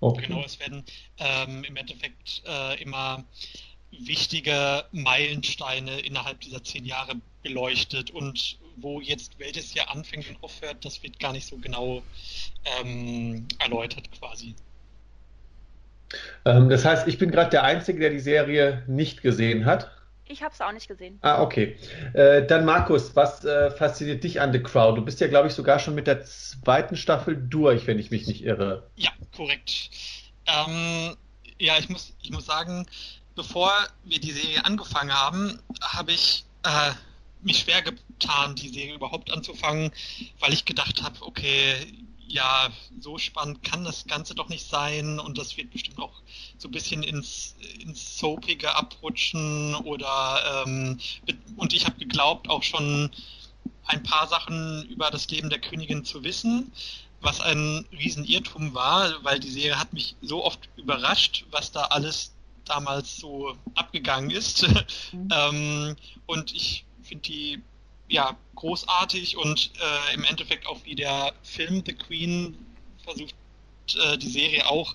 Okay. 0.00 0.26
Genau, 0.26 0.42
es 0.44 0.58
werden 0.58 0.84
ähm, 1.18 1.64
im 1.64 1.76
Endeffekt 1.76 2.42
äh, 2.46 2.82
immer 2.82 3.24
wichtige 3.92 4.84
Meilensteine 4.92 6.00
innerhalb 6.00 6.40
dieser 6.40 6.64
zehn 6.64 6.84
Jahre 6.84 7.14
beleuchtet 7.42 8.10
und 8.10 8.58
wo 8.76 9.00
jetzt 9.00 9.38
welches 9.38 9.74
Jahr 9.74 9.90
anfängt 9.90 10.28
und 10.28 10.42
aufhört, 10.42 10.84
das 10.84 11.02
wird 11.02 11.20
gar 11.20 11.32
nicht 11.32 11.46
so 11.46 11.56
genau 11.58 12.02
ähm, 12.80 13.46
erläutert 13.58 14.10
quasi. 14.18 14.54
Ähm, 16.44 16.68
das 16.68 16.84
heißt, 16.84 17.06
ich 17.08 17.18
bin 17.18 17.30
gerade 17.30 17.50
der 17.50 17.64
Einzige, 17.64 18.00
der 18.00 18.10
die 18.10 18.20
Serie 18.20 18.82
nicht 18.86 19.22
gesehen 19.22 19.64
hat. 19.64 19.90
Ich 20.32 20.42
habe 20.42 20.54
es 20.54 20.60
auch 20.62 20.72
nicht 20.72 20.88
gesehen. 20.88 21.18
Ah, 21.20 21.42
okay. 21.42 21.76
Äh, 22.14 22.46
dann 22.46 22.64
Markus, 22.64 23.14
was 23.14 23.44
äh, 23.44 23.70
fasziniert 23.70 24.24
dich 24.24 24.40
an 24.40 24.50
The 24.50 24.62
Crown? 24.62 24.94
Du 24.94 25.04
bist 25.04 25.20
ja, 25.20 25.28
glaube 25.28 25.48
ich, 25.48 25.54
sogar 25.54 25.78
schon 25.78 25.94
mit 25.94 26.06
der 26.06 26.24
zweiten 26.24 26.96
Staffel 26.96 27.36
durch, 27.36 27.86
wenn 27.86 27.98
ich 27.98 28.10
mich 28.10 28.26
nicht 28.26 28.42
irre. 28.42 28.88
Ja, 28.96 29.10
korrekt. 29.36 29.90
Ähm, 30.46 31.16
ja, 31.58 31.76
ich 31.78 31.90
muss, 31.90 32.14
ich 32.22 32.30
muss 32.30 32.46
sagen, 32.46 32.86
bevor 33.34 33.72
wir 34.04 34.20
die 34.20 34.32
Serie 34.32 34.64
angefangen 34.64 35.12
haben, 35.12 35.58
habe 35.82 36.12
ich 36.12 36.46
äh, 36.64 36.92
mich 37.42 37.58
schwer 37.58 37.82
getan, 37.82 38.54
die 38.54 38.68
Serie 38.68 38.94
überhaupt 38.94 39.30
anzufangen, 39.30 39.92
weil 40.40 40.54
ich 40.54 40.64
gedacht 40.64 41.02
habe, 41.02 41.16
okay, 41.20 41.76
ja, 42.32 42.70
so 42.98 43.18
spannend 43.18 43.62
kann 43.62 43.84
das 43.84 44.06
Ganze 44.06 44.34
doch 44.34 44.48
nicht 44.48 44.66
sein 44.66 45.20
und 45.20 45.36
das 45.36 45.58
wird 45.58 45.70
bestimmt 45.70 45.98
auch 45.98 46.22
so 46.56 46.68
ein 46.68 46.70
bisschen 46.70 47.02
ins, 47.02 47.56
ins 47.78 48.18
Soapige 48.18 48.74
abrutschen 48.74 49.74
oder 49.74 50.64
ähm, 50.66 50.98
und 51.56 51.74
ich 51.74 51.84
habe 51.84 51.98
geglaubt, 51.98 52.48
auch 52.48 52.62
schon 52.62 53.10
ein 53.84 54.02
paar 54.02 54.28
Sachen 54.28 54.82
über 54.86 55.10
das 55.10 55.28
Leben 55.28 55.50
der 55.50 55.60
Königin 55.60 56.06
zu 56.06 56.24
wissen, 56.24 56.72
was 57.20 57.40
ein 57.42 57.86
Riesenirrtum 57.92 58.72
war, 58.72 59.22
weil 59.22 59.38
die 59.38 59.50
Serie 59.50 59.78
hat 59.78 59.92
mich 59.92 60.16
so 60.22 60.42
oft 60.42 60.70
überrascht, 60.76 61.44
was 61.50 61.70
da 61.70 61.84
alles 61.84 62.34
damals 62.64 63.14
so 63.16 63.54
abgegangen 63.74 64.30
ist. 64.30 64.66
Mhm. 65.12 65.28
ähm, 65.30 65.96
und 66.24 66.54
ich 66.54 66.86
finde 67.02 67.22
die 67.24 67.62
ja 68.12 68.36
großartig 68.54 69.36
und 69.36 69.72
äh, 69.80 70.14
im 70.14 70.24
Endeffekt 70.24 70.66
auch 70.66 70.84
wie 70.84 70.94
der 70.94 71.32
Film 71.42 71.82
The 71.84 71.94
Queen 71.94 72.56
versucht 73.02 73.34
äh, 73.96 74.18
die 74.18 74.30
Serie 74.30 74.68
auch 74.68 74.94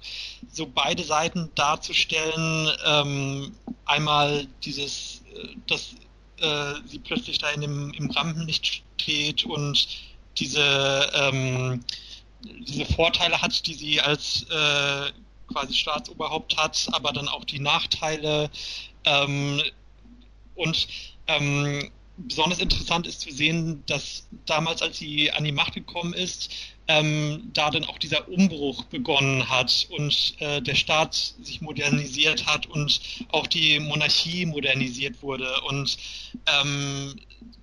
so 0.51 0.67
beide 0.67 1.03
Seiten 1.03 1.51
darzustellen. 1.55 2.71
Ähm, 2.85 3.55
einmal 3.85 4.47
dieses, 4.63 5.23
äh, 5.35 5.55
dass 5.67 5.95
äh, 6.39 6.75
sie 6.85 6.99
plötzlich 6.99 7.39
da 7.39 7.49
in 7.49 7.61
dem, 7.61 7.93
im 7.93 8.09
Rampenlicht 8.11 8.83
steht 9.01 9.45
und 9.45 9.87
diese, 10.37 11.09
ähm, 11.15 11.83
diese 12.41 12.85
Vorteile 12.85 13.41
hat, 13.41 13.65
die 13.65 13.73
sie 13.73 13.99
als 13.99 14.43
äh, 14.43 15.11
quasi 15.51 15.73
Staatsoberhaupt 15.73 16.55
hat, 16.57 16.87
aber 16.91 17.11
dann 17.11 17.27
auch 17.27 17.45
die 17.45 17.59
Nachteile. 17.59 18.51
Ähm, 19.05 19.61
und 20.55 20.87
ähm, 21.27 21.91
besonders 22.17 22.59
interessant 22.59 23.07
ist 23.07 23.21
zu 23.21 23.31
sehen, 23.31 23.83
dass 23.85 24.27
damals, 24.45 24.81
als 24.81 24.97
sie 24.97 25.31
an 25.31 25.43
die 25.43 25.51
Macht 25.51 25.73
gekommen 25.73 26.13
ist, 26.13 26.49
ähm, 26.87 27.49
da 27.53 27.69
dann 27.69 27.83
auch 27.83 27.97
dieser 27.97 28.27
Umbruch 28.27 28.85
begonnen 28.85 29.49
hat 29.49 29.87
und 29.91 30.35
äh, 30.39 30.61
der 30.61 30.75
Staat 30.75 31.13
sich 31.41 31.61
modernisiert 31.61 32.45
hat 32.45 32.65
und 32.65 33.01
auch 33.29 33.47
die 33.47 33.79
Monarchie 33.79 34.45
modernisiert 34.45 35.21
wurde 35.21 35.61
und 35.61 35.97
ähm, 36.45 37.15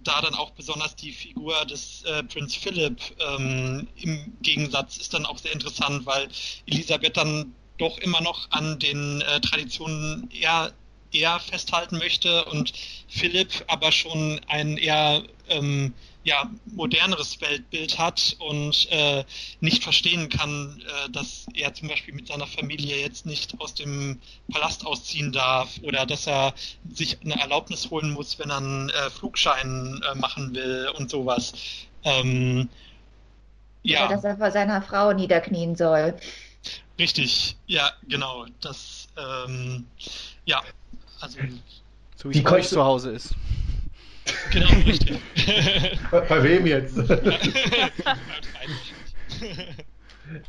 da 0.03 0.21
dann 0.21 0.35
auch 0.35 0.51
besonders 0.51 0.95
die 0.97 1.13
Figur 1.13 1.65
des 1.65 2.03
äh, 2.05 2.23
Prinz 2.25 2.55
Philipp 2.55 3.01
ähm, 3.27 3.89
im 3.97 4.35
Gegensatz 4.43 4.99
ist 4.99 5.15
dann 5.15 5.27
auch 5.27 5.39
sehr 5.39 5.53
interessant, 5.53 6.05
weil 6.07 6.29
Elisabeth 6.67 7.17
dann 7.17 7.55
doch 7.79 7.99
immer 7.99 8.21
noch 8.21 8.51
an 8.51 8.79
den 8.79 9.23
äh, 9.23 9.41
Traditionen 9.41 10.31
eher 10.31 10.73
eher 11.15 11.39
festhalten 11.41 11.99
möchte 11.99 12.45
und 12.47 12.73
Philipp 13.09 13.65
aber 13.69 13.93
schon 13.93 14.41
ein 14.49 14.77
eher 14.77 15.23
ähm, 15.49 15.95
ja, 16.25 16.51
moderneres 16.65 17.41
Weltbild 17.43 17.99
hat 17.99 18.37
und 18.39 18.91
äh, 18.91 19.25
nicht 19.61 19.85
verstehen 19.85 20.31
kann, 20.31 20.83
äh, 20.87 21.11
dass 21.11 21.47
er 21.55 21.75
zum 21.75 21.89
Beispiel 21.89 22.15
mit 22.15 22.29
seiner 22.29 22.47
Familie 22.47 22.99
jetzt 22.99 23.27
nicht 23.27 23.61
aus 23.61 23.75
dem 23.75 24.21
Palast 24.51 24.87
ausziehen 24.87 25.33
darf 25.33 25.79
oder 25.83 26.07
dass 26.07 26.27
er 26.27 26.55
sich 26.95 27.19
eine 27.23 27.39
Erlaubnis 27.39 27.91
holen 27.91 28.11
muss, 28.11 28.39
wenn 28.39 28.51
er 28.51 28.57
einen 28.57 28.89
äh, 28.89 29.11
Flugschein 29.11 30.03
äh, 30.11 30.15
machen 30.15 30.55
will 30.55 30.91
und 30.97 31.11
sowas. 31.11 31.53
Ähm, 32.05 32.71
ja. 33.83 34.07
Oder 34.07 34.17
dass 34.17 34.25
er 34.25 34.39
vor 34.39 34.51
seiner 34.51 34.81
Frau 34.81 35.12
niederknien 35.12 35.77
soll. 35.77 36.15
Richtig, 36.99 37.57
ja, 37.67 37.91
genau. 38.09 38.47
Das, 38.62 39.09
ähm, 39.19 39.87
ja, 40.47 40.62
also, 41.25 41.39
so 42.16 42.31
wie 42.31 42.45
es 42.59 42.68
zu 42.70 42.85
Hause 42.85 43.12
ist. 43.12 43.35
Genau, 44.53 44.68
richtig. 44.87 45.18
bei, 46.11 46.20
bei 46.20 46.43
wem 46.43 46.66
jetzt? 46.66 46.99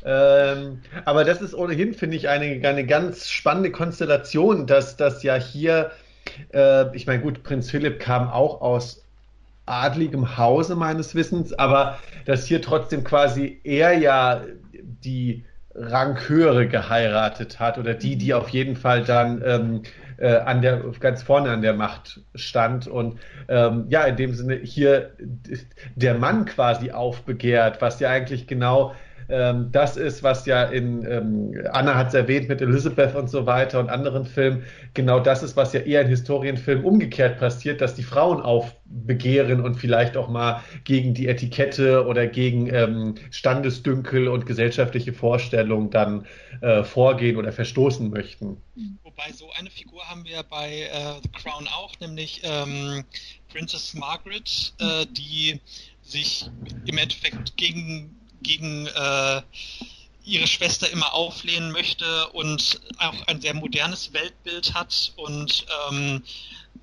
ähm, 0.06 0.82
aber 1.06 1.24
das 1.24 1.42
ist 1.42 1.54
ohnehin, 1.54 1.94
finde 1.94 2.18
ich, 2.18 2.28
eine, 2.30 2.68
eine 2.68 2.86
ganz 2.86 3.30
spannende 3.30 3.72
Konstellation, 3.72 4.68
dass 4.68 4.98
das 4.98 5.24
ja 5.24 5.36
hier, 5.36 5.92
äh, 6.54 6.94
ich 6.96 7.08
meine, 7.08 7.22
gut, 7.22 7.44
Prinz 7.44 7.70
Philipp 7.72 8.00
kam 8.00 8.28
auch 8.30 8.60
aus 8.62 9.02
adligem 9.66 10.38
Hause 10.38 10.76
meines 10.76 11.16
Wissens, 11.16 11.54
aber 11.54 12.00
dass 12.26 12.46
hier 12.46 12.62
trotzdem 12.62 13.04
quasi 13.04 13.60
er 13.64 13.98
ja 13.98 14.42
die 14.74 15.44
Ranghöhere 15.74 16.68
geheiratet 16.68 17.60
hat 17.60 17.78
oder 17.78 17.94
die, 17.94 18.16
die 18.16 18.34
auf 18.34 18.50
jeden 18.50 18.76
Fall 18.76 19.04
dann 19.04 19.42
ähm, 19.46 19.82
äh, 20.18 20.36
an 20.38 20.62
der 20.62 20.84
ganz 21.00 21.24
vorne 21.24 21.50
an 21.50 21.62
der 21.62 21.74
Macht 21.74 22.22
stand 22.36 22.88
und 22.88 23.20
ähm, 23.48 23.86
ja 23.90 24.04
in 24.04 24.16
dem 24.16 24.34
Sinne 24.34 24.56
hier 24.56 25.12
der 25.96 26.16
Mann 26.16 26.46
quasi 26.46 26.92
aufbegehrt, 26.92 27.82
was 27.82 28.00
ja 28.00 28.10
eigentlich 28.10 28.48
genau 28.48 28.94
ähm, 29.28 29.70
das 29.72 29.98
ist, 29.98 30.24
was 30.24 30.46
ja 30.46 30.64
in, 30.64 31.06
ähm, 31.10 31.54
Anna 31.72 31.96
hat 31.96 32.10
es 32.10 32.14
erwähnt 32.14 32.48
mit 32.48 32.62
Elizabeth 32.62 33.16
und 33.16 33.30
so 33.30 33.46
weiter 33.46 33.80
und 33.80 33.90
anderen 33.90 34.26
Filmen, 34.26 34.64
genau 34.94 35.20
das 35.20 35.42
ist, 35.42 35.58
was 35.58 35.74
ja 35.74 35.80
eher 35.82 36.02
in 36.02 36.08
Historienfilmen 36.08 36.86
umgekehrt 36.86 37.40
passiert, 37.40 37.82
dass 37.82 37.96
die 37.96 38.04
Frauen 38.04 38.42
aufbegehren 38.42 39.62
und 39.62 39.76
vielleicht 39.76 40.16
auch 40.18 40.30
mal 40.30 40.62
gegen 40.84 41.14
die 41.14 41.28
Etikette 41.28 42.06
oder 42.06 42.28
gegen 42.28 42.68
ähm, 42.74 43.16
Standesdünkel 43.32 44.28
und 44.28 44.46
gesellschaftliche 44.46 45.14
Vorstellungen 45.14 45.90
dann 45.90 46.26
äh, 46.62 46.84
vorgehen 46.84 47.38
oder 47.38 47.52
verstoßen 47.52 48.10
möchten. 48.10 48.58
Wobei 49.04 49.32
so 49.32 49.52
eine 49.54 49.70
Figur 49.70 50.08
haben 50.08 50.26
wir 50.26 50.44
bei 50.44 50.84
äh, 50.84 51.22
The 51.22 51.30
Crown 51.30 51.68
auch, 51.70 51.98
nämlich 52.00 52.42
ähm, 52.44 53.06
Princess 53.50 53.94
Margaret, 53.94 54.74
äh, 54.80 55.06
die 55.10 55.62
sich 56.02 56.50
im 56.86 56.98
Endeffekt 56.98 57.56
gegen 57.58 58.20
gegen 58.42 58.88
äh, 58.88 59.42
ihre 60.24 60.48
Schwester 60.48 60.90
immer 60.90 61.14
auflehnen 61.14 61.72
möchte 61.72 62.28
und 62.30 62.82
auch 62.98 63.28
ein 63.28 63.42
sehr 63.42 63.54
modernes 63.54 64.14
Weltbild 64.14 64.74
hat 64.74 65.14
und 65.16 65.66
ähm, 65.90 66.24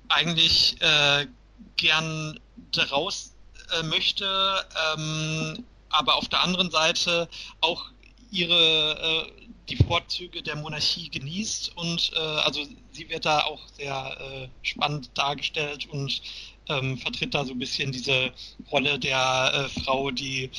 eigentlich 0.09 0.81
äh, 0.81 1.27
gern 1.75 2.39
daraus 2.71 3.33
äh, 3.77 3.83
möchte, 3.83 4.65
ähm, 4.95 5.63
aber 5.89 6.15
auf 6.15 6.29
der 6.29 6.41
anderen 6.41 6.71
Seite 6.71 7.29
auch 7.61 7.91
ihre 8.33 9.27
äh, 9.27 9.43
die 9.69 9.77
Vorzüge 9.77 10.41
der 10.41 10.55
Monarchie 10.57 11.09
genießt 11.09 11.77
und 11.77 12.11
äh, 12.15 12.19
also 12.19 12.61
sie 12.91 13.09
wird 13.09 13.25
da 13.25 13.39
auch 13.41 13.67
sehr 13.69 14.17
äh, 14.19 14.47
spannend 14.61 15.11
dargestellt 15.13 15.87
und 15.89 16.21
ähm, 16.67 16.97
vertritt 16.97 17.33
da 17.33 17.45
so 17.45 17.53
ein 17.53 17.59
bisschen 17.59 17.91
diese 17.91 18.31
Rolle 18.71 18.99
der 18.99 19.51
äh, 19.53 19.81
Frau, 19.81 20.11
die 20.11 20.49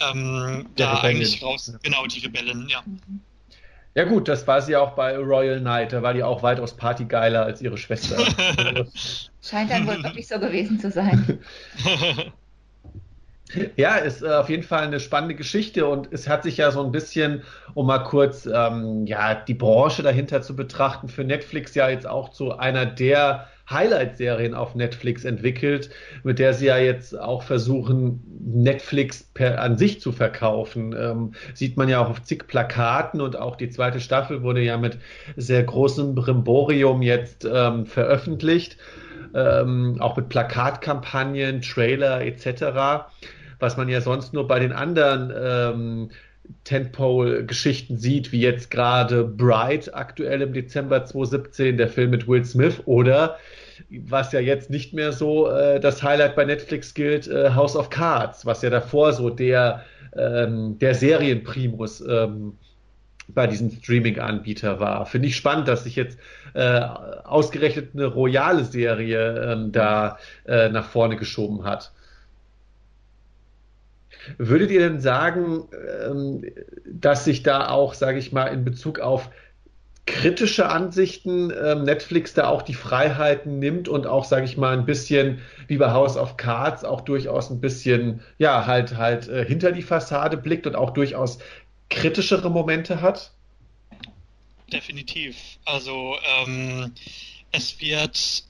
ähm, 0.00 0.68
da 0.76 1.00
eigentlich 1.00 1.42
raus, 1.42 1.72
genau, 1.82 2.06
die 2.06 2.20
Rebellen, 2.20 2.68
ja. 2.68 2.82
Ja 3.94 4.04
gut, 4.04 4.26
das 4.26 4.46
war 4.46 4.62
sie 4.62 4.74
auch 4.74 4.92
bei 4.92 5.16
Royal 5.18 5.60
Night. 5.60 5.92
Da 5.92 6.02
war 6.02 6.14
die 6.14 6.22
auch 6.22 6.42
weitaus 6.42 6.74
partygeiler 6.74 7.44
als 7.44 7.60
ihre 7.60 7.76
Schwester. 7.76 8.16
Scheint 9.42 9.70
dann 9.70 9.86
wohl 9.86 10.02
wirklich 10.02 10.26
so 10.26 10.38
gewesen 10.38 10.80
zu 10.80 10.90
sein. 10.90 11.40
Ja, 13.76 13.96
ist 13.96 14.22
äh, 14.22 14.28
auf 14.28 14.48
jeden 14.48 14.62
Fall 14.62 14.84
eine 14.84 15.00
spannende 15.00 15.34
Geschichte 15.34 15.86
und 15.86 16.08
es 16.12 16.28
hat 16.28 16.42
sich 16.42 16.56
ja 16.56 16.70
so 16.70 16.82
ein 16.84 16.92
bisschen, 16.92 17.42
um 17.74 17.86
mal 17.86 17.98
kurz 17.98 18.46
ähm, 18.46 19.06
ja 19.06 19.34
die 19.34 19.54
Branche 19.54 20.02
dahinter 20.02 20.42
zu 20.42 20.56
betrachten, 20.56 21.08
für 21.08 21.24
Netflix 21.24 21.74
ja 21.74 21.88
jetzt 21.88 22.06
auch 22.06 22.30
zu 22.30 22.56
einer 22.56 22.86
der 22.86 23.48
Highlight-Serien 23.70 24.54
auf 24.54 24.74
Netflix 24.74 25.24
entwickelt, 25.24 25.90
mit 26.24 26.38
der 26.38 26.52
sie 26.52 26.66
ja 26.66 26.78
jetzt 26.78 27.18
auch 27.18 27.42
versuchen, 27.42 28.20
Netflix 28.40 29.22
per, 29.34 29.60
an 29.60 29.78
sich 29.78 30.00
zu 30.00 30.12
verkaufen. 30.12 30.94
Ähm, 30.98 31.32
sieht 31.54 31.76
man 31.76 31.88
ja 31.88 32.04
auch 32.04 32.10
auf 32.10 32.22
zig 32.22 32.46
Plakaten 32.48 33.20
und 33.20 33.36
auch 33.36 33.56
die 33.56 33.70
zweite 33.70 34.00
Staffel 34.00 34.42
wurde 34.42 34.60
ja 34.60 34.76
mit 34.76 34.98
sehr 35.36 35.62
großem 35.62 36.14
Brimborium 36.14 37.02
jetzt 37.02 37.48
ähm, 37.50 37.86
veröffentlicht, 37.86 38.76
ähm, 39.34 39.96
auch 40.00 40.16
mit 40.16 40.28
Plakatkampagnen, 40.28 41.62
Trailer 41.62 42.20
etc 42.20 43.06
was 43.62 43.76
man 43.76 43.88
ja 43.88 44.00
sonst 44.00 44.34
nur 44.34 44.48
bei 44.48 44.58
den 44.58 44.72
anderen 44.72 45.32
ähm, 45.34 46.10
Tentpole-Geschichten 46.64 47.96
sieht, 47.96 48.32
wie 48.32 48.40
jetzt 48.40 48.70
gerade 48.70 49.24
Bright 49.24 49.94
aktuell 49.94 50.42
im 50.42 50.52
Dezember 50.52 51.04
2017, 51.04 51.76
der 51.76 51.88
Film 51.88 52.10
mit 52.10 52.26
Will 52.26 52.44
Smith 52.44 52.82
oder 52.84 53.38
was 53.88 54.32
ja 54.32 54.40
jetzt 54.40 54.68
nicht 54.68 54.94
mehr 54.94 55.12
so 55.12 55.48
äh, 55.48 55.78
das 55.78 56.02
Highlight 56.02 56.34
bei 56.34 56.44
Netflix 56.44 56.92
gilt, 56.92 57.28
äh, 57.28 57.50
House 57.50 57.76
of 57.76 57.88
Cards, 57.88 58.44
was 58.44 58.62
ja 58.62 58.70
davor 58.70 59.12
so 59.12 59.30
der, 59.30 59.84
ähm, 60.16 60.78
der 60.80 60.94
Serienprimus 60.96 62.00
ähm, 62.00 62.54
bei 63.28 63.46
diesem 63.46 63.70
Streaming-Anbieter 63.70 64.80
war. 64.80 65.06
Finde 65.06 65.28
ich 65.28 65.36
spannend, 65.36 65.68
dass 65.68 65.84
sich 65.84 65.94
jetzt 65.94 66.18
äh, 66.54 66.80
ausgerechnet 67.24 67.90
eine 67.94 68.06
royale 68.06 68.64
Serie 68.64 69.52
ähm, 69.52 69.70
da 69.70 70.18
äh, 70.46 70.68
nach 70.68 70.86
vorne 70.86 71.16
geschoben 71.16 71.64
hat. 71.64 71.92
Würdet 74.38 74.70
ihr 74.70 74.80
denn 74.80 75.00
sagen, 75.00 75.68
ähm, 76.08 76.44
dass 76.86 77.24
sich 77.24 77.42
da 77.42 77.68
auch, 77.68 77.94
sage 77.94 78.18
ich 78.18 78.32
mal, 78.32 78.46
in 78.48 78.64
Bezug 78.64 79.00
auf 79.00 79.30
kritische 80.06 80.68
Ansichten 80.68 81.52
ähm, 81.52 81.84
Netflix 81.84 82.34
da 82.34 82.48
auch 82.48 82.62
die 82.62 82.74
Freiheiten 82.74 83.58
nimmt 83.60 83.88
und 83.88 84.06
auch, 84.06 84.24
sage 84.24 84.44
ich 84.44 84.56
mal, 84.56 84.76
ein 84.76 84.84
bisschen 84.84 85.40
wie 85.68 85.76
bei 85.76 85.92
House 85.92 86.16
of 86.16 86.36
Cards 86.36 86.84
auch 86.84 87.02
durchaus 87.02 87.50
ein 87.50 87.60
bisschen, 87.60 88.20
ja, 88.38 88.66
halt 88.66 88.96
halt 88.96 89.28
äh, 89.28 89.44
hinter 89.44 89.70
die 89.70 89.82
Fassade 89.82 90.36
blickt 90.36 90.66
und 90.66 90.74
auch 90.74 90.90
durchaus 90.90 91.38
kritischere 91.88 92.50
Momente 92.50 93.00
hat? 93.00 93.32
Definitiv. 94.72 95.36
Also 95.64 96.16
ähm, 96.40 96.92
es 97.52 97.80
wird 97.80 98.44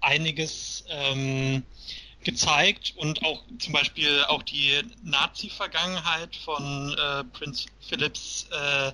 einiges 0.00 0.84
ähm, 0.88 1.62
gezeigt 2.24 2.94
und 2.96 3.24
auch 3.24 3.42
zum 3.58 3.72
Beispiel 3.72 4.24
auch 4.28 4.42
die 4.42 4.80
Nazi-Vergangenheit 5.02 6.36
von 6.36 6.96
äh, 6.98 7.24
Prinz 7.24 7.66
Philipps 7.88 8.46
äh, 8.50 8.92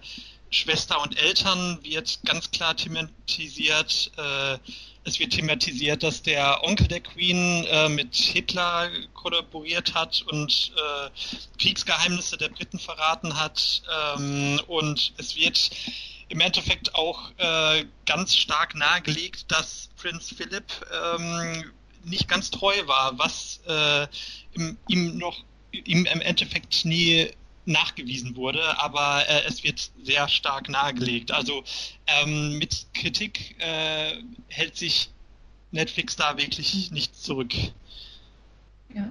Schwester 0.51 1.01
und 1.03 1.18
Eltern 1.18 1.79
wird 1.83 2.20
ganz 2.24 2.51
klar 2.51 2.76
thematisiert. 2.76 4.11
Äh, 4.16 4.59
es 5.05 5.18
wird 5.18 5.33
thematisiert, 5.33 6.03
dass 6.03 6.22
der 6.22 6.62
Onkel 6.64 6.89
der 6.89 7.01
Queen 7.01 7.64
äh, 7.64 7.89
mit 7.89 8.14
Hitler 8.14 8.91
kollaboriert 9.14 9.95
hat 9.95 10.22
und 10.31 10.72
äh, 10.76 11.11
Kriegsgeheimnisse 11.59 12.37
der 12.37 12.49
Briten 12.49 12.79
verraten 12.79 13.39
hat. 13.39 13.83
Ähm, 14.16 14.61
und 14.66 15.12
es 15.16 15.37
wird 15.37 15.70
im 16.29 16.41
Endeffekt 16.41 16.95
auch 16.95 17.31
äh, 17.39 17.85
ganz 18.05 18.37
stark 18.37 18.74
nahegelegt, 18.74 19.51
dass 19.51 19.89
Prinz 19.97 20.35
Philipp 20.37 20.64
ähm, 20.93 21.72
nicht 22.05 22.28
ganz 22.28 22.51
treu 22.51 22.74
war, 22.86 23.18
was 23.18 23.61
äh, 23.66 24.07
im, 24.53 24.76
ihm 24.88 25.18
noch 25.18 25.44
ihm 25.72 26.07
im 26.07 26.20
Endeffekt 26.20 26.84
nie 26.84 27.30
nachgewiesen 27.66 28.34
wurde, 28.36 28.78
aber 28.78 29.28
äh, 29.28 29.42
es 29.46 29.62
wird 29.62 29.90
sehr 30.03 30.26
stark 30.28 30.68
nahegelegt. 30.68 31.30
Also 31.32 31.62
ähm, 32.07 32.59
mit 32.59 32.86
Kritik 32.94 33.57
äh, 33.61 34.22
hält 34.49 34.76
sich 34.76 35.11
Netflix 35.70 36.16
da 36.16 36.36
wirklich 36.38 36.90
nicht 36.90 37.14
zurück. 37.14 37.53
Ja. 38.94 39.11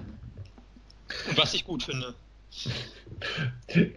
Und 1.28 1.38
was 1.38 1.54
ich 1.54 1.64
gut 1.64 1.84
finde. 1.84 2.14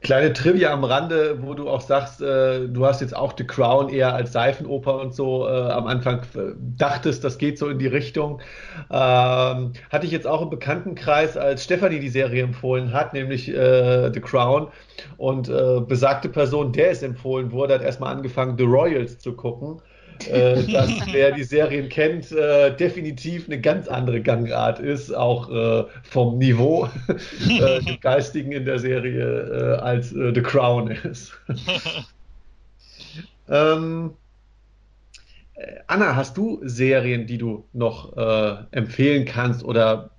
Kleine 0.02 0.34
Trivia 0.34 0.74
am 0.74 0.84
Rande, 0.84 1.38
wo 1.42 1.54
du 1.54 1.70
auch 1.70 1.82
sagst, 1.82 2.22
äh, 2.22 2.68
du 2.68 2.86
hast 2.86 3.02
jetzt 3.02 3.16
auch 3.16 3.34
The 3.38 3.46
Crown 3.46 3.90
eher 3.90 4.14
als 4.14 4.34
Seifenoper 4.34 5.00
und 5.00 5.14
so 5.14 5.48
äh, 5.48 5.52
am 5.52 5.88
Anfang 5.88 6.22
äh, 6.36 6.54
dachtest, 6.78 7.24
das 7.24 7.38
geht 7.38 7.58
so 7.58 7.70
in 7.70 7.78
die 7.80 7.88
Richtung. 7.88 8.42
Ähm, 8.90 9.74
hatte 9.92 10.06
ich 10.06 10.12
jetzt 10.12 10.28
auch 10.28 10.42
im 10.42 10.50
Bekanntenkreis, 10.50 11.38
als 11.38 11.64
Stefanie 11.64 12.00
die 12.00 12.10
Serie 12.10 12.44
empfohlen 12.44 12.92
hat, 12.92 13.14
nämlich 13.14 13.50
äh, 13.50 14.12
The 14.12 14.20
Crown. 14.20 14.68
Und 15.18 15.50
äh, 15.50 15.80
besagte 15.82 16.28
Person, 16.28 16.74
der 16.74 16.92
es 16.92 17.04
empfohlen 17.04 17.52
wurde, 17.52 17.76
hat 17.76 17.84
erstmal 17.84 18.16
angefangen, 18.16 18.58
The 18.58 18.66
Royals 18.66 19.20
zu 19.20 19.34
gucken 19.34 19.82
äh, 20.28 20.64
dass 20.72 20.92
wer 21.12 21.32
die 21.32 21.44
Serien 21.44 21.90
kennt, 21.90 22.32
äh, 22.32 22.76
definitiv 22.76 23.48
eine 23.48 23.60
ganz 23.60 23.88
andere 23.88 24.22
Gangart 24.22 24.80
ist, 24.80 25.14
auch 25.14 25.50
äh, 25.50 25.86
vom 26.04 26.38
Niveau, 26.38 26.88
äh, 27.50 27.82
dem 27.82 28.00
Geistigen 28.00 28.52
in 28.52 28.66
der 28.66 28.80
Serie, 28.80 29.78
äh, 29.78 29.82
als 29.82 30.14
äh, 30.14 30.34
The 30.34 30.42
Crown 30.42 30.92
ist. 30.92 31.34
ähm, 33.50 34.14
Anna, 35.88 36.16
hast 36.16 36.38
du 36.38 36.60
Serien, 36.64 37.28
die 37.28 37.38
du 37.38 37.64
noch 37.72 38.18
empfehlen 38.72 39.26
kannst 39.26 39.64
oder 39.64 40.10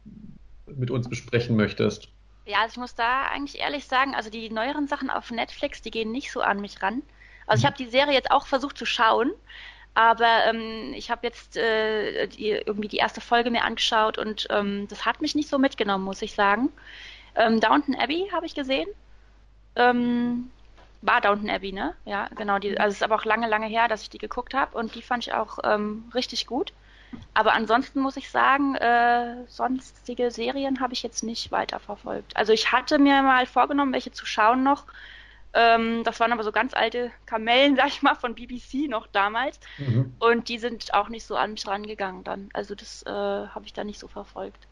mit 0.66 0.88
uns 0.88 1.09
besprechen 1.09 1.57
möchtest? 1.57 2.12
Ja, 2.45 2.62
also 2.62 2.72
ich 2.72 2.78
muss 2.78 2.95
da 2.95 3.26
eigentlich 3.26 3.61
ehrlich 3.61 3.86
sagen, 3.86 4.14
also 4.14 4.30
die 4.30 4.51
neueren 4.51 4.88
Sachen 4.88 5.11
auf 5.11 5.30
Netflix, 5.30 5.82
die 5.82 5.90
gehen 5.90 6.11
nicht 6.11 6.32
so 6.32 6.40
an 6.40 6.61
mich 6.61 6.82
ran. 6.82 7.03
Also 7.47 7.61
ich 7.61 7.64
mhm. 7.64 7.66
habe 7.68 7.84
die 7.84 7.90
Serie 7.90 8.14
jetzt 8.14 8.30
auch 8.30 8.47
versucht 8.47 8.76
zu 8.76 8.86
schauen, 8.86 9.30
aber 9.95 10.47
ähm, 10.47 10.93
ich 10.95 11.11
habe 11.11 11.26
jetzt 11.26 11.57
äh, 11.57 12.26
die, 12.28 12.51
irgendwie 12.51 12.88
die 12.88 12.97
erste 12.97 13.20
Folge 13.20 13.51
mir 13.51 13.64
angeschaut 13.64 14.18
und 14.18 14.47
ähm, 14.51 14.86
das 14.88 15.05
hat 15.05 15.20
mich 15.20 15.34
nicht 15.34 15.49
so 15.49 15.59
mitgenommen, 15.59 16.05
muss 16.05 16.22
ich 16.22 16.34
sagen. 16.34 16.70
Ähm, 17.34 17.61
Downton 17.61 17.95
Abbey 17.95 18.28
habe 18.32 18.47
ich 18.47 18.55
gesehen. 18.55 18.88
Ähm, 19.76 20.51
war 21.03 21.20
Downton 21.20 21.51
Abbey, 21.51 21.72
ne? 21.72 21.95
Ja, 22.05 22.28
genau. 22.36 22.59
Die, 22.59 22.78
also 22.78 22.90
es 22.90 22.97
ist 22.97 23.03
aber 23.03 23.16
auch 23.16 23.24
lange, 23.24 23.49
lange 23.49 23.66
her, 23.66 23.88
dass 23.88 24.03
ich 24.03 24.11
die 24.11 24.18
geguckt 24.18 24.55
habe 24.55 24.76
und 24.78 24.95
die 24.95 25.03
fand 25.03 25.26
ich 25.26 25.34
auch 25.34 25.59
ähm, 25.64 26.05
richtig 26.14 26.47
gut. 26.47 26.72
Aber 27.34 27.53
ansonsten 27.53 28.01
muss 28.01 28.16
ich 28.16 28.30
sagen, 28.30 28.74
äh, 28.76 29.45
sonstige 29.47 30.30
Serien 30.30 30.80
habe 30.80 30.95
ich 30.95 31.03
jetzt 31.03 31.22
nicht 31.22 31.53
weiterverfolgt. 31.53 32.36
Also 32.36 32.53
ich 32.53 32.72
hatte 32.72 32.99
mir 32.99 33.22
mal 33.22 33.47
vorgenommen, 33.47 33.93
welche 33.93 34.12
zu 34.12 34.24
schauen 34.24 34.62
noch. 34.62 34.84
Ähm, 35.55 36.03
das 36.05 36.19
waren 36.21 36.33
aber 36.33 36.45
so 36.45 36.53
ganz 36.53 36.75
alte 36.75 37.11
Kamellen, 37.27 37.77
sag 37.77 37.89
ich 37.89 38.03
mal, 38.03 38.15
von 38.15 38.35
BBC 38.35 38.89
noch 38.89 39.07
damals. 39.07 39.61
Mhm. 39.79 40.13
Und 40.19 40.49
die 40.49 40.59
sind 40.59 40.95
auch 40.95 41.09
nicht 41.09 41.25
so 41.25 41.37
an 41.37 41.53
mich 41.53 41.67
rangegangen 41.67 42.25
dann. 42.25 42.49
Also 42.53 42.75
das 42.75 43.03
äh, 43.05 43.11
habe 43.11 43.63
ich 43.65 43.73
da 43.73 43.85
nicht 43.85 43.99
so 43.99 44.09
verfolgt. 44.09 44.67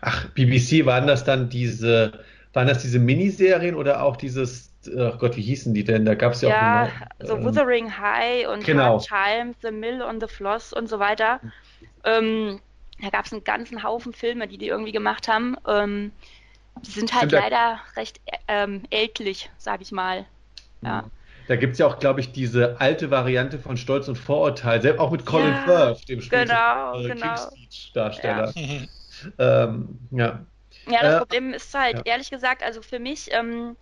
Ach, 0.00 0.26
BBC 0.30 0.86
waren 0.86 1.06
das 1.06 1.24
dann 1.24 1.48
diese, 1.48 2.24
waren 2.52 2.68
das 2.68 2.82
diese 2.82 2.98
Miniserien 2.98 3.74
oder 3.74 4.02
auch 4.02 4.16
dieses, 4.16 4.72
ach 4.96 5.18
Gott, 5.18 5.36
wie 5.36 5.42
hießen 5.42 5.74
die 5.74 5.84
denn? 5.84 6.04
Da 6.04 6.14
gab 6.14 6.34
es 6.34 6.42
ja, 6.42 6.48
ja 6.48 6.84
auch. 6.84 6.88
Ja, 7.20 7.26
so 7.26 7.36
ähm, 7.36 7.44
Wuthering 7.44 7.98
High 7.98 8.46
und 8.48 8.64
genau. 8.64 9.00
Chimes, 9.00 9.56
The 9.62 9.72
Mill 9.72 10.02
on 10.02 10.20
the 10.20 10.28
Floss 10.28 10.72
und 10.72 10.88
so 10.88 10.98
weiter. 10.98 11.40
Ähm, 12.04 12.60
da 13.00 13.10
gab 13.10 13.26
es 13.26 13.32
einen 13.32 13.42
ganzen 13.42 13.82
Haufen 13.82 14.12
Filme, 14.12 14.46
die 14.46 14.58
die 14.58 14.68
irgendwie 14.68 14.92
gemacht 14.92 15.26
haben. 15.26 15.56
Ähm, 15.66 16.12
die 16.80 16.90
sind 16.90 17.12
halt 17.12 17.30
Stimmt, 17.30 17.42
leider 17.42 17.80
recht 17.96 18.20
ähm, 18.48 18.82
ältlich, 18.90 19.50
sag 19.58 19.80
ich 19.80 19.92
mal. 19.92 20.26
Ja. 20.82 21.04
Da 21.48 21.56
gibt 21.56 21.72
es 21.74 21.78
ja 21.78 21.86
auch, 21.86 21.98
glaube 21.98 22.20
ich, 22.20 22.32
diese 22.32 22.80
alte 22.80 23.10
Variante 23.10 23.58
von 23.58 23.76
Stolz 23.76 24.08
und 24.08 24.16
Vorurteil, 24.16 24.80
selbst 24.80 25.00
auch 25.00 25.10
mit 25.10 25.26
Colin 25.26 25.50
ja, 25.50 25.62
Firth, 25.64 26.08
dem 26.08 26.20
genau, 26.20 27.00
äh, 27.00 27.08
genau. 27.08 27.34
Darsteller. 27.94 28.52
Ja. 28.54 28.82
ähm, 29.64 29.98
ja. 30.10 30.40
ja. 30.86 31.02
das 31.02 31.14
äh, 31.14 31.18
Problem 31.18 31.52
ist 31.52 31.74
halt, 31.74 31.96
ja. 31.98 32.02
ehrlich 32.04 32.30
gesagt, 32.30 32.62
also 32.62 32.80
für 32.80 33.00
mich, 33.00 33.28
ähm, 33.32 33.76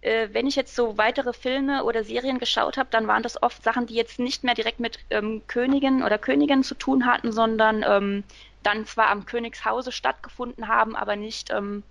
äh, 0.00 0.28
wenn 0.32 0.46
ich 0.46 0.56
jetzt 0.56 0.74
so 0.74 0.96
weitere 0.96 1.32
Filme 1.32 1.84
oder 1.84 2.04
Serien 2.04 2.38
geschaut 2.38 2.78
habe, 2.78 2.88
dann 2.90 3.06
waren 3.06 3.22
das 3.22 3.42
oft 3.42 3.62
Sachen, 3.62 3.86
die 3.86 3.94
jetzt 3.94 4.18
nicht 4.18 4.42
mehr 4.42 4.54
direkt 4.54 4.80
mit 4.80 4.98
ähm, 5.10 5.42
Königen 5.46 6.02
oder 6.02 6.18
Königinnen 6.18 6.64
zu 6.64 6.74
tun 6.74 7.06
hatten, 7.06 7.32
sondern 7.32 7.84
ähm, 7.86 8.24
dann 8.62 8.86
zwar 8.86 9.08
am 9.08 9.26
Königshause 9.26 9.92
stattgefunden 9.92 10.68
haben, 10.68 10.96
aber 10.96 11.16
nicht 11.16 11.50
ähm, 11.50 11.82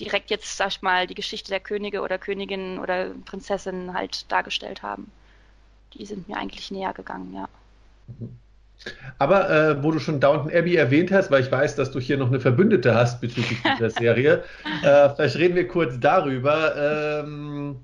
direkt 0.00 0.30
jetzt, 0.30 0.56
sag 0.56 0.68
ich 0.68 0.82
mal, 0.82 1.06
die 1.06 1.14
Geschichte 1.14 1.50
der 1.50 1.60
Könige 1.60 2.00
oder 2.00 2.18
Königinnen 2.18 2.78
oder 2.78 3.10
Prinzessinnen 3.24 3.94
halt 3.94 4.30
dargestellt 4.30 4.82
haben. 4.82 5.10
Die 5.94 6.04
sind 6.04 6.28
mir 6.28 6.36
eigentlich 6.36 6.70
näher 6.70 6.92
gegangen, 6.92 7.32
ja. 7.34 7.48
Aber 9.18 9.48
äh, 9.50 9.82
wo 9.82 9.92
du 9.92 9.98
schon 9.98 10.20
Downton 10.20 10.52
Abbey 10.52 10.74
erwähnt 10.74 11.12
hast, 11.12 11.30
weil 11.30 11.42
ich 11.42 11.50
weiß, 11.50 11.76
dass 11.76 11.92
du 11.92 12.00
hier 12.00 12.16
noch 12.18 12.28
eine 12.28 12.40
Verbündete 12.40 12.94
hast 12.94 13.20
bezüglich 13.20 13.58
dieser 13.62 13.90
Serie, 13.98 14.44
äh, 14.82 15.08
vielleicht 15.10 15.36
reden 15.36 15.54
wir 15.54 15.68
kurz 15.68 15.98
darüber. 16.00 16.74
Ähm, 16.76 17.76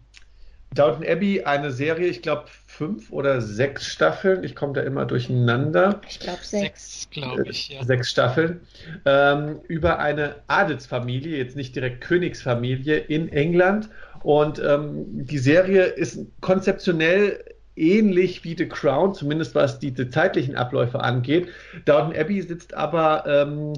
Downton 0.74 1.04
Abbey, 1.06 1.42
eine 1.42 1.72
Serie, 1.72 2.06
ich 2.06 2.22
glaube 2.22 2.44
fünf 2.66 3.10
oder 3.10 3.40
sechs 3.40 3.86
Staffeln. 3.86 4.44
Ich 4.44 4.54
komme 4.54 4.72
da 4.72 4.82
immer 4.82 5.04
durcheinander. 5.04 6.00
Ich 6.08 6.20
glaube 6.20 6.38
sechs. 6.42 7.02
Sechs, 7.02 7.10
glaube 7.10 7.44
ich, 7.48 7.70
ja. 7.70 7.84
Sechs 7.84 8.10
Staffeln. 8.10 8.60
Ähm, 9.04 9.60
über 9.66 9.98
eine 9.98 10.36
Adelsfamilie, 10.46 11.36
jetzt 11.36 11.56
nicht 11.56 11.74
direkt 11.74 12.00
Königsfamilie 12.02 12.98
in 12.98 13.30
England. 13.30 13.90
Und 14.22 14.60
ähm, 14.60 15.04
die 15.26 15.38
Serie 15.38 15.84
ist 15.84 16.20
konzeptionell 16.40 17.44
ähnlich 17.74 18.44
wie 18.44 18.56
The 18.56 18.68
Crown, 18.68 19.14
zumindest 19.14 19.54
was 19.54 19.78
die, 19.78 19.92
die 19.92 20.08
zeitlichen 20.08 20.54
Abläufe 20.54 21.00
angeht. 21.00 21.48
Downton 21.84 22.16
Abbey 22.16 22.42
sitzt 22.42 22.74
aber 22.74 23.24
ähm, 23.26 23.72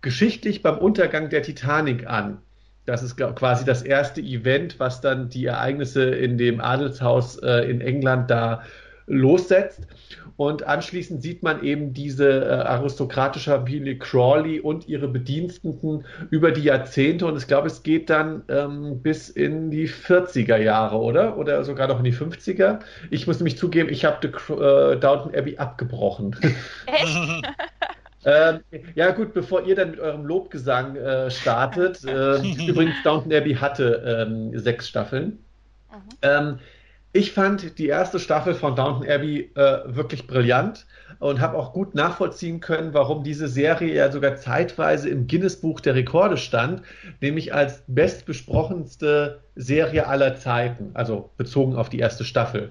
geschichtlich 0.00 0.62
beim 0.62 0.78
Untergang 0.78 1.28
der 1.30 1.42
Titanic 1.42 2.06
an. 2.06 2.38
Das 2.90 3.04
ist 3.04 3.16
quasi 3.16 3.64
das 3.64 3.82
erste 3.82 4.20
Event, 4.20 4.80
was 4.80 5.00
dann 5.00 5.28
die 5.28 5.46
Ereignisse 5.46 6.02
in 6.10 6.38
dem 6.38 6.60
Adelshaus 6.60 7.36
äh, 7.38 7.70
in 7.70 7.80
England 7.80 8.30
da 8.30 8.62
lossetzt. 9.06 9.86
Und 10.36 10.66
anschließend 10.66 11.22
sieht 11.22 11.42
man 11.42 11.62
eben 11.62 11.92
diese 11.92 12.28
äh, 12.28 12.48
aristokratische 12.48 13.50
Familie 13.50 13.98
Crawley 13.98 14.58
und 14.58 14.88
ihre 14.88 15.06
Bediensteten 15.06 16.04
über 16.30 16.50
die 16.50 16.62
Jahrzehnte. 16.62 17.26
Und 17.26 17.36
ich 17.36 17.46
glaube, 17.46 17.66
es 17.68 17.82
geht 17.82 18.08
dann 18.10 18.42
ähm, 18.48 19.02
bis 19.02 19.28
in 19.28 19.70
die 19.70 19.88
40er 19.88 20.56
Jahre, 20.56 20.98
oder? 20.98 21.36
Oder 21.36 21.62
sogar 21.62 21.88
noch 21.88 21.98
in 21.98 22.04
die 22.04 22.14
50er. 22.14 22.80
Ich 23.10 23.26
muss 23.26 23.38
nämlich 23.38 23.58
zugeben, 23.58 23.90
ich 23.90 24.04
habe 24.04 24.26
äh, 24.26 24.96
Downton 24.98 25.34
Abbey 25.34 25.58
abgebrochen. 25.58 26.34
Echt? 26.86 27.16
Ähm, 28.24 28.60
ja 28.94 29.12
gut, 29.12 29.32
bevor 29.32 29.64
ihr 29.64 29.74
dann 29.74 29.92
mit 29.92 30.00
eurem 30.00 30.24
Lobgesang 30.24 30.96
äh, 30.96 31.30
startet, 31.30 32.04
äh, 32.06 32.36
übrigens 32.66 32.96
Downton 33.02 33.32
Abbey 33.32 33.54
hatte 33.54 34.26
ähm, 34.28 34.58
sechs 34.58 34.88
Staffeln. 34.88 35.38
Mhm. 35.90 35.98
Ähm, 36.22 36.58
ich 37.12 37.32
fand 37.32 37.78
die 37.78 37.88
erste 37.88 38.20
Staffel 38.20 38.54
von 38.54 38.76
Downton 38.76 39.08
Abbey 39.08 39.50
äh, 39.56 39.78
wirklich 39.86 40.28
brillant 40.28 40.86
und 41.18 41.40
habe 41.40 41.58
auch 41.58 41.72
gut 41.72 41.94
nachvollziehen 41.94 42.60
können, 42.60 42.94
warum 42.94 43.24
diese 43.24 43.48
Serie 43.48 43.94
ja 43.94 44.12
sogar 44.12 44.36
zeitweise 44.36 45.08
im 45.08 45.26
Guinness-Buch 45.26 45.80
der 45.80 45.96
Rekorde 45.96 46.36
stand, 46.36 46.82
nämlich 47.20 47.52
als 47.52 47.82
bestbesprochenste 47.88 49.40
Serie 49.56 50.06
aller 50.06 50.36
Zeiten, 50.36 50.90
also 50.94 51.30
bezogen 51.36 51.74
auf 51.74 51.88
die 51.88 51.98
erste 51.98 52.24
Staffel. 52.24 52.70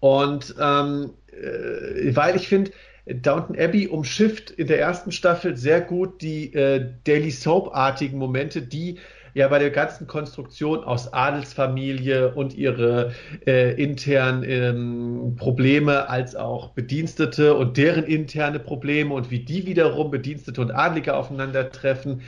Und 0.00 0.56
ähm, 0.60 1.12
äh, 1.30 2.16
weil 2.16 2.34
ich 2.34 2.48
finde, 2.48 2.72
Downton 3.06 3.58
Abbey 3.58 3.88
umschifft 3.88 4.50
in 4.50 4.68
der 4.68 4.80
ersten 4.80 5.10
Staffel 5.12 5.56
sehr 5.56 5.80
gut 5.80 6.22
die 6.22 6.54
äh, 6.54 6.90
Daily 7.04 7.30
Soap-artigen 7.30 8.18
Momente, 8.18 8.62
die 8.62 8.98
ja 9.34 9.48
bei 9.48 9.58
der 9.58 9.70
ganzen 9.70 10.06
Konstruktion 10.06 10.84
aus 10.84 11.12
Adelsfamilie 11.12 12.34
und 12.34 12.54
ihre 12.54 13.12
äh, 13.46 13.74
internen 13.82 14.44
ähm, 14.44 15.36
Probleme 15.36 16.08
als 16.08 16.36
auch 16.36 16.70
Bedienstete 16.70 17.54
und 17.54 17.76
deren 17.76 18.04
interne 18.04 18.58
Probleme 18.58 19.14
und 19.14 19.30
wie 19.30 19.40
die 19.40 19.66
wiederum 19.66 20.10
Bedienstete 20.10 20.60
und 20.60 20.70
Adlige 20.70 21.14
aufeinandertreffen. 21.14 22.20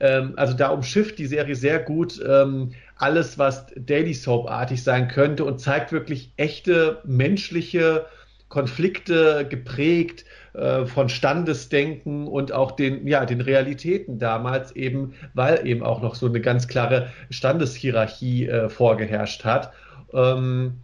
Ähm, 0.00 0.34
also 0.36 0.54
da 0.54 0.68
umschifft 0.68 1.18
die 1.18 1.26
Serie 1.26 1.56
sehr 1.56 1.80
gut 1.80 2.22
ähm, 2.26 2.72
alles, 2.96 3.38
was 3.38 3.66
Daily 3.76 4.14
Soap-artig 4.14 4.82
sein 4.82 5.08
könnte 5.08 5.44
und 5.44 5.60
zeigt 5.60 5.92
wirklich 5.92 6.32
echte 6.36 7.00
menschliche 7.04 8.06
Konflikte 8.52 9.46
geprägt 9.48 10.26
äh, 10.52 10.84
von 10.84 11.08
Standesdenken 11.08 12.28
und 12.28 12.52
auch 12.52 12.72
den, 12.72 13.06
ja, 13.06 13.24
den 13.24 13.40
Realitäten 13.40 14.18
damals 14.18 14.76
eben, 14.76 15.14
weil 15.32 15.66
eben 15.66 15.82
auch 15.82 16.02
noch 16.02 16.14
so 16.14 16.26
eine 16.26 16.42
ganz 16.42 16.68
klare 16.68 17.08
Standeshierarchie 17.30 18.48
äh, 18.48 18.68
vorgeherrscht 18.68 19.46
hat. 19.46 19.72
Ähm, 20.12 20.82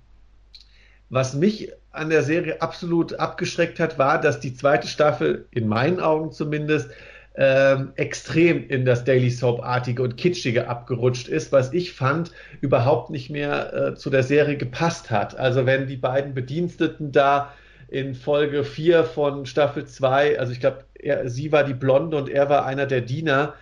was 1.11 1.35
mich 1.35 1.71
an 1.91 2.09
der 2.09 2.23
Serie 2.23 2.63
absolut 2.63 3.13
abgeschreckt 3.21 3.79
hat, 3.81 3.99
war, 3.99 4.19
dass 4.19 4.41
die 4.41 4.55
zweite 4.55 4.89
Staffel, 4.89 5.47
in 5.51 5.69
meinen 5.69 6.01
Augen 6.01 6.33
zumindest, 6.33 6.91
ähm, 7.41 7.93
extrem 7.95 8.69
in 8.69 8.85
das 8.85 9.05
Daily 9.05 9.31
Soap-artige 9.31 10.03
und 10.03 10.17
kitschige 10.17 10.69
abgerutscht 10.69 11.29
ist, 11.29 11.53
was 11.53 11.73
ich 11.73 11.93
fand 11.93 12.33
überhaupt 12.61 13.11
nicht 13.11 13.31
mehr 13.31 13.73
äh, 13.73 13.95
zu 13.95 14.11
der 14.11 14.25
Serie 14.25 14.57
gepasst 14.57 15.13
hat. 15.13 15.39
Also 15.39 15.65
wenn 15.65 15.87
die 15.87 15.97
beiden 15.97 16.35
Bediensteten 16.35 17.13
da 17.13 17.53
in 17.87 18.17
Folge 18.17 18.65
4 18.65 19.05
von 19.05 19.47
Staffel 19.47 19.87
2, 19.87 20.39
also 20.41 20.53
ich 20.53 20.59
glaube, 20.59 20.85
sie 21.27 21.53
war 21.53 21.63
die 21.63 21.75
Blonde 21.75 22.17
und 22.17 22.29
er 22.29 22.51
war 22.51 22.67
einer 22.67 22.87
der 22.87 23.03
Diener, 23.03 23.55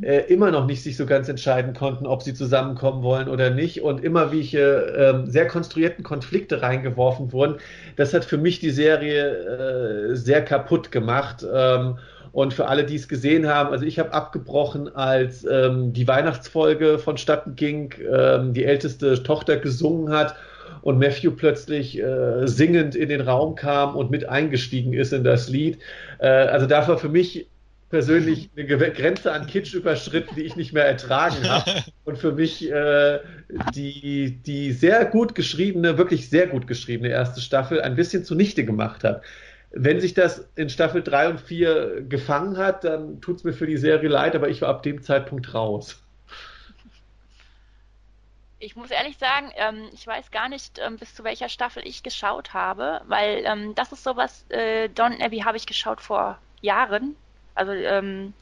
äh, 0.00 0.20
immer 0.32 0.50
noch 0.50 0.66
nicht 0.66 0.82
sich 0.82 0.96
so 0.96 1.04
ganz 1.04 1.28
entscheiden 1.28 1.74
konnten, 1.74 2.06
ob 2.06 2.22
sie 2.22 2.34
zusammenkommen 2.34 3.02
wollen 3.02 3.28
oder 3.28 3.50
nicht 3.50 3.82
und 3.82 4.02
immer 4.02 4.32
welche 4.32 5.24
äh, 5.26 5.30
sehr 5.30 5.46
konstruierten 5.46 6.04
Konflikte 6.04 6.62
reingeworfen 6.62 7.32
wurden. 7.32 7.56
Das 7.96 8.14
hat 8.14 8.24
für 8.24 8.38
mich 8.38 8.60
die 8.60 8.70
Serie 8.70 10.12
äh, 10.12 10.16
sehr 10.16 10.42
kaputt 10.42 10.90
gemacht. 10.90 11.44
Ähm, 11.52 11.98
und 12.34 12.52
für 12.52 12.66
alle, 12.66 12.84
die 12.84 12.96
es 12.96 13.06
gesehen 13.06 13.46
haben, 13.46 13.70
also 13.70 13.84
ich 13.84 14.00
habe 14.00 14.12
abgebrochen, 14.12 14.92
als 14.92 15.46
ähm, 15.48 15.92
die 15.92 16.08
Weihnachtsfolge 16.08 16.98
vonstatten 16.98 17.54
ging, 17.54 17.94
ähm, 18.12 18.52
die 18.52 18.64
älteste 18.64 19.22
Tochter 19.22 19.56
gesungen 19.56 20.12
hat 20.12 20.34
und 20.82 20.98
Matthew 20.98 21.30
plötzlich 21.30 21.96
äh, 21.96 22.48
singend 22.48 22.96
in 22.96 23.08
den 23.08 23.20
Raum 23.20 23.54
kam 23.54 23.94
und 23.94 24.10
mit 24.10 24.28
eingestiegen 24.28 24.94
ist 24.94 25.12
in 25.12 25.22
das 25.22 25.48
Lied. 25.48 25.78
Äh, 26.18 26.26
also 26.26 26.66
da 26.66 26.88
war 26.88 26.98
für 26.98 27.08
mich 27.08 27.46
persönlich 27.90 28.50
eine 28.56 28.66
Grenze 28.66 29.30
an 29.30 29.46
Kitsch 29.46 29.72
überschritten, 29.72 30.34
die 30.34 30.42
ich 30.42 30.56
nicht 30.56 30.72
mehr 30.72 30.86
ertragen 30.86 31.48
habe 31.48 31.84
und 32.02 32.18
für 32.18 32.32
mich 32.32 32.68
äh, 32.68 33.20
die, 33.76 34.40
die 34.44 34.72
sehr 34.72 35.04
gut 35.04 35.36
geschriebene, 35.36 35.98
wirklich 35.98 36.28
sehr 36.30 36.48
gut 36.48 36.66
geschriebene 36.66 37.10
erste 37.10 37.40
Staffel 37.40 37.80
ein 37.80 37.94
bisschen 37.94 38.24
zunichte 38.24 38.64
gemacht 38.64 39.04
hat 39.04 39.22
wenn 39.76 40.00
sich 40.00 40.14
das 40.14 40.48
in 40.54 40.70
Staffel 40.70 41.02
3 41.02 41.30
und 41.30 41.40
4 41.40 42.02
gefangen 42.02 42.56
hat, 42.56 42.84
dann 42.84 43.20
tut 43.20 43.36
es 43.36 43.44
mir 43.44 43.52
für 43.52 43.66
die 43.66 43.76
Serie 43.76 44.08
leid, 44.08 44.36
aber 44.36 44.48
ich 44.48 44.62
war 44.62 44.68
ab 44.68 44.84
dem 44.84 45.02
Zeitpunkt 45.02 45.52
raus. 45.52 46.00
Ich 48.60 48.76
muss 48.76 48.90
ehrlich 48.90 49.18
sagen, 49.18 49.50
ähm, 49.56 49.90
ich 49.92 50.06
weiß 50.06 50.30
gar 50.30 50.48
nicht, 50.48 50.78
ähm, 50.78 50.96
bis 50.96 51.14
zu 51.14 51.24
welcher 51.24 51.48
Staffel 51.48 51.82
ich 51.86 52.02
geschaut 52.04 52.54
habe, 52.54 53.02
weil 53.08 53.42
ähm, 53.44 53.74
das 53.74 53.92
ist 53.92 54.04
sowas, 54.04 54.46
äh, 54.48 54.88
Don 54.88 55.20
Abbey 55.20 55.40
habe 55.40 55.56
ich 55.56 55.66
geschaut 55.66 56.00
vor 56.00 56.38
Jahren. 56.62 57.16
Also, 57.56 57.72
ähm, 57.72 58.32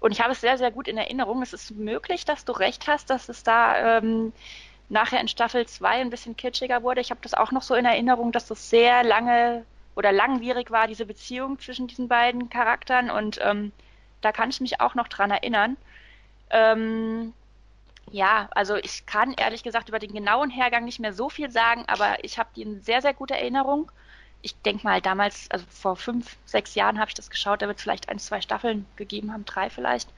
und 0.00 0.12
ich 0.12 0.20
habe 0.20 0.32
es 0.32 0.40
sehr, 0.40 0.58
sehr 0.58 0.70
gut 0.70 0.88
in 0.88 0.98
Erinnerung. 0.98 1.40
Es 1.40 1.52
ist 1.52 1.70
möglich, 1.70 2.24
dass 2.24 2.44
du 2.44 2.52
recht 2.52 2.88
hast, 2.88 3.08
dass 3.10 3.28
es 3.28 3.42
da 3.42 3.98
ähm, 3.98 4.32
nachher 4.88 5.20
in 5.20 5.28
Staffel 5.28 5.66
2 5.66 5.88
ein 6.00 6.10
bisschen 6.10 6.36
kitschiger 6.36 6.82
wurde. 6.82 7.00
Ich 7.00 7.10
habe 7.10 7.20
das 7.22 7.32
auch 7.32 7.52
noch 7.52 7.62
so 7.62 7.74
in 7.74 7.86
Erinnerung, 7.86 8.32
dass 8.32 8.46
das 8.46 8.68
sehr 8.68 9.02
lange 9.04 9.64
oder 9.94 10.12
langwierig 10.12 10.70
war, 10.70 10.86
diese 10.86 11.06
Beziehung 11.06 11.58
zwischen 11.58 11.86
diesen 11.86 12.08
beiden 12.08 12.48
Charakteren. 12.50 13.10
Und 13.10 13.38
ähm, 13.42 13.72
da 14.20 14.32
kann 14.32 14.50
ich 14.50 14.60
mich 14.60 14.80
auch 14.80 14.94
noch 14.94 15.08
dran 15.08 15.30
erinnern. 15.30 15.76
Ähm, 16.50 17.32
ja, 18.10 18.48
also 18.52 18.76
ich 18.76 19.06
kann 19.06 19.32
ehrlich 19.32 19.62
gesagt 19.62 19.88
über 19.88 19.98
den 19.98 20.12
genauen 20.12 20.50
Hergang 20.50 20.84
nicht 20.84 21.00
mehr 21.00 21.12
so 21.12 21.28
viel 21.28 21.50
sagen, 21.50 21.84
aber 21.86 22.22
ich 22.22 22.38
habe 22.38 22.50
die 22.54 22.62
in 22.62 22.82
sehr, 22.82 23.02
sehr 23.02 23.14
gute 23.14 23.34
Erinnerung. 23.34 23.90
Ich 24.42 24.54
denke 24.62 24.84
mal, 24.84 25.00
damals, 25.00 25.50
also 25.50 25.64
vor 25.70 25.96
fünf, 25.96 26.36
sechs 26.44 26.74
Jahren 26.74 26.98
habe 26.98 27.08
ich 27.08 27.14
das 27.14 27.30
geschaut, 27.30 27.62
da 27.62 27.66
wird 27.66 27.78
es 27.78 27.82
vielleicht 27.82 28.08
ein, 28.08 28.18
zwei 28.18 28.40
Staffeln 28.40 28.86
gegeben 28.96 29.32
haben, 29.32 29.44
drei 29.46 29.70
vielleicht. 29.70 30.10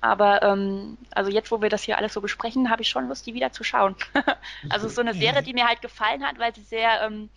Aber 0.00 0.42
ähm, 0.42 0.96
also 1.12 1.30
jetzt, 1.30 1.50
wo 1.50 1.60
wir 1.60 1.68
das 1.68 1.82
hier 1.82 1.98
alles 1.98 2.14
so 2.14 2.20
besprechen, 2.20 2.70
habe 2.70 2.82
ich 2.82 2.88
schon 2.88 3.08
Lust, 3.08 3.26
die 3.26 3.34
wieder 3.34 3.52
zu 3.52 3.64
schauen. 3.64 3.96
also 4.68 4.88
so 4.88 5.00
eine 5.00 5.14
Serie, 5.14 5.42
die 5.42 5.54
mir 5.54 5.66
halt 5.66 5.82
gefallen 5.82 6.24
hat, 6.24 6.38
weil 6.38 6.54
sie 6.54 6.62
sehr 6.62 7.02
ähm, 7.02 7.28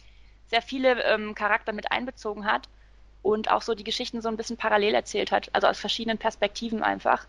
sehr 0.51 0.61
viele 0.61 1.01
ähm, 1.03 1.33
Charakter 1.33 1.71
mit 1.71 1.91
einbezogen 1.91 2.45
hat 2.45 2.67
und 3.23 3.49
auch 3.49 3.61
so 3.61 3.73
die 3.73 3.85
Geschichten 3.85 4.21
so 4.21 4.27
ein 4.27 4.35
bisschen 4.35 4.57
parallel 4.57 4.93
erzählt 4.93 5.31
hat, 5.31 5.49
also 5.53 5.67
aus 5.67 5.79
verschiedenen 5.79 6.17
Perspektiven 6.17 6.83
einfach. 6.83 7.25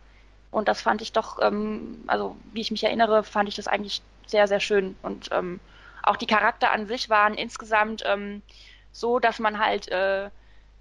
Und 0.51 0.67
das 0.69 0.83
fand 0.83 1.01
ich 1.03 1.13
doch, 1.13 1.39
ähm, 1.41 2.03
also 2.09 2.37
wie 2.53 2.61
ich 2.61 2.73
mich 2.73 2.83
erinnere, 2.83 3.23
fand 3.23 3.49
ich 3.49 3.55
das 3.55 3.69
eigentlich 3.69 4.03
sehr, 4.27 4.49
sehr 4.49 4.59
schön. 4.59 4.97
Und 5.03 5.29
ähm, 5.31 5.61
auch 6.03 6.17
die 6.17 6.27
Charakter 6.27 6.73
an 6.73 6.87
sich 6.87 7.09
waren 7.11 7.35
insgesamt 7.35 8.03
ähm, 8.05 8.43
so, 8.91 9.21
dass 9.21 9.39
man 9.39 9.59
halt 9.61 9.89
äh, 9.89 10.29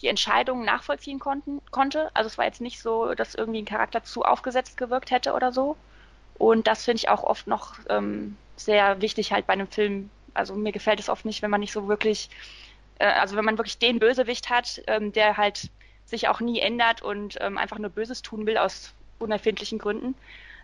die 0.02 0.08
Entscheidungen 0.08 0.66
nachvollziehen 0.66 1.20
konnten, 1.20 1.62
konnte. 1.70 2.10
Also 2.16 2.28
es 2.28 2.40
war 2.40 2.46
jetzt 2.46 2.60
nicht 2.60 2.82
so, 2.82 3.14
dass 3.14 3.36
irgendwie 3.36 3.62
ein 3.62 3.66
Charakter 3.66 4.04
zu 4.04 4.24
aufgesetzt 4.24 4.78
gewirkt 4.78 5.12
hätte 5.12 5.34
oder 5.34 5.52
so. 5.52 5.78
Und 6.40 6.66
das 6.66 6.86
finde 6.86 6.98
ich 6.98 7.10
auch 7.10 7.24
oft 7.24 7.46
noch 7.46 7.76
ähm, 7.88 8.36
sehr 8.56 9.00
wichtig 9.00 9.32
halt 9.32 9.46
bei 9.46 9.54
einem 9.54 9.68
Film, 9.68 10.10
also 10.34 10.56
mir 10.56 10.72
gefällt 10.72 11.00
es 11.00 11.10
oft 11.10 11.26
nicht, 11.26 11.42
wenn 11.42 11.52
man 11.52 11.62
nicht 11.62 11.74
so 11.74 11.88
wirklich, 11.88 12.30
äh, 13.00 13.06
also 13.06 13.36
wenn 13.36 13.46
man 13.46 13.58
wirklich 13.58 13.78
den 13.78 14.00
Bösewicht 14.00 14.50
hat, 14.50 14.82
ähm, 14.88 15.12
der 15.12 15.38
halt 15.38 15.70
sich 16.06 16.28
auch 16.28 16.40
nie 16.40 16.60
ändert 16.60 17.02
und 17.02 17.38
ähm, 17.40 17.58
einfach 17.58 17.78
nur 17.78 17.90
Böses 17.90 18.22
tun 18.22 18.46
will 18.46 18.58
aus 18.58 18.94
unerfindlichen 19.20 19.80
Gründen, 19.80 20.16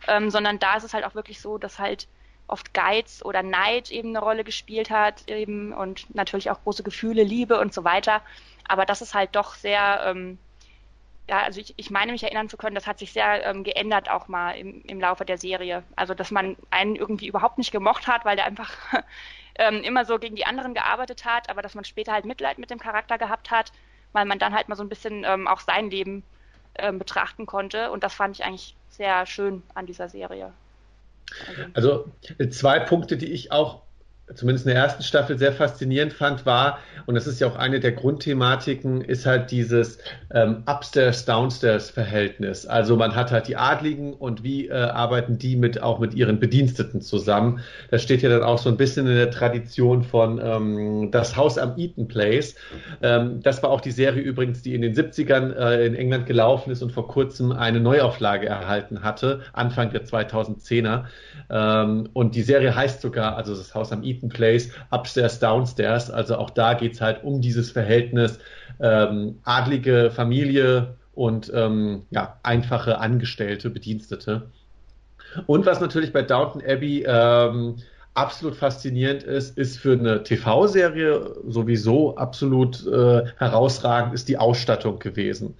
ähm, 0.07 0.30
sondern 0.30 0.59
da 0.59 0.76
ist 0.76 0.84
es 0.84 0.93
halt 0.93 1.05
auch 1.05 1.15
wirklich 1.15 1.41
so, 1.41 1.57
dass 1.57 1.80
halt 1.80 2.07
oft 2.47 2.74
Geiz 2.74 3.22
oder 3.24 3.43
Neid 3.43 3.91
eben 3.91 4.09
eine 4.09 4.20
Rolle 4.20 4.43
gespielt 4.43 4.89
hat 4.89 5.28
eben 5.30 5.74
und 5.74 6.13
natürlich 6.15 6.49
auch 6.49 6.63
große 6.63 6.84
Gefühle, 6.84 7.24
Liebe 7.24 7.59
und 7.59 7.74
so 7.74 7.84
weiter. 7.84 8.22
Aber 8.68 8.86
das 8.86 9.01
ist 9.01 9.13
halt 9.13 9.36
doch 9.36 9.55
sehr, 9.55 10.01
ähm, 10.05 10.38
ja, 11.30 11.44
also 11.44 11.60
ich, 11.60 11.74
ich 11.78 11.90
meine 11.90 12.14
mich 12.14 12.24
erinnern 12.24 12.50
zu 12.50 12.58
können, 12.58 12.76
das 12.76 12.88
hat 12.88 13.00
sich 13.00 13.12
sehr 13.12 13.46
ähm, 13.46 13.64
geändert 13.64 14.10
auch 14.10 14.28
mal 14.28 14.52
im, 14.52 14.82
im 14.84 15.00
Laufe 15.00 15.26
der 15.26 15.38
Serie. 15.38 15.84
Also 15.96 16.14
dass 16.14 16.32
man 16.32 16.56
einen 16.70 16.96
irgendwie 16.96 17.28
überhaupt 17.28 17.58
nicht 17.58 17.72
gemocht 17.72 18.08
hat, 18.08 18.24
weil 18.24 18.38
der 18.38 18.46
einfach 18.46 18.74
ähm, 19.56 19.82
immer 19.84 20.06
so 20.06 20.20
gegen 20.20 20.36
die 20.36 20.46
anderen 20.46 20.74
gearbeitet 20.74 21.26
hat, 21.26 21.50
aber 21.50 21.62
dass 21.62 21.76
man 21.76 21.84
später 21.84 22.14
halt 22.14 22.26
Mitleid 22.26 22.58
mit 22.60 22.70
dem 22.70 22.80
Charakter 22.80 23.18
gehabt 23.18 23.52
hat, 23.52 23.74
weil 24.14 24.26
man 24.26 24.40
dann 24.40 24.54
halt 24.54 24.70
mal 24.70 24.76
so 24.76 24.84
ein 24.84 24.90
bisschen 24.90 25.26
ähm, 25.26 25.48
auch 25.48 25.60
sein 25.60 25.90
Leben 25.90 26.24
ähm, 26.76 26.98
betrachten 26.98 27.46
konnte. 27.46 27.92
Und 27.92 28.04
das 28.04 28.14
fand 28.14 28.38
ich 28.38 28.46
eigentlich 28.46 28.76
sehr 28.90 29.26
schön 29.26 29.64
an 29.74 29.86
dieser 29.86 30.08
Serie. 30.08 30.54
Also, 31.74 32.10
also 32.40 32.52
zwei 32.52 32.80
Punkte, 32.80 33.18
die 33.18 33.32
ich 33.32 33.52
auch 33.52 33.82
zumindest 34.34 34.66
in 34.66 34.74
der 34.74 34.82
ersten 34.82 35.04
Staffel 35.04 35.38
sehr 35.38 35.54
faszinierend 35.54 36.14
fand, 36.14 36.46
war, 36.46 36.80
und 37.06 37.16
das 37.16 37.28
ist 37.28 37.40
ja 37.40 37.48
auch 37.48 37.56
eine 37.56 37.80
der 37.80 37.94
Grundthematiken, 37.94 39.00
ist 39.00 39.26
halt 39.26 39.52
dieses 39.52 40.00
ähm, 40.34 40.64
Upstairs-Downstairs-Verhältnis. 40.66 42.66
Also 42.66 42.98
man 42.98 43.16
hat 43.16 43.32
halt 43.32 43.48
die 43.48 43.56
Adligen 43.56 44.14
und 44.14 44.44
wie 44.44 44.68
äh, 44.68 44.74
arbeiten 44.74 45.38
die 45.38 45.56
mit 45.56 45.82
auch 45.82 46.00
mit 46.00 46.14
ihren 46.14 46.40
Bediensteten 46.40 47.00
zusammen. 47.00 47.62
Das 47.90 48.04
steht 48.04 48.22
ja 48.22 48.30
dann 48.30 48.44
auch 48.44 48.58
so 48.58 48.70
ein 48.70 48.76
bisschen 48.76 49.08
in 49.08 49.16
der 49.16 49.32
Tradition 49.32 50.04
von 50.04 50.42
ähm, 50.44 51.10
Das 51.12 51.38
Haus 51.38 51.58
am 51.58 51.78
Eaton 51.78 52.10
Place. 52.10 52.56
Ähm, 53.02 53.42
das 53.42 53.64
war 53.64 53.70
auch 53.70 53.82
die 53.82 53.92
Serie 53.92 54.22
übrigens, 54.22 54.62
die 54.62 54.76
in 54.76 54.82
den 54.82 54.94
70ern 54.94 55.56
äh, 55.56 55.86
in 55.86 55.96
England 55.96 56.26
gelaufen 56.26 56.72
ist 56.72 56.84
und 56.84 56.92
vor 56.92 57.08
kurzem 57.08 57.54
eine 57.54 57.80
Neuauflage 57.80 58.48
erhalten 58.48 59.04
hatte, 59.04 59.42
Anfang 59.54 59.92
der 59.92 60.06
2010er. 60.06 61.06
Ähm, 61.50 62.10
und 62.12 62.36
die 62.36 62.42
Serie 62.42 62.76
heißt 62.76 63.02
sogar, 63.02 63.38
also 63.38 63.56
das 63.56 63.74
Haus 63.74 63.94
am 63.94 64.04
Eaton 64.04 64.16
Place, 64.30 64.70
Upstairs, 64.91 65.39
Downstairs. 65.39 66.09
Also 66.09 66.38
auch 66.38 66.49
da 66.49 66.74
geht 66.74 66.93
es 66.93 67.01
halt 67.01 67.24
um 67.24 67.41
dieses 67.41 67.72
Verhältnis 67.72 68.39
ähm, 68.80 69.39
adlige 69.43 70.11
Familie 70.11 70.95
und 71.13 71.51
ähm, 71.53 72.03
ja, 72.11 72.39
einfache 72.43 72.99
Angestellte, 72.99 73.70
Bedienstete. 73.70 74.51
Und 75.45 75.65
was 75.65 75.82
natürlich 75.82 76.13
bei 76.13 76.22
Downton 76.22 76.61
Abbey 76.61 77.03
ähm, 77.07 77.78
absolut 78.13 78.55
faszinierend 78.55 79.24
ist, 79.24 79.57
ist 79.57 79.78
für 79.78 79.93
eine 79.93 80.24
TV-Serie 80.24 81.36
sowieso 81.47 82.18
absolut 82.18 82.86
äh, 82.88 83.26
herausragend, 83.38 84.13
ist 84.13 84.28
die 84.28 84.38
Ausstattung 84.38 84.99
gewesen. 84.99 85.55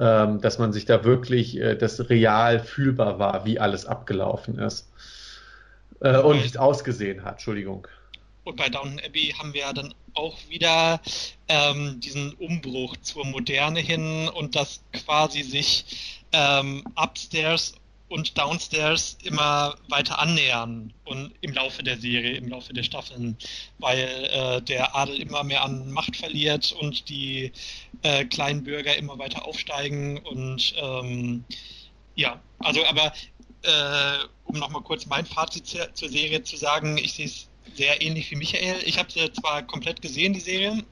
Ähm, 0.00 0.40
dass 0.40 0.60
man 0.60 0.72
sich 0.72 0.84
da 0.84 1.02
wirklich 1.02 1.60
äh, 1.60 1.74
das 1.74 2.08
real 2.08 2.60
fühlbar 2.60 3.18
war, 3.18 3.44
wie 3.44 3.58
alles 3.58 3.84
abgelaufen 3.84 4.56
ist. 4.58 4.92
Äh, 6.00 6.18
und 6.18 6.42
wie 6.42 6.46
es 6.46 6.56
ausgesehen 6.56 7.24
hat, 7.24 7.34
Entschuldigung. 7.34 7.86
Und 8.44 8.56
bei 8.56 8.68
Downton 8.68 9.00
Abbey 9.04 9.34
haben 9.38 9.52
wir 9.52 9.60
ja 9.62 9.72
dann 9.72 9.94
auch 10.14 10.38
wieder 10.48 11.00
ähm, 11.48 12.00
diesen 12.00 12.32
Umbruch 12.34 12.96
zur 13.02 13.26
Moderne 13.26 13.80
hin 13.80 14.28
und 14.28 14.56
das 14.56 14.80
quasi 14.92 15.42
sich 15.42 16.22
ähm, 16.32 16.84
upstairs 16.96 17.74
und 18.08 18.38
downstairs 18.38 19.18
immer 19.22 19.76
weiter 19.88 20.18
annähern 20.18 20.92
und 21.04 21.32
im 21.42 21.52
Laufe 21.52 21.82
der 21.82 21.98
Serie, 21.98 22.36
im 22.36 22.48
Laufe 22.48 22.72
der 22.72 22.82
Staffeln, 22.82 23.36
weil 23.78 24.30
äh, 24.32 24.62
der 24.62 24.96
Adel 24.96 25.20
immer 25.20 25.44
mehr 25.44 25.62
an 25.62 25.90
Macht 25.90 26.16
verliert 26.16 26.72
und 26.80 27.08
die 27.08 27.52
äh, 28.02 28.24
kleinen 28.24 28.64
Bürger 28.64 28.96
immer 28.96 29.18
weiter 29.18 29.44
aufsteigen 29.44 30.18
und 30.18 30.74
ähm, 30.76 31.44
ja, 32.14 32.40
also 32.60 32.84
aber 32.86 33.12
äh, 33.62 34.18
um 34.44 34.58
nochmal 34.58 34.82
kurz 34.82 35.06
mein 35.06 35.26
Fazit 35.26 35.66
zur, 35.66 35.94
zur 35.94 36.08
Serie 36.08 36.42
zu 36.42 36.56
sagen, 36.56 36.98
ich 36.98 37.14
sehe 37.14 37.26
es 37.26 37.48
sehr 37.74 38.00
ähnlich 38.00 38.30
wie 38.30 38.36
Michael. 38.36 38.82
Ich 38.84 38.98
habe 38.98 39.10
sie 39.10 39.32
zwar 39.32 39.62
komplett 39.62 40.02
gesehen, 40.02 40.32
die 40.32 40.40
Serie, 40.40 40.84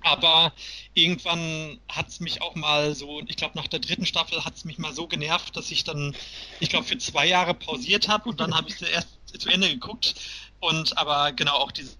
aber 0.00 0.52
irgendwann 0.92 1.80
hat 1.88 2.08
es 2.08 2.20
mich 2.20 2.42
auch 2.42 2.54
mal 2.54 2.94
so, 2.94 3.22
ich 3.26 3.36
glaube 3.36 3.56
nach 3.56 3.66
der 3.66 3.80
dritten 3.80 4.06
Staffel 4.06 4.44
hat 4.44 4.54
es 4.54 4.64
mich 4.64 4.78
mal 4.78 4.94
so 4.94 5.06
genervt, 5.06 5.56
dass 5.56 5.70
ich 5.70 5.84
dann, 5.84 6.14
ich 6.60 6.68
glaube 6.68 6.86
für 6.86 6.98
zwei 6.98 7.26
Jahre 7.26 7.54
pausiert 7.54 8.08
habe 8.08 8.28
und 8.28 8.40
dann 8.40 8.54
habe 8.54 8.68
ich 8.68 8.76
sie 8.76 8.86
erst 8.86 9.08
zu 9.38 9.48
Ende 9.48 9.68
geguckt. 9.68 10.14
Und 10.60 10.96
aber 10.96 11.32
genau 11.32 11.54
auch 11.56 11.72
diese 11.72 11.96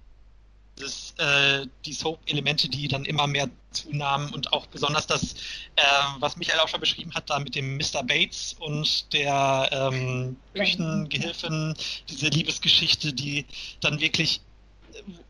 das, 0.76 1.14
äh, 1.18 1.66
die 1.84 1.92
Soap-Elemente, 1.92 2.68
die 2.68 2.88
dann 2.88 3.04
immer 3.04 3.26
mehr 3.26 3.48
zunahmen 3.74 4.32
und 4.32 4.52
auch 4.52 4.66
besonders 4.66 5.06
das, 5.06 5.34
äh, 5.76 5.82
was 6.20 6.36
Michael 6.36 6.60
auch 6.60 6.68
schon 6.68 6.80
beschrieben 6.80 7.14
hat, 7.14 7.28
da 7.30 7.38
mit 7.38 7.54
dem 7.54 7.76
Mr. 7.76 8.02
Bates 8.02 8.56
und 8.58 9.12
der 9.12 9.68
ähm, 9.72 10.36
Küchengehilfin, 10.54 11.74
diese 12.08 12.28
Liebesgeschichte, 12.28 13.12
die 13.12 13.46
dann 13.80 14.00
wirklich 14.00 14.40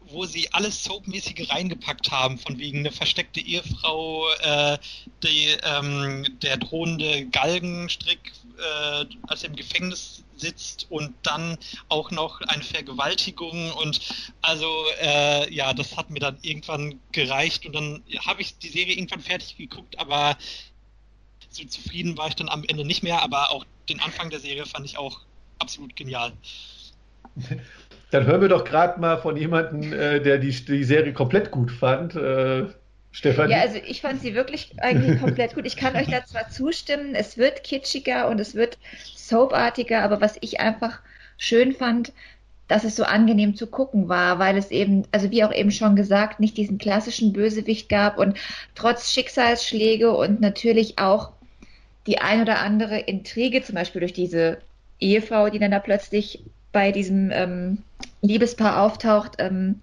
wo 0.06 0.24
sie 0.24 0.52
alles 0.52 0.84
Soapmäßige 0.84 1.50
reingepackt 1.50 2.10
haben, 2.10 2.38
von 2.38 2.58
wegen 2.58 2.78
eine 2.78 2.92
versteckte 2.92 3.40
Ehefrau, 3.40 4.28
äh, 4.40 4.78
die, 5.22 5.56
ähm, 5.62 6.38
der 6.40 6.58
drohende 6.58 7.26
Galgenstrick, 7.26 8.32
äh, 8.58 9.04
als 9.26 9.42
er 9.42 9.50
im 9.50 9.56
Gefängnis 9.56 10.24
sitzt 10.36 10.86
und 10.90 11.14
dann 11.22 11.58
auch 11.88 12.10
noch 12.10 12.40
eine 12.42 12.62
Vergewaltigung 12.62 13.72
und 13.72 14.00
also 14.42 14.68
äh, 15.00 15.52
ja, 15.52 15.72
das 15.72 15.96
hat 15.96 16.10
mir 16.10 16.20
dann 16.20 16.38
irgendwann 16.42 17.00
gereicht 17.12 17.66
und 17.66 17.72
dann 17.72 18.02
habe 18.20 18.42
ich 18.42 18.58
die 18.58 18.68
Serie 18.68 18.94
irgendwann 18.94 19.20
fertig 19.20 19.56
geguckt, 19.56 19.98
aber 19.98 20.36
so 21.50 21.64
zufrieden 21.64 22.16
war 22.18 22.28
ich 22.28 22.34
dann 22.34 22.48
am 22.48 22.64
Ende 22.64 22.84
nicht 22.84 23.02
mehr, 23.02 23.22
aber 23.22 23.50
auch 23.50 23.64
den 23.88 24.00
Anfang 24.00 24.30
der 24.30 24.40
Serie 24.40 24.66
fand 24.66 24.86
ich 24.86 24.98
auch 24.98 25.20
absolut 25.58 25.94
genial. 25.94 26.32
Dann 28.14 28.26
hören 28.26 28.42
wir 28.42 28.48
doch 28.48 28.62
gerade 28.62 29.00
mal 29.00 29.16
von 29.16 29.36
jemandem, 29.36 29.92
äh, 29.92 30.20
der 30.20 30.38
die, 30.38 30.52
die 30.52 30.84
Serie 30.84 31.12
komplett 31.12 31.50
gut 31.50 31.72
fand. 31.72 32.14
Äh, 32.14 32.66
Stefan? 33.10 33.50
Ja, 33.50 33.62
also 33.62 33.80
ich 33.84 34.02
fand 34.02 34.22
sie 34.22 34.36
wirklich 34.36 34.70
eigentlich 34.78 35.20
komplett 35.20 35.56
gut. 35.56 35.66
Ich 35.66 35.76
kann 35.76 35.96
euch 35.96 36.06
da 36.06 36.24
zwar 36.24 36.48
zustimmen, 36.48 37.16
es 37.16 37.38
wird 37.38 37.64
kitschiger 37.64 38.28
und 38.28 38.38
es 38.38 38.54
wird 38.54 38.78
soapartiger, 39.16 40.02
aber 40.02 40.20
was 40.20 40.36
ich 40.42 40.60
einfach 40.60 41.00
schön 41.38 41.72
fand, 41.72 42.12
dass 42.68 42.84
es 42.84 42.94
so 42.94 43.02
angenehm 43.02 43.56
zu 43.56 43.66
gucken 43.66 44.08
war, 44.08 44.38
weil 44.38 44.56
es 44.56 44.70
eben, 44.70 45.08
also 45.10 45.32
wie 45.32 45.42
auch 45.42 45.52
eben 45.52 45.72
schon 45.72 45.96
gesagt, 45.96 46.38
nicht 46.38 46.56
diesen 46.56 46.78
klassischen 46.78 47.32
Bösewicht 47.32 47.88
gab 47.88 48.16
und 48.16 48.38
trotz 48.76 49.10
Schicksalsschläge 49.10 50.16
und 50.16 50.40
natürlich 50.40 51.00
auch 51.00 51.32
die 52.06 52.18
ein 52.18 52.42
oder 52.42 52.60
andere 52.60 52.96
Intrige, 52.96 53.60
zum 53.64 53.74
Beispiel 53.74 54.02
durch 54.02 54.12
diese 54.12 54.58
Ehefrau, 55.00 55.50
die 55.50 55.58
dann 55.58 55.72
da 55.72 55.80
plötzlich 55.80 56.44
bei 56.74 56.92
diesem 56.92 57.30
ähm, 57.32 57.78
Liebespaar 58.20 58.82
auftaucht, 58.82 59.36
ähm, 59.38 59.80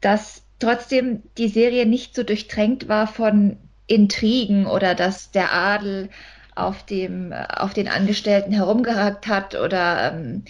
dass 0.00 0.42
trotzdem 0.58 1.22
die 1.36 1.48
Serie 1.48 1.84
nicht 1.84 2.14
so 2.14 2.22
durchtränkt 2.22 2.88
war 2.88 3.06
von 3.06 3.58
Intrigen 3.86 4.66
oder 4.66 4.94
dass 4.94 5.30
der 5.30 5.52
Adel 5.52 6.08
auf 6.54 6.86
dem 6.86 7.34
auf 7.34 7.74
den 7.74 7.88
Angestellten 7.88 8.52
herumgehackt 8.52 9.26
hat 9.26 9.54
oder 9.54 10.14
ähm, 10.14 10.44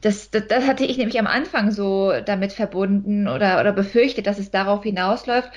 das, 0.00 0.30
das, 0.30 0.46
das 0.48 0.66
hatte 0.66 0.84
ich 0.84 0.96
nämlich 0.96 1.18
am 1.18 1.26
Anfang 1.26 1.70
so 1.70 2.12
damit 2.24 2.52
verbunden 2.52 3.28
oder, 3.28 3.60
oder 3.60 3.72
befürchtet, 3.72 4.26
dass 4.26 4.38
es 4.38 4.50
darauf 4.50 4.84
hinausläuft. 4.84 5.50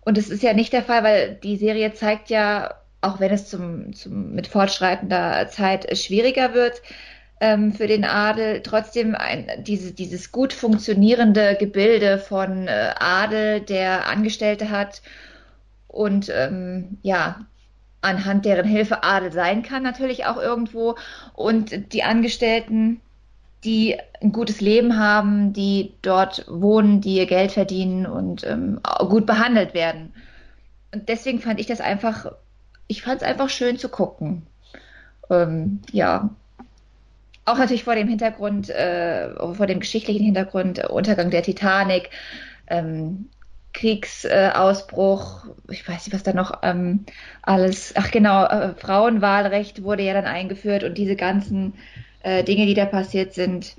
Und 0.00 0.18
es 0.18 0.28
ist 0.28 0.42
ja 0.42 0.52
nicht 0.52 0.72
der 0.72 0.82
Fall, 0.82 1.04
weil 1.04 1.34
die 1.42 1.56
Serie 1.56 1.94
zeigt 1.94 2.28
ja, 2.28 2.74
auch 3.00 3.20
wenn 3.20 3.32
es 3.32 3.48
zum, 3.48 3.92
zum 3.94 4.34
mit 4.34 4.46
fortschreitender 4.46 5.48
Zeit 5.48 5.96
schwieriger 5.96 6.54
wird, 6.54 6.82
ähm, 7.40 7.72
für 7.72 7.86
den 7.86 8.04
Adel 8.04 8.62
trotzdem 8.62 9.14
ein, 9.14 9.46
diese, 9.64 9.92
dieses 9.92 10.32
gut 10.32 10.52
funktionierende 10.52 11.56
Gebilde 11.58 12.18
von 12.18 12.66
äh, 12.68 12.94
Adel, 12.98 13.60
der 13.60 14.08
Angestellte 14.08 14.70
hat 14.70 15.02
und 15.86 16.30
ähm, 16.34 16.98
ja, 17.02 17.46
anhand 18.00 18.44
deren 18.44 18.66
Hilfe 18.66 19.02
Adel 19.02 19.32
sein 19.32 19.62
kann, 19.62 19.82
natürlich 19.82 20.26
auch 20.26 20.36
irgendwo. 20.36 20.96
Und 21.34 21.92
die 21.92 22.04
Angestellten, 22.04 23.00
die 23.64 23.96
ein 24.20 24.32
gutes 24.32 24.60
Leben 24.60 24.98
haben, 24.98 25.52
die 25.52 25.94
dort 26.02 26.44
wohnen, 26.48 27.00
die 27.00 27.16
ihr 27.16 27.26
Geld 27.26 27.52
verdienen 27.52 28.06
und 28.06 28.44
ähm, 28.44 28.80
gut 29.08 29.26
behandelt 29.26 29.74
werden. 29.74 30.12
Und 30.94 31.08
deswegen 31.08 31.40
fand 31.40 31.60
ich 31.60 31.66
das 31.66 31.80
einfach, 31.80 32.32
ich 32.86 33.02
fand 33.02 33.22
es 33.22 33.28
einfach 33.28 33.48
schön 33.48 33.78
zu 33.78 33.88
gucken. 33.88 34.46
Ähm, 35.30 35.80
ja, 35.90 36.30
auch 37.48 37.58
natürlich 37.58 37.84
vor 37.84 37.94
dem 37.94 38.08
Hintergrund, 38.08 38.70
äh, 38.70 39.34
vor 39.54 39.66
dem 39.66 39.80
geschichtlichen 39.80 40.24
Hintergrund, 40.24 40.88
Untergang 40.88 41.30
der 41.30 41.42
Titanic, 41.42 42.10
ähm, 42.68 43.28
Kriegsausbruch, 43.72 45.46
äh, 45.46 45.72
ich 45.72 45.88
weiß 45.88 46.06
nicht, 46.06 46.14
was 46.14 46.22
da 46.22 46.32
noch 46.32 46.60
ähm, 46.62 47.04
alles, 47.42 47.94
ach 47.96 48.10
genau, 48.10 48.44
äh, 48.46 48.74
Frauenwahlrecht 48.74 49.82
wurde 49.82 50.02
ja 50.02 50.14
dann 50.14 50.24
eingeführt 50.24 50.84
und 50.84 50.98
diese 50.98 51.16
ganzen 51.16 51.74
äh, 52.22 52.42
Dinge, 52.44 52.66
die 52.66 52.74
da 52.74 52.86
passiert 52.86 53.34
sind, 53.34 53.76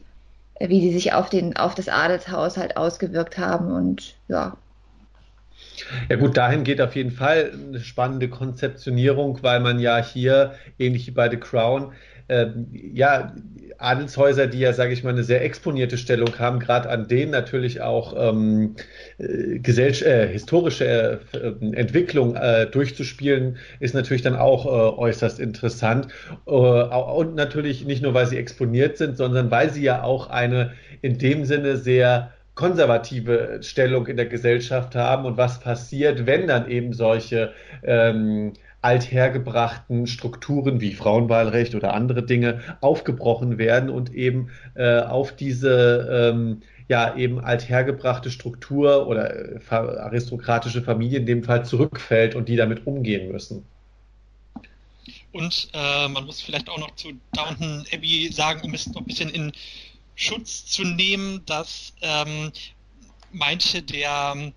äh, 0.55 0.69
wie 0.69 0.81
sie 0.81 0.93
sich 0.93 1.13
auf, 1.13 1.29
den, 1.29 1.57
auf 1.57 1.75
das 1.75 1.89
Adelshaus 1.89 2.57
halt 2.57 2.77
ausgewirkt 2.77 3.37
haben 3.37 3.71
und 3.71 4.15
ja. 4.27 4.57
Ja 6.09 6.15
gut, 6.15 6.37
dahin 6.37 6.63
geht 6.63 6.81
auf 6.81 6.95
jeden 6.95 7.11
Fall 7.11 7.51
eine 7.53 7.79
spannende 7.79 8.29
Konzeptionierung, 8.29 9.39
weil 9.43 9.59
man 9.59 9.79
ja 9.79 9.97
hier, 9.97 10.55
ähnlich 10.77 11.07
wie 11.07 11.11
bei 11.11 11.29
The 11.29 11.37
Crown, 11.37 11.91
äh, 11.91 11.95
ja, 12.93 13.33
Adelshäuser, 13.79 14.47
die 14.47 14.59
ja, 14.59 14.73
sage 14.73 14.93
ich 14.93 15.03
mal, 15.03 15.11
eine 15.11 15.23
sehr 15.23 15.43
exponierte 15.43 15.97
Stellung 15.97 16.37
haben, 16.37 16.59
gerade 16.59 16.89
an 16.89 17.07
denen 17.07 17.31
natürlich 17.31 17.81
auch 17.81 18.13
ähm, 18.17 18.75
äh, 19.17 19.55
äh, 19.55 20.27
historische 20.27 21.21
äh, 21.33 21.65
Entwicklung 21.75 22.35
äh, 22.35 22.67
durchzuspielen, 22.67 23.57
ist 23.79 23.95
natürlich 23.95 24.21
dann 24.21 24.35
auch 24.35 24.65
äh, 24.65 24.99
äußerst 24.99 25.39
interessant. 25.39 26.09
Äh, 26.45 26.51
und 26.51 27.35
natürlich 27.35 27.85
nicht 27.85 28.03
nur, 28.03 28.13
weil 28.13 28.27
sie 28.27 28.37
exponiert 28.37 28.97
sind, 28.97 29.15
sondern 29.15 29.49
weil 29.49 29.71
sie 29.71 29.83
ja 29.83 30.03
auch 30.03 30.29
eine 30.29 30.73
in 31.01 31.17
dem 31.17 31.45
Sinne 31.45 31.77
sehr 31.77 32.33
konservative 32.55 33.59
Stellung 33.61 34.07
in 34.07 34.17
der 34.17 34.25
Gesellschaft 34.25 34.93
haben 34.93 35.23
und 35.23 35.37
was 35.37 35.61
passiert, 35.61 36.25
wenn 36.25 36.47
dann 36.47 36.69
eben 36.69 36.91
solche 36.91 37.53
ähm, 37.83 38.51
althergebrachten 38.81 40.07
Strukturen 40.07 40.79
wie 40.79 40.93
Frauenwahlrecht 40.93 41.75
oder 41.75 41.93
andere 41.93 42.23
Dinge 42.23 42.61
aufgebrochen 42.81 43.57
werden 43.57 43.89
und 43.89 44.13
eben 44.13 44.49
äh, 44.75 45.01
auf 45.01 45.35
diese 45.35 46.31
ähm, 46.33 46.61
ja 46.87 47.15
eben 47.15 47.39
althergebrachte 47.39 48.31
Struktur 48.31 49.07
oder 49.07 49.55
äh, 49.55 49.59
aristokratische 49.69 50.81
Familie 50.81 51.19
in 51.19 51.25
dem 51.25 51.43
Fall 51.43 51.65
zurückfällt 51.65 52.35
und 52.35 52.49
die 52.49 52.55
damit 52.55 52.87
umgehen 52.87 53.31
müssen. 53.31 53.65
Und 55.31 55.69
äh, 55.73 56.07
man 56.07 56.25
muss 56.25 56.41
vielleicht 56.41 56.69
auch 56.69 56.79
noch 56.79 56.95
zu 56.95 57.09
Downton 57.33 57.85
Abbey 57.93 58.31
sagen, 58.31 58.61
um 58.63 58.73
es 58.73 58.87
noch 58.87 59.01
ein 59.01 59.05
bisschen 59.05 59.29
in 59.29 59.51
Schutz 60.15 60.65
zu 60.65 60.83
nehmen, 60.83 61.43
dass 61.45 61.93
ähm, 62.01 62.51
manche 63.31 63.83
der 63.83 64.51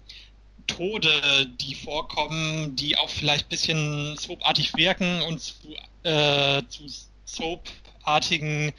Tode, 0.66 1.46
die 1.60 1.74
vorkommen, 1.74 2.76
die 2.76 2.96
auch 2.96 3.08
vielleicht 3.08 3.46
ein 3.46 3.50
bisschen 3.50 4.16
soapartig 4.16 4.76
wirken 4.76 5.22
und 5.22 5.40
zu, 5.40 5.74
äh, 6.02 6.62
zu 6.68 6.86
soapartigen 7.24 8.72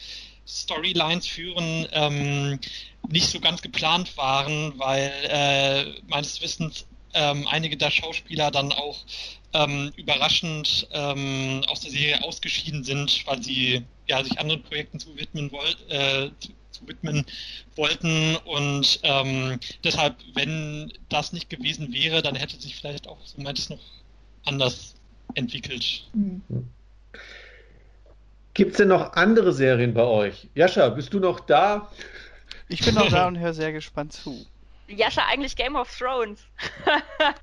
Storylines 0.46 1.28
führen, 1.28 1.88
ähm, 1.92 2.60
nicht 3.08 3.28
so 3.28 3.40
ganz 3.40 3.62
geplant 3.62 4.16
waren, 4.18 4.78
weil 4.78 5.12
äh, 5.30 6.02
meines 6.08 6.42
Wissens 6.42 6.86
ähm, 7.14 7.48
einige 7.48 7.78
der 7.78 7.92
Schauspieler 7.92 8.52
dann 8.52 8.72
auch 8.72 8.98
ähm, 9.54 9.92
überraschend 9.96 10.88
ähm, 10.92 11.64
aus 11.68 11.82
der 11.82 11.92
Serie 11.92 12.24
ausgeschieden 12.24 12.84
sind, 12.84 13.26
weil 13.28 13.42
sie 13.42 13.84
ja, 14.08 14.24
sich 14.24 14.40
anderen 14.40 14.64
Projekten 14.64 15.00
zu 15.00 15.16
widmen 15.16 15.52
wollten, 15.52 15.90
äh, 15.90 16.32
widmen 16.88 17.26
wollten. 17.76 18.36
Und 18.46 19.00
ähm, 19.04 19.60
deshalb, 19.84 20.16
wenn 20.34 20.92
das 21.10 21.34
nicht 21.34 21.50
gewesen 21.50 21.94
wäre, 21.94 22.22
dann 22.22 22.36
hätte 22.36 22.60
sich 22.60 22.76
vielleicht 22.76 23.08
auch, 23.08 23.20
so 23.26 23.42
meint 23.42 23.60
es, 23.60 23.70
noch 23.70 23.80
anders 24.46 24.96
entwickelt. 25.36 26.04
Mhm. 26.14 26.42
Gibt 28.54 28.72
es 28.72 28.78
denn 28.78 28.90
noch 28.90 29.14
andere 29.14 29.52
Serien 29.52 29.94
bei 29.94 30.04
euch? 30.04 30.48
Jascha, 30.54 30.90
bist 30.90 31.14
du 31.14 31.20
noch 31.20 31.40
da? 31.40 31.92
Ich 32.68 32.86
bin 32.86 32.94
noch 32.96 33.10
da 33.10 33.28
und 33.28 33.40
höre 33.40 33.54
sehr 33.54 33.72
gespannt 33.72 34.14
zu. 34.14 34.46
Jascha, 34.88 35.24
eigentlich 35.28 35.56
Game 35.56 35.76
of 35.76 35.90
Thrones. 35.98 36.42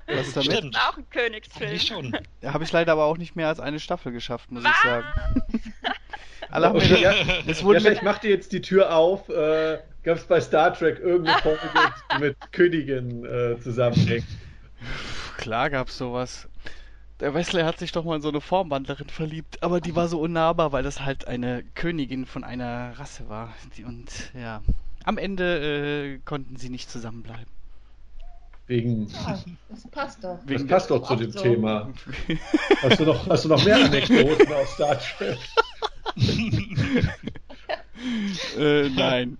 Was 0.07 0.27
ist 0.27 0.37
damit? 0.37 0.51
Stimmt. 0.53 0.77
Auch 0.77 0.97
ein 0.97 1.09
Königsfilm. 1.09 1.79
schon. 1.79 2.17
Da 2.39 2.53
habe 2.53 2.63
ich 2.63 2.71
leider 2.71 2.93
aber 2.93 3.05
auch 3.05 3.17
nicht 3.17 3.35
mehr 3.35 3.47
als 3.47 3.59
eine 3.59 3.79
Staffel 3.79 4.11
geschafft, 4.11 4.51
muss 4.51 4.63
Was? 4.63 4.71
ich 4.71 4.83
sagen. 4.83 5.05
Alle 6.51 6.67
haben 6.67 6.75
okay, 6.77 7.01
ja, 7.01 7.13
es 7.47 7.63
wurde 7.63 7.79
ja, 7.79 7.91
ich 7.91 8.01
mach 8.01 8.19
dir 8.19 8.29
jetzt 8.29 8.51
die 8.51 8.61
Tür 8.61 8.95
auf. 8.95 9.29
Äh, 9.29 9.79
Gab 10.03 10.17
es 10.17 10.23
bei 10.23 10.41
Star 10.41 10.73
Trek 10.73 10.99
irgendeine 10.99 11.39
Folge 11.41 11.59
mit 12.19 12.35
Königin 12.51 13.23
äh, 13.23 13.59
zusammenhängt? 13.59 14.25
Klar 15.37 15.69
gab 15.69 15.89
es 15.89 15.97
sowas. 15.97 16.49
Der 17.19 17.35
Wesley 17.35 17.61
hat 17.61 17.77
sich 17.77 17.91
doch 17.91 18.03
mal 18.03 18.15
in 18.15 18.21
so 18.23 18.29
eine 18.29 18.41
Formwandlerin 18.41 19.09
verliebt, 19.09 19.61
aber 19.61 19.79
die 19.79 19.95
war 19.95 20.07
so 20.07 20.19
unnahbar, 20.19 20.71
weil 20.71 20.81
das 20.81 21.05
halt 21.05 21.27
eine 21.27 21.63
Königin 21.75 22.25
von 22.25 22.43
einer 22.43 22.97
Rasse 22.97 23.29
war. 23.29 23.53
Und 23.85 24.09
ja, 24.33 24.63
am 25.03 25.19
Ende 25.19 26.15
äh, 26.15 26.19
konnten 26.25 26.55
sie 26.55 26.69
nicht 26.69 26.89
zusammenbleiben. 26.89 27.45
Wegen. 28.65 29.05
Ja, 29.07 29.39
das 29.69 29.87
passt 29.91 30.23
doch. 30.23 30.39
Wegen 30.45 30.67
das 30.67 30.87
passt 30.87 30.89
doch 30.89 31.07
zu 31.07 31.15
dem 31.15 31.31
so. 31.31 31.41
Thema. 31.41 31.93
Hast 32.81 32.99
du, 32.99 33.05
noch, 33.05 33.27
hast 33.27 33.45
du 33.45 33.49
noch 33.49 33.63
mehr 33.63 33.75
Anekdoten 33.85 34.51
aus 34.51 34.69
Star 34.71 34.97
Trek? 34.97 35.37
Äh, 38.57 38.89
nein. 38.89 39.37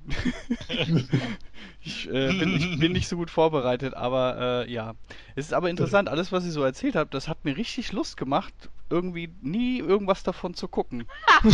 Ich, 1.83 2.07
äh, 2.07 2.27
bin, 2.27 2.55
ich, 2.55 2.79
bin, 2.79 2.91
nicht 2.91 3.07
so 3.07 3.15
gut 3.17 3.31
vorbereitet, 3.31 3.95
aber 3.95 4.65
äh, 4.67 4.71
ja. 4.71 4.93
Es 5.35 5.45
ist 5.47 5.53
aber 5.53 5.69
interessant, 5.69 6.09
alles, 6.09 6.31
was 6.31 6.45
ihr 6.45 6.51
so 6.51 6.63
erzählt 6.63 6.95
habt, 6.95 7.13
das 7.15 7.27
hat 7.27 7.43
mir 7.43 7.57
richtig 7.57 7.91
Lust 7.91 8.17
gemacht, 8.17 8.53
irgendwie 8.91 9.33
nie 9.41 9.79
irgendwas 9.79 10.21
davon 10.21 10.53
zu 10.53 10.67
gucken. 10.67 11.07
ich 11.43 11.51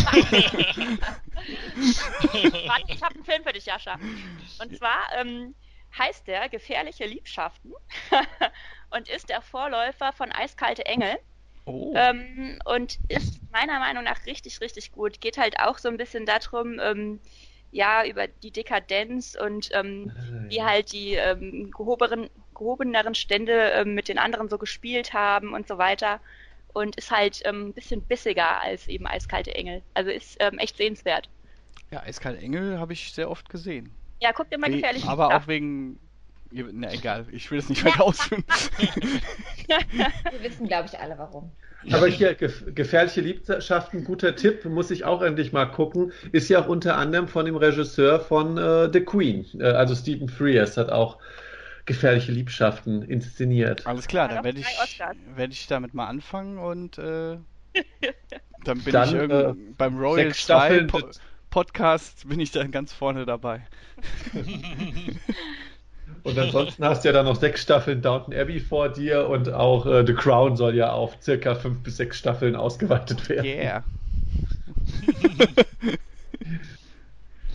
habe 3.02 3.14
einen 3.14 3.24
Film 3.24 3.42
für 3.42 3.54
dich, 3.54 3.64
Jascha. 3.64 3.98
Und 4.62 4.76
zwar 4.76 5.06
ähm, 5.18 5.54
heißt 5.96 6.26
der 6.26 6.50
Gefährliche 6.50 7.06
Liebschaften 7.06 7.72
und 8.90 9.08
ist 9.08 9.30
der 9.30 9.40
Vorläufer 9.40 10.12
von 10.12 10.30
Eiskalte 10.30 10.84
Engel. 10.84 11.16
Oh. 11.68 11.92
Ähm, 11.94 12.58
und 12.64 12.98
ist 13.08 13.40
meiner 13.52 13.78
Meinung 13.78 14.04
nach 14.04 14.24
richtig, 14.26 14.60
richtig 14.60 14.92
gut. 14.92 15.20
Geht 15.20 15.36
halt 15.36 15.60
auch 15.60 15.78
so 15.78 15.88
ein 15.88 15.98
bisschen 15.98 16.24
darum, 16.24 16.80
ähm, 16.80 17.20
ja, 17.70 18.06
über 18.06 18.26
die 18.26 18.50
Dekadenz 18.50 19.36
und 19.38 19.68
ähm, 19.74 20.10
ah, 20.16 20.48
wie 20.48 20.62
halt 20.62 20.92
die 20.92 21.14
ähm, 21.14 21.70
gehobenen, 21.70 22.30
gehobeneren 22.54 23.14
Stände 23.14 23.70
ähm, 23.72 23.94
mit 23.94 24.08
den 24.08 24.18
anderen 24.18 24.48
so 24.48 24.56
gespielt 24.56 25.12
haben 25.12 25.52
und 25.52 25.68
so 25.68 25.76
weiter. 25.76 26.20
Und 26.72 26.96
ist 26.96 27.10
halt 27.10 27.42
ähm, 27.44 27.68
ein 27.68 27.72
bisschen 27.74 28.02
bissiger 28.02 28.62
als 28.62 28.88
eben 28.88 29.06
Eiskalte 29.06 29.54
Engel. 29.54 29.82
Also 29.94 30.10
ist 30.10 30.36
ähm, 30.40 30.58
echt 30.58 30.76
sehenswert. 30.76 31.28
Ja, 31.90 32.02
Eiskalte 32.02 32.40
Engel 32.40 32.78
habe 32.78 32.94
ich 32.94 33.12
sehr 33.12 33.30
oft 33.30 33.48
gesehen. 33.50 33.94
Ja, 34.20 34.32
guck 34.32 34.50
dir 34.50 34.58
mal 34.58 34.70
gefährlich 34.70 35.04
Aber 35.04 35.36
auch 35.36 35.46
wegen 35.46 35.98
na 36.50 36.92
egal, 36.92 37.26
ich 37.30 37.50
will 37.50 37.58
es 37.58 37.68
nicht 37.68 37.84
weiter 37.84 38.02
ausführen. 38.04 38.44
Wir 39.66 40.42
wissen, 40.42 40.66
glaube 40.66 40.88
ich, 40.90 40.98
alle 40.98 41.18
warum. 41.18 41.50
Aber 41.92 42.08
hier, 42.08 42.34
gefährliche 42.34 43.20
Liebschaften, 43.20 44.04
guter 44.04 44.34
Tipp, 44.34 44.64
muss 44.64 44.90
ich 44.90 45.04
auch 45.04 45.22
endlich 45.22 45.52
mal 45.52 45.66
gucken, 45.66 46.12
ist 46.32 46.48
ja 46.48 46.60
auch 46.60 46.68
unter 46.68 46.96
anderem 46.96 47.28
von 47.28 47.46
dem 47.46 47.56
Regisseur 47.56 48.20
von 48.20 48.58
äh, 48.58 48.90
The 48.92 49.00
Queen, 49.00 49.46
äh, 49.60 49.64
also 49.64 49.94
Stephen 49.94 50.28
Frears 50.28 50.76
hat 50.76 50.90
auch 50.90 51.18
gefährliche 51.86 52.32
Liebschaften 52.32 53.02
inszeniert. 53.02 53.86
Alles 53.86 54.08
klar, 54.08 54.28
dann 54.28 54.44
werde 54.44 54.60
ich, 54.60 55.00
werd 55.34 55.52
ich 55.52 55.66
damit 55.68 55.94
mal 55.94 56.06
anfangen 56.06 56.58
und 56.58 56.98
äh, 56.98 57.02
dann 58.64 58.78
bin 58.80 58.92
dann, 58.92 59.08
ich 59.08 59.30
äh, 59.30 59.54
beim 59.76 59.98
Royal 59.98 60.34
2 60.34 60.80
po 60.84 61.00
Podcast 61.50 62.28
bin 62.28 62.40
ich 62.40 62.50
dann 62.50 62.70
ganz 62.70 62.92
vorne 62.92 63.24
dabei. 63.24 63.66
Und 66.24 66.38
ansonsten 66.38 66.84
hast 66.84 67.04
du 67.04 67.08
ja 67.08 67.12
dann 67.12 67.26
noch 67.26 67.36
sechs 67.36 67.62
Staffeln 67.62 68.02
Downton 68.02 68.34
Abbey 68.34 68.60
vor 68.60 68.88
dir 68.88 69.28
und 69.28 69.52
auch 69.52 69.86
äh, 69.86 70.06
The 70.06 70.14
Crown 70.14 70.56
soll 70.56 70.74
ja 70.74 70.92
auf 70.92 71.16
circa 71.22 71.54
fünf 71.54 71.82
bis 71.82 71.96
sechs 71.96 72.18
Staffeln 72.18 72.56
ausgeweitet 72.56 73.28
werden. 73.28 73.46
Yeah. 73.46 73.84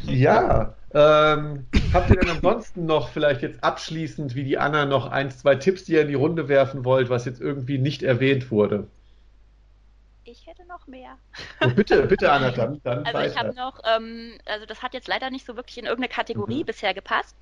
ja. 0.05 0.73
Ähm, 0.95 1.65
habt 1.91 2.09
ihr 2.11 2.17
denn 2.17 2.29
ansonsten 2.29 2.85
noch 2.85 3.09
vielleicht 3.09 3.41
jetzt 3.41 3.63
abschließend 3.63 4.35
wie 4.35 4.43
die 4.43 4.59
Anna 4.59 4.85
noch 4.85 5.07
ein, 5.07 5.31
zwei 5.31 5.55
Tipps, 5.55 5.85
die 5.85 5.93
ihr 5.93 6.01
in 6.01 6.07
die 6.07 6.13
Runde 6.13 6.47
werfen 6.47 6.85
wollt, 6.85 7.09
was 7.09 7.25
jetzt 7.25 7.41
irgendwie 7.41 7.79
nicht 7.79 8.03
erwähnt 8.03 8.51
wurde? 8.51 8.87
Ich 10.25 10.47
hätte 10.47 10.65
noch 10.67 10.87
mehr. 10.87 11.17
Oh, 11.61 11.69
bitte, 11.75 12.03
bitte, 12.03 12.31
Anna, 12.31 12.51
dann, 12.51 12.79
dann 12.83 13.05
Also 13.05 13.17
weiter. 13.17 13.31
ich 13.31 13.37
habe 13.37 13.53
noch, 13.55 13.81
ähm, 13.85 14.37
also 14.45 14.65
das 14.65 14.81
hat 14.81 14.93
jetzt 14.93 15.07
leider 15.07 15.29
nicht 15.29 15.45
so 15.45 15.55
wirklich 15.55 15.77
in 15.77 15.85
irgendeine 15.85 16.13
Kategorie 16.13 16.61
mhm. 16.61 16.65
bisher 16.65 16.93
gepasst. 16.93 17.35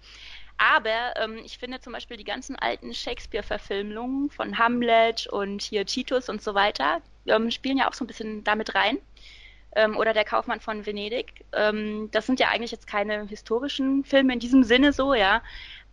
Aber 0.58 1.14
ähm, 1.18 1.40
ich 1.44 1.58
finde 1.58 1.80
zum 1.80 1.94
Beispiel 1.94 2.18
die 2.18 2.24
ganzen 2.24 2.56
alten 2.56 2.94
Shakespeare-Verfilmungen 2.94 4.30
von 4.30 4.58
Hamlet 4.58 5.28
und 5.28 5.62
hier 5.62 5.86
Titus 5.86 6.30
und 6.30 6.42
so 6.42 6.54
weiter 6.54 7.02
ähm, 7.26 7.52
spielen 7.52 7.78
ja 7.78 7.90
auch 7.90 7.94
so 7.94 8.04
ein 8.04 8.08
bisschen 8.08 8.44
damit 8.44 8.76
rein. 8.76 9.00
Ähm, 9.76 9.98
oder 9.98 10.14
der 10.14 10.26
Kaufmann 10.26 10.60
von 10.60 10.86
Venedig. 10.86 11.46
Ähm, 11.54 12.10
das 12.12 12.26
sind 12.26 12.40
ja 12.40 12.50
eigentlich 12.50 12.72
jetzt 12.72 12.88
keine 12.88 13.26
historischen 13.28 14.04
Filme 14.04 14.34
in 14.34 14.40
diesem 14.40 14.64
Sinne 14.64 14.92
so, 14.94 15.14
ja. 15.14 15.42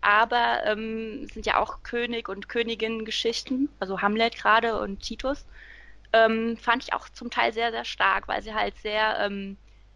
Aber 0.01 0.65
ähm, 0.65 1.27
sind 1.33 1.47
ja 1.47 1.59
auch 1.59 1.83
König 1.83 2.29
und 2.29 2.49
Königin-Geschichten, 2.49 3.69
also 3.81 4.01
Hamlet 4.01 4.37
gerade 4.37 4.81
und 4.81 5.01
Titus. 5.01 5.47
Ähm, 6.13 6.57
fand 6.57 6.85
ich 6.85 6.93
auch 6.93 7.09
zum 7.11 7.31
Teil 7.31 7.53
sehr, 7.53 7.71
sehr 7.71 7.85
stark, 7.85 8.29
weil 8.29 8.43
sie 8.43 8.55
halt 8.55 8.77
sehr 8.79 9.31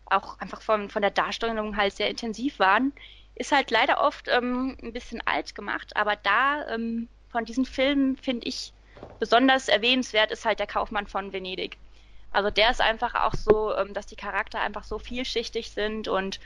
auch 0.07 0.39
einfach 0.39 0.63
von, 0.63 0.91
von 0.91 1.03
der 1.03 1.11
Darstellung 1.11 1.77
halt 1.77 1.95
sehr 1.95 2.11
intensiv 2.11 2.59
waren 2.59 2.93
ist 3.35 3.53
halt 3.53 3.71
leider 3.71 4.01
oft 4.01 4.29
ähm, 4.29 4.77
ein 4.83 4.93
bisschen 4.93 5.21
alt 5.27 5.55
gemacht, 5.55 5.97
aber 5.97 6.17
da 6.17 6.67
ähm, 6.69 7.09
von 7.31 7.45
diesen 7.45 7.65
Filmen 7.65 8.17
finde 8.17 8.47
ich 8.47 8.73
besonders 9.19 9.69
erwähnenswert 9.69 10.31
ist 10.31 10.45
halt 10.45 10.59
der 10.59 10.67
Kaufmann 10.67 11.07
von 11.07 11.33
Venedig. 11.33 11.77
Also 12.31 12.51
der 12.51 12.71
ist 12.71 12.81
einfach 12.81 13.15
auch 13.15 13.35
so, 13.35 13.75
ähm, 13.75 13.95
dass 13.95 14.07
die 14.07 14.17
Charakter 14.17 14.61
einfach 14.61 14.85
so 14.85 14.99
vielschichtig 14.99 15.71
sind 15.71 16.09
und 16.09 16.41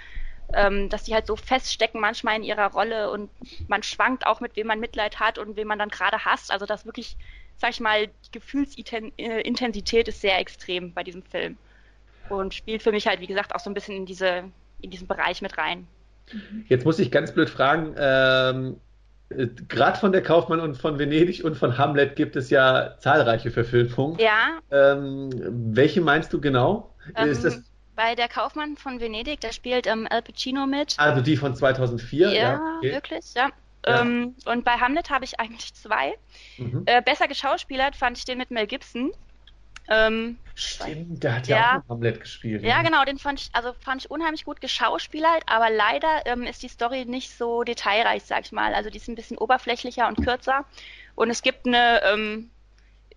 ähm, 0.53 0.89
dass 0.89 1.05
die 1.05 1.15
halt 1.15 1.27
so 1.27 1.37
feststecken 1.37 2.01
manchmal 2.01 2.37
in 2.37 2.45
ihrer 2.45 2.71
Rolle 2.73 3.11
und 3.11 3.31
man 3.69 3.83
schwankt 3.83 4.27
auch 4.27 4.41
mit 4.41 4.57
wem 4.57 4.69
man 4.69 4.81
Mitleid 4.81 5.19
hat 5.19 5.39
und 5.39 5.57
wem 5.57 5.69
man 5.69 5.79
dann 5.79 5.89
gerade 5.89 6.25
hasst. 6.25 6.53
Also 6.53 6.67
das 6.67 6.87
wirklich, 6.87 7.17
sag 7.57 7.71
ich 7.71 7.81
mal, 7.81 8.07
die 8.09 8.33
Gefühlsintensität 8.33 10.09
ist 10.09 10.21
sehr 10.21 10.39
extrem 10.39 10.93
bei 10.93 11.03
diesem 11.03 11.23
Film 11.23 11.59
und 12.29 12.55
spielt 12.55 12.83
für 12.83 12.93
mich 12.93 13.07
halt, 13.07 13.21
wie 13.21 13.27
gesagt, 13.27 13.55
auch 13.55 13.61
so 13.61 13.71
ein 13.71 13.75
bisschen 13.75 13.97
in 13.97 14.07
diese 14.07 14.45
in 14.83 14.91
diesen 14.91 15.07
Bereich 15.07 15.43
mit 15.43 15.57
rein. 15.59 15.89
Jetzt 16.69 16.85
muss 16.85 16.99
ich 16.99 17.11
ganz 17.11 17.33
blöd 17.33 17.51
fragen, 17.51 17.95
ähm, 17.99 18.77
äh, 19.29 19.47
gerade 19.69 19.99
von 19.99 20.13
der 20.13 20.23
Kaufmann 20.23 20.61
und 20.61 20.77
von 20.77 20.99
Venedig 20.99 21.45
und 21.45 21.57
von 21.57 21.79
Hamlet 21.79 22.17
gibt 22.17 22.37
es 22.37 22.51
ja 22.51 22.97
zahlreiche 22.99 23.51
Verfilmungen. 23.51 24.19
Ja. 24.19 24.59
Ähm, 24.71 25.31
welche 25.75 26.01
meinst 26.01 26.33
du 26.33 26.41
genau? 26.41 26.95
Ähm, 27.17 27.31
ist 27.31 27.45
das 27.45 27.63
bei 27.97 28.15
der 28.15 28.29
Kaufmann 28.29 28.77
von 28.77 29.01
Venedig, 29.01 29.41
da 29.41 29.53
spielt 29.53 29.87
ähm, 29.87 30.07
Al 30.11 30.23
Pacino 30.23 30.67
mit. 30.67 30.95
Also 30.99 31.23
die 31.23 31.37
von 31.37 31.57
2004? 31.57 32.29
Ja, 32.29 32.35
ja 32.35 32.77
okay. 32.77 32.93
wirklich, 32.93 33.35
ja. 33.35 33.49
ja. 33.87 34.03
Ähm, 34.03 34.35
und 34.45 34.65
bei 34.65 34.73
Hamlet 34.73 35.11
habe 35.11 35.25
ich 35.25 35.41
eigentlich 35.41 35.75
zwei. 35.75 36.15
Mhm. 36.59 36.83
Äh, 36.87 37.03
besser 37.03 37.27
geschauspielert 37.27 37.97
fand 37.97 38.19
ich 38.19 38.27
den 38.27 38.39
mit 38.39 38.51
Mel 38.51 38.67
Gibson. 38.67 39.13
Ähm, 39.89 40.39
Stimmt, 40.55 41.23
der 41.23 41.37
hat 41.37 41.49
ja, 41.49 41.57
ja, 41.57 41.83
auch 41.85 41.91
Hamlet 41.91 42.21
gespielt. 42.21 42.63
Ja, 42.63 42.79
ne? 42.79 42.85
genau, 42.85 43.05
den 43.05 43.19
fand 43.19 43.41
ich, 43.41 43.51
also 43.53 43.75
fand 43.81 44.03
ich 44.03 44.11
unheimlich 44.11 44.45
gut 44.45 44.61
geschauspielert, 44.61 45.43
aber 45.47 45.69
leider 45.69 46.25
ähm, 46.25 46.45
ist 46.45 46.63
die 46.63 46.69
Story 46.69 47.05
nicht 47.05 47.37
so 47.37 47.63
detailreich, 47.63 48.25
sag 48.25 48.47
ich 48.47 48.53
mal. 48.53 48.75
Also 48.75 48.89
die 48.89 48.97
ist 48.97 49.09
ein 49.09 49.17
bisschen 49.17 49.37
oberflächlicher 49.37 50.09
und 50.09 50.25
kürzer. 50.25 50.65
Und 51.15 51.29
es 51.29 51.43
gibt 51.43 51.67
eine, 51.67 52.01
ähm, 52.05 52.51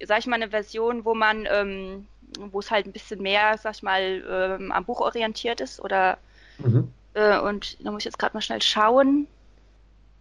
sag 0.04 0.20
ich 0.20 0.28
mal, 0.28 0.36
eine 0.36 0.50
Version, 0.50 1.06
wo 1.06 1.16
man, 1.16 1.48
ähm, 1.50 2.08
wo 2.38 2.60
es 2.60 2.72
halt 2.72 2.86
ein 2.86 2.92
bisschen 2.92 3.22
mehr, 3.22 3.58
sag 3.58 3.76
ich 3.76 3.84
mal, 3.84 4.24
ähm, 4.30 4.72
am 4.74 4.86
Buch 4.86 5.00
orientiert 5.00 5.62
ist 5.62 5.80
oder 5.80 6.18
mhm. 6.58 6.92
äh, 7.14 7.40
und 7.40 7.78
da 7.86 7.92
muss 7.92 8.02
ich 8.02 8.06
jetzt 8.06 8.20
gerade 8.20 8.36
mal 8.36 8.42
schnell 8.42 8.62
schauen. 8.62 9.28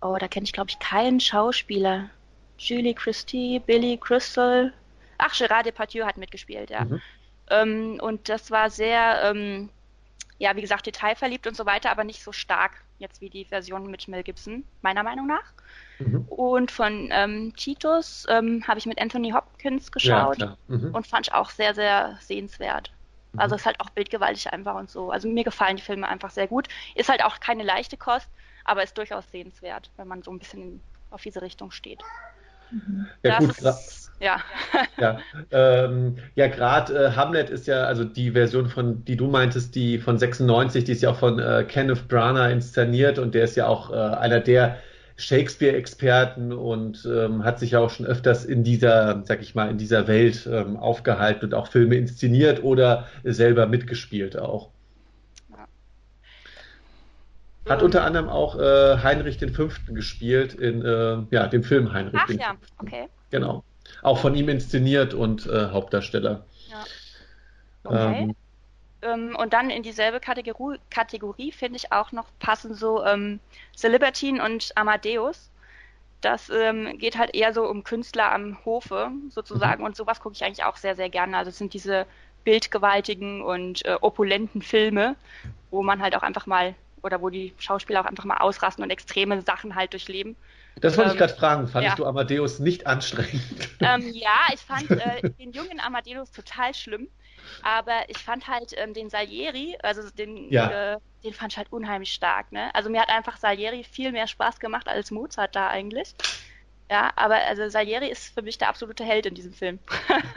Oh, 0.01 0.17
da 0.19 0.29
kenne 0.29 0.45
ich, 0.45 0.53
glaube 0.53 0.71
ich, 0.71 0.79
keinen 0.79 1.19
Schauspieler. 1.19 2.11
Julie 2.59 2.95
Christie, 2.95 3.59
Billy 3.59 3.97
Crystal, 3.97 4.73
Ach, 5.19 5.35
Gérard 5.35 5.65
Depardieu 5.67 6.07
hat 6.07 6.17
mitgespielt, 6.17 6.71
ja. 6.71 6.85
Mhm. 6.85 7.03
Ähm, 7.51 8.01
und 8.01 8.29
das 8.29 8.51
war 8.51 8.71
sehr, 8.71 9.23
ähm, 9.25 9.71
ja, 10.39 10.55
wie 10.57 10.61
gesagt, 10.61 10.87
detailverliebt 10.87 11.47
und 11.47 11.57
so 11.57 11.67
weiter, 11.67 11.91
aber 11.91 12.05
nicht 12.05 12.23
so 12.23 12.33
stark 12.33 12.73
jetzt 12.99 13.21
wie 13.21 13.31
die 13.31 13.45
Version 13.45 13.91
mit 13.91 14.09
Mel 14.09 14.23
Gibson, 14.23 14.65
meiner 14.83 15.03
Meinung 15.03 15.27
nach. 15.27 15.53
Mhm. 15.99 16.25
Und 16.29 16.71
von 16.71 17.09
ähm, 17.13 17.55
Titus 17.57 18.27
ähm, 18.29 18.65
habe 18.67 18.79
ich 18.79 18.87
mit 18.87 19.01
Anthony 19.01 19.31
Hopkins 19.31 19.93
geschaut 19.93 20.39
ja, 20.39 20.57
mhm. 20.69 20.95
und 20.95 21.07
fand 21.07 21.29
ich 21.29 21.35
auch 21.35 21.51
sehr, 21.51 21.75
sehr 21.75 22.19
sehenswert. 22.21 22.93
Mhm. 23.33 23.41
Also 23.41 23.57
ist 23.57 23.67
halt 23.67 23.81
auch 23.81 23.91
bildgewaltig 23.91 24.53
einfach 24.53 24.75
und 24.75 24.91
so. 24.91 25.11
Also 25.11 25.29
mir 25.29 25.45
gefallen 25.45 25.77
die 25.77 25.83
Filme 25.83 26.09
einfach 26.09 26.31
sehr 26.31 26.49
gut. 26.49 26.69
Ist 26.95 27.09
halt 27.09 27.25
auch 27.25 27.41
keine 27.41 27.63
leichte 27.63 27.97
Kost, 27.97 28.31
aber 28.65 28.83
ist 28.83 28.99
durchaus 28.99 29.31
sehenswert, 29.31 29.91
wenn 29.97 30.09
man 30.09 30.23
so 30.23 30.31
ein 30.31 30.39
bisschen 30.39 30.81
auf 31.11 31.23
diese 31.23 31.43
Richtung 31.43 31.71
steht. 31.71 32.03
Ja, 33.23 33.39
das 33.39 33.39
gut. 33.39 33.59
Ist, 33.59 34.11
ja. 34.21 34.39
ja, 35.01 35.19
ähm, 35.51 36.17
ja 36.35 36.49
gerade 36.49 37.07
äh, 37.07 37.13
Hamlet 37.13 37.51
ist 37.51 37.67
ja, 37.67 37.85
also 37.85 38.05
die 38.05 38.33
Version 38.33 38.69
von, 38.69 39.05
die 39.05 39.17
du 39.17 39.29
meintest, 39.29 39.75
die 39.75 39.99
von 39.99 40.19
96, 40.19 40.85
die 40.85 40.93
ist 40.93 41.03
ja 41.03 41.11
auch 41.11 41.19
von 41.19 41.39
äh, 41.39 41.65
Kenneth 41.67 42.09
Branagh 42.09 42.51
inszeniert 42.51 43.19
und 43.19 43.35
der 43.35 43.45
ist 43.45 43.57
ja 43.57 43.67
auch 43.67 43.91
äh, 43.91 43.95
einer 43.95 44.41
der 44.41 44.79
Shakespeare-Experten 45.17 46.53
und 46.53 47.09
ähm, 47.11 47.45
hat 47.45 47.59
sich 47.59 47.73
ja 47.73 47.81
auch 47.81 47.91
schon 47.91 48.07
öfters 48.07 48.45
in 48.45 48.63
dieser, 48.63 49.23
sag 49.25 49.43
ich 49.43 49.55
mal, 49.55 49.69
in 49.69 49.77
dieser 49.77 50.07
Welt 50.07 50.49
ähm, 50.51 50.77
aufgehalten 50.77 51.47
und 51.47 51.55
auch 51.55 51.67
Filme 51.67 51.97
inszeniert 51.97 52.63
oder 52.63 53.07
selber 53.25 53.67
mitgespielt 53.67 54.39
auch. 54.39 54.71
Hat 57.69 57.83
unter 57.83 58.05
anderem 58.05 58.29
auch 58.29 58.59
äh, 58.59 58.99
Heinrich 59.03 59.39
V. 59.39 59.69
gespielt 59.89 60.55
in 60.55 60.85
äh, 60.85 61.19
ja, 61.31 61.47
dem 61.47 61.63
Film 61.63 61.93
Heinrich 61.93 62.21
Ach, 62.23 62.29
ja, 62.31 62.55
okay. 62.79 63.09
Genau. 63.31 63.65
Auch 64.03 64.19
von 64.19 64.35
ihm 64.35 64.49
inszeniert 64.49 65.15
und 65.15 65.47
äh, 65.47 65.71
Hauptdarsteller. 65.71 66.47
Ja. 66.69 66.85
Okay. 67.85 68.23
Ähm, 68.23 68.37
ähm, 69.03 69.37
und 69.37 69.53
dann 69.53 69.71
in 69.71 69.83
dieselbe 69.83 70.21
Kategorie, 70.21 70.79
Kategorie 70.91 71.53
finde 71.53 71.77
ich 71.77 71.93
auch 71.93 72.13
noch 72.13 72.27
passen 72.39 72.75
so 72.75 73.05
ähm, 73.05 73.41
The 73.77 73.89
Libertine 73.89 74.45
und 74.45 74.73
Amadeus. 74.77 75.51
Das 76.21 76.51
ähm, 76.51 76.99
geht 76.99 77.17
halt 77.17 77.35
eher 77.35 77.55
so 77.55 77.65
um 77.69 77.85
Künstler 77.85 78.33
am 78.33 78.59
Hofe 78.65 79.11
sozusagen 79.31 79.83
mhm. 79.83 79.87
und 79.87 79.97
sowas 79.97 80.21
gucke 80.21 80.35
ich 80.35 80.45
eigentlich 80.45 80.65
auch 80.65 80.77
sehr, 80.77 80.97
sehr 80.97 81.09
gerne. 81.09 81.37
Also 81.37 81.51
es 81.51 81.59
sind 81.59 81.75
diese 81.75 82.07
bildgewaltigen 82.45 83.43
und 83.43 83.85
äh, 83.85 83.97
opulenten 84.01 84.63
Filme, 84.63 85.15
wo 85.71 85.83
man 85.83 86.03
halt 86.03 86.17
auch 86.17 86.23
einfach 86.23 86.47
mal 86.47 86.75
oder 87.03 87.21
wo 87.23 87.31
die 87.31 87.55
Schauspieler 87.59 88.01
auch 88.01 88.07
einfach 88.07 88.25
mal 88.25 88.39
ausrasten 88.39 88.85
und 88.85 88.91
extreme 88.91 89.43
Sachen 89.43 89.75
halt 89.75 89.93
durchleben. 89.93 90.37
Das 90.81 90.97
wollte 90.97 91.11
ähm, 91.11 91.15
ich 91.15 91.19
gerade 91.19 91.35
fragen. 91.35 91.69
Fandest 91.69 91.99
ja. 91.99 92.05
du 92.05 92.07
Amadeus 92.07 92.59
nicht 92.59 92.87
anstrengend? 92.87 93.43
Ähm, 93.81 94.13
ja, 94.13 94.49
ich 94.53 94.61
fand 94.61 94.91
äh, 94.91 95.31
den 95.39 95.53
jungen 95.53 95.79
Amadeus 95.79 96.33
total 96.33 96.75
schlimm. 96.75 97.09
Aber 97.63 97.93
ich 98.09 98.19
fand 98.19 98.49
halt 98.49 98.75
ähm, 98.77 98.93
den 98.93 99.09
Salieri, 99.09 99.79
also 99.83 100.11
den, 100.11 100.51
ja. 100.53 100.95
äh, 100.95 100.99
den 101.25 101.33
fand 101.33 101.53
ich 101.53 101.59
halt 101.59 101.73
unheimlich 101.73 102.13
stark. 102.13 102.51
Ne? 102.53 102.75
Also 102.75 102.91
mir 102.91 103.01
hat 103.01 103.09
einfach 103.09 103.37
Salieri 103.37 103.85
viel 103.85 104.13
mehr 104.13 104.27
Spaß 104.27 104.59
gemacht 104.59 104.89
als 104.89 105.11
Mozart 105.11 105.55
da 105.55 105.69
eigentlich. 105.69 106.15
Ja, 106.91 107.13
aber 107.17 107.37
also 107.49 107.69
Salieri 107.69 108.09
ist 108.09 108.33
für 108.33 108.43
mich 108.43 108.57
der 108.57 108.71
absolute 108.71 109.05
Held 109.05 109.27
in 109.27 109.35
diesem 109.35 109.53
Film. 109.53 109.79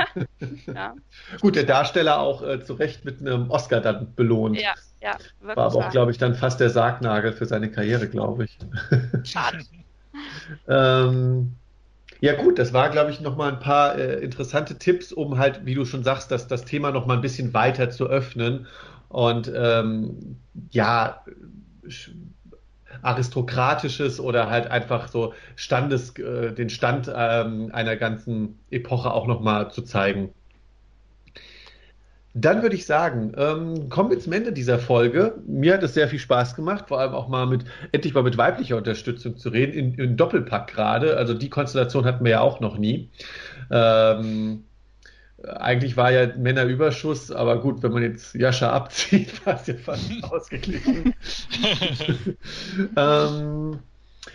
ja. 0.68 0.96
Gut, 1.40 1.56
der 1.56 1.64
Darsteller 1.64 2.20
auch 2.20 2.42
äh, 2.44 2.62
zu 2.62 2.74
Recht 2.74 3.06
mit 3.06 3.22
einem 3.22 3.50
Oscar 3.50 3.80
dann 3.80 4.14
belohnt. 4.16 4.60
Ja, 4.60 4.74
ja, 5.02 5.14
wirklich. 5.40 5.58
War 5.58 5.66
aber 5.68 5.76
auch, 5.76 5.90
glaube 5.92 6.12
ich, 6.12 6.18
dann 6.18 6.36
fast 6.36 6.60
der 6.60 6.70
Sargnagel 6.70 7.32
für 7.32 7.46
seine 7.46 7.72
Karriere, 7.72 8.08
glaube 8.08 8.46
ich. 8.46 8.58
Schade. 9.24 9.60
ähm, 10.68 11.56
ja 12.20 12.36
gut, 12.36 12.60
das 12.60 12.74
war, 12.74 12.90
glaube 12.90 13.12
ich, 13.12 13.22
nochmal 13.22 13.54
ein 13.54 13.60
paar 13.60 13.98
äh, 13.98 14.20
interessante 14.20 14.78
Tipps, 14.78 15.14
um 15.14 15.38
halt, 15.38 15.66
wie 15.66 15.74
du 15.74 15.86
schon 15.86 16.04
sagst, 16.04 16.32
das, 16.32 16.48
das 16.48 16.66
Thema 16.66 16.92
nochmal 16.92 17.18
ein 17.18 17.22
bisschen 17.22 17.54
weiter 17.54 17.90
zu 17.90 18.08
öffnen. 18.08 18.68
Und 19.08 19.52
ähm, 19.56 20.38
ja, 20.70 21.24
aristokratisches 23.02 24.20
oder 24.20 24.50
halt 24.50 24.68
einfach 24.70 25.08
so 25.08 25.34
Standes, 25.56 26.18
äh, 26.18 26.54
den 26.54 26.70
Stand 26.70 27.12
ähm, 27.14 27.70
einer 27.74 27.96
ganzen 27.96 28.60
Epoche 28.70 29.12
auch 29.12 29.28
nochmal 29.28 29.72
zu 29.72 29.82
zeigen. 29.82 30.34
Dann 32.34 32.62
würde 32.62 32.76
ich 32.76 32.86
sagen, 32.86 33.34
ähm, 33.36 33.90
kommen 33.90 34.10
wir 34.10 34.20
zum 34.20 34.32
Ende 34.32 34.54
dieser 34.54 34.80
Folge. 34.80 35.36
Mir 35.46 35.74
hat 35.74 35.84
es 35.84 35.94
sehr 35.94 36.08
viel 36.08 36.20
Spaß 36.20 36.56
gemacht, 36.56 36.86
vor 36.88 37.00
allem 37.02 37.14
auch 37.14 37.28
mal 37.28 37.46
mit, 37.46 37.66
endlich 37.92 38.14
mal 38.14 38.24
mit 38.24 38.38
weiblicher 38.38 38.78
Unterstützung 38.78 39.36
zu 39.38 39.50
reden, 39.50 39.74
in, 39.74 39.94
in 39.96 40.16
Doppelpack 40.16 40.68
gerade. 40.68 41.18
Also 41.18 41.34
die 41.34 41.50
Konstellation 41.50 42.06
hatten 42.06 42.24
wir 42.24 42.32
ja 42.32 42.42
auch 42.42 42.62
noch 42.62 42.78
nie. 42.78 43.10
Ähm, 43.70 44.64
eigentlich 45.48 45.98
war 45.98 46.12
ja 46.12 46.28
Männerüberschuss, 46.36 47.32
aber 47.32 47.60
gut, 47.60 47.82
wenn 47.84 47.92
man 47.92 48.04
jetzt 48.04 48.36
Jascha 48.36 48.72
abzieht, 48.72 49.46
war 49.46 49.56
es 49.56 49.68
ja 49.68 49.76
fast 49.76 50.12
ausgeglichen. 50.24 51.14
ähm, 52.98 53.80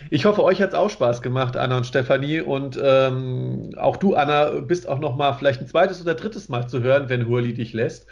ich 0.09 0.25
hoffe, 0.25 0.43
euch 0.43 0.61
hat 0.61 0.69
es 0.69 0.75
auch 0.75 0.89
Spaß 0.89 1.21
gemacht, 1.21 1.55
Anna 1.55 1.77
und 1.77 1.85
Stefanie. 1.85 2.41
Und 2.41 2.79
ähm, 2.81 3.73
auch 3.77 3.97
du, 3.97 4.15
Anna, 4.15 4.59
bist 4.61 4.87
auch 4.87 4.99
noch 4.99 5.15
mal 5.15 5.33
vielleicht 5.33 5.61
ein 5.61 5.67
zweites 5.67 6.01
oder 6.01 6.13
drittes 6.13 6.49
Mal 6.49 6.67
zu 6.67 6.81
hören, 6.81 7.09
wenn 7.09 7.27
Hurli 7.27 7.53
dich 7.53 7.73
lässt. 7.73 8.07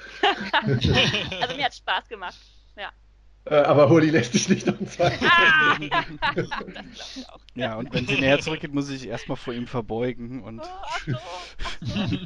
also 0.64 1.56
mir 1.56 1.66
hat 1.66 1.72
es 1.72 1.78
Spaß 1.78 2.08
gemacht, 2.08 2.38
ja. 2.78 2.90
Äh, 3.48 3.64
aber 3.64 3.90
Hurli 3.90 4.10
lässt 4.10 4.34
dich 4.34 4.50
nicht 4.50 4.66
noch 4.66 4.80
ein 4.80 4.88
zweites 4.88 5.22
ah! 5.22 5.78
Ja, 7.54 7.76
und 7.76 7.94
wenn 7.94 8.08
sie 8.08 8.20
näher 8.20 8.40
zurückgeht, 8.40 8.74
muss 8.74 8.90
ich 8.90 9.08
erstmal 9.08 9.38
vor 9.38 9.54
ihm 9.54 9.68
verbeugen. 9.68 10.42
Und 10.42 10.62
oh, 10.62 10.64
ach 10.64 11.00
so, 11.06 11.14
ach 11.64 12.10
so. 12.10 12.18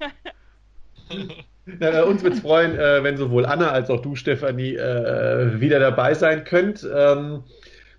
Ja, 1.80 2.02
uns 2.04 2.22
wird 2.22 2.34
es 2.34 2.40
freuen, 2.40 2.78
äh, 2.78 3.02
wenn 3.02 3.16
sowohl 3.18 3.44
Anna 3.44 3.70
als 3.70 3.90
auch 3.90 4.00
du, 4.00 4.16
Stefanie, 4.16 4.74
äh, 4.74 5.60
wieder 5.60 5.78
dabei 5.78 6.14
sein 6.14 6.44
könnt. 6.44 6.82
Ähm, 6.82 7.44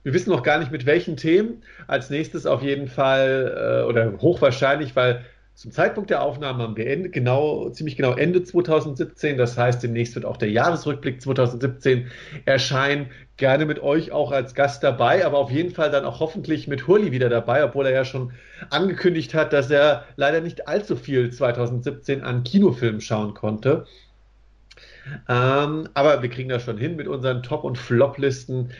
wir 0.02 0.14
wissen 0.14 0.32
noch 0.32 0.44
gar 0.44 0.58
nicht 0.58 0.72
mit 0.72 0.86
welchen 0.86 1.18
Themen. 1.18 1.64
Als 1.88 2.10
nächstes 2.10 2.46
auf 2.46 2.64
jeden 2.64 2.88
Fall 2.88 3.84
äh, 3.84 3.88
oder 3.88 4.18
hochwahrscheinlich, 4.20 4.96
weil 4.96 5.24
zum 5.60 5.74
Zeitpunkt 5.74 6.10
der 6.10 6.22
Aufnahme 6.22 6.64
haben 6.64 6.78
wir 6.78 6.88
Ende, 6.88 7.10
genau, 7.10 7.70
ziemlich 7.72 7.98
genau 7.98 8.14
Ende 8.14 8.46
2017. 8.46 9.38
Das 9.38 9.58
heißt, 9.58 9.84
demnächst 9.84 10.16
wird 10.16 10.24
auch 10.24 10.38
der 10.38 10.50
Jahresrückblick 10.50 11.22
2017 11.22 12.10
erscheinen. 12.46 13.08
Gerne 13.36 13.66
mit 13.66 13.84
euch 13.84 14.14
auch 14.14 14.32
als 14.32 14.56
Gast 14.56 14.84
dabei, 14.84 15.26
aber 15.26 15.38
auf 15.38 15.52
jeden 15.52 15.72
Fall 15.72 15.92
dann 15.92 16.06
auch 16.06 16.22
hoffentlich 16.22 16.70
mit 16.70 16.88
Hurli 16.88 17.12
wieder 17.12 17.28
dabei, 17.28 17.62
obwohl 17.66 17.88
er 17.88 17.92
ja 17.92 18.06
schon 18.06 18.32
angekündigt 18.70 19.34
hat, 19.34 19.52
dass 19.52 19.70
er 19.70 20.06
leider 20.16 20.40
nicht 20.40 20.70
allzu 20.70 20.96
viel 20.96 21.30
2017 21.30 22.24
an 22.24 22.46
Kinofilmen 22.46 23.02
schauen 23.02 23.34
konnte. 23.34 23.86
Ähm, 25.28 25.90
aber 25.94 26.22
wir 26.22 26.30
kriegen 26.30 26.48
das 26.48 26.64
schon 26.64 26.78
hin 26.78 26.96
mit 26.96 27.10
unseren 27.10 27.44
Top- 27.44 27.66
und 27.66 27.78
Flop-Listen. 27.78 28.72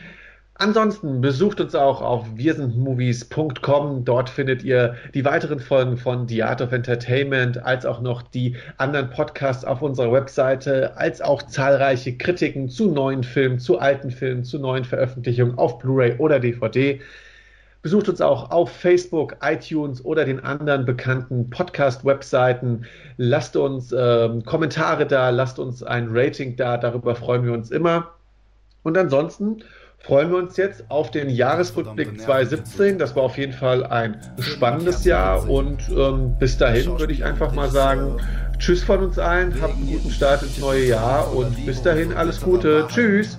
Ansonsten 0.62 1.22
besucht 1.22 1.62
uns 1.62 1.74
auch 1.74 2.02
auf 2.02 2.26
wirsindmovies.com. 2.36 4.04
Dort 4.04 4.30
findet 4.30 4.62
ihr 4.62 4.96
die 5.14 5.24
weiteren 5.24 5.62
Folgen 5.62 5.96
von 5.96 6.28
The 6.28 6.44
Art 6.44 6.62
of 6.62 6.74
Entertainment, 6.74 7.64
als 7.64 7.86
auch 7.86 8.02
noch 8.02 8.22
die 8.22 8.58
anderen 8.76 9.10
Podcasts 9.10 9.64
auf 9.64 9.82
unserer 9.82 10.12
Webseite, 10.12 10.98
als 10.98 11.22
auch 11.22 11.44
zahlreiche 11.44 12.18
Kritiken 12.18 12.68
zu 12.68 12.92
neuen 12.92 13.24
Filmen, 13.24 13.58
zu 13.60 13.80
alten 13.80 14.12
Filmen, 14.12 14.44
zu 14.44 14.60
neuen 14.60 14.84
Veröffentlichungen 14.84 15.58
auf 15.58 15.80
Blu-ray 15.80 16.18
oder 16.18 16.42
DVD. 16.42 17.00
Besucht 17.82 18.10
uns 18.10 18.20
auch 18.20 18.52
auf 18.52 18.70
Facebook, 18.70 19.38
iTunes 19.42 20.04
oder 20.04 20.26
den 20.26 20.42
anderen 20.42 20.84
bekannten 20.84 21.50
Podcast-Webseiten. 21.50 22.84
Lasst 23.16 23.56
uns 23.56 23.96
ähm, 23.98 24.44
Kommentare 24.44 25.08
da, 25.08 25.30
lasst 25.30 25.58
uns 25.58 25.84
ein 25.84 26.10
Rating 26.12 26.58
da, 26.58 26.76
darüber 26.76 27.16
freuen 27.16 27.46
wir 27.46 27.54
uns 27.54 27.72
immer. 27.72 28.12
Und 28.84 28.98
ansonsten 28.98 29.64
freuen 30.00 30.32
wir 30.32 30.38
uns 30.38 30.58
jetzt 30.58 30.86
auf 30.90 31.12
den 31.12 31.30
Jahresrückblick 31.30 32.20
2017. 32.22 32.98
Das 32.98 33.16
war 33.16 33.24
auf 33.24 33.38
jeden 33.38 33.54
Fall 33.54 33.86
ein 33.86 34.20
spannendes 34.40 35.06
Jahr 35.06 35.48
und 35.50 35.90
ähm, 35.90 36.36
bis 36.40 36.58
dahin 36.58 37.00
würde 37.00 37.14
ich 37.14 37.26
einfach 37.26 37.54
mal 37.54 37.70
sagen, 37.70 38.18
Tschüss 38.60 38.84
von 38.84 39.00
uns 39.00 39.18
allen, 39.18 39.62
habt 39.62 39.76
einen 39.76 39.88
guten 39.88 40.12
Start 40.12 40.44
ins 40.44 40.58
neue 40.58 40.86
Jahr 40.86 41.34
und 41.34 41.66
bis 41.66 41.82
dahin 41.82 42.12
alles 42.14 42.42
Gute. 42.42 42.86
Tschüss. 42.90 43.38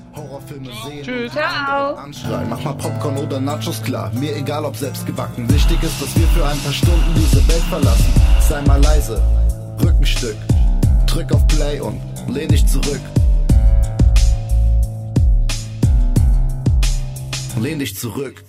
Tschüss. 1.02 1.32
Ciao. 1.32 1.98
Mach 2.48 2.64
mal 2.64 2.72
Popcorn 2.72 3.18
oder 3.18 3.38
Nachos 3.38 3.82
klar, 3.82 4.10
mir 4.14 4.34
egal 4.34 4.64
ob 4.64 4.76
selbst 4.76 5.06
gebacken. 5.06 5.48
Wichtig 5.52 5.82
ist, 5.82 6.00
dass 6.00 6.16
wir 6.16 6.26
für 6.28 6.46
ein 6.46 6.58
paar 6.60 6.72
Stunden 6.72 7.14
diese 7.16 7.46
Welt 7.48 7.62
verlassen. 7.68 8.12
Sei 8.40 8.62
mal 8.62 8.80
leise, 8.82 9.20
Rückenstück, 9.84 10.36
drück 11.06 11.30
auf 11.32 11.46
Play 11.48 11.80
und 11.80 12.00
lehn 12.28 12.48
dich 12.48 12.66
zurück. 12.66 13.00
Lehn 17.60 17.78
dich 17.78 17.94
zurück. 17.94 18.42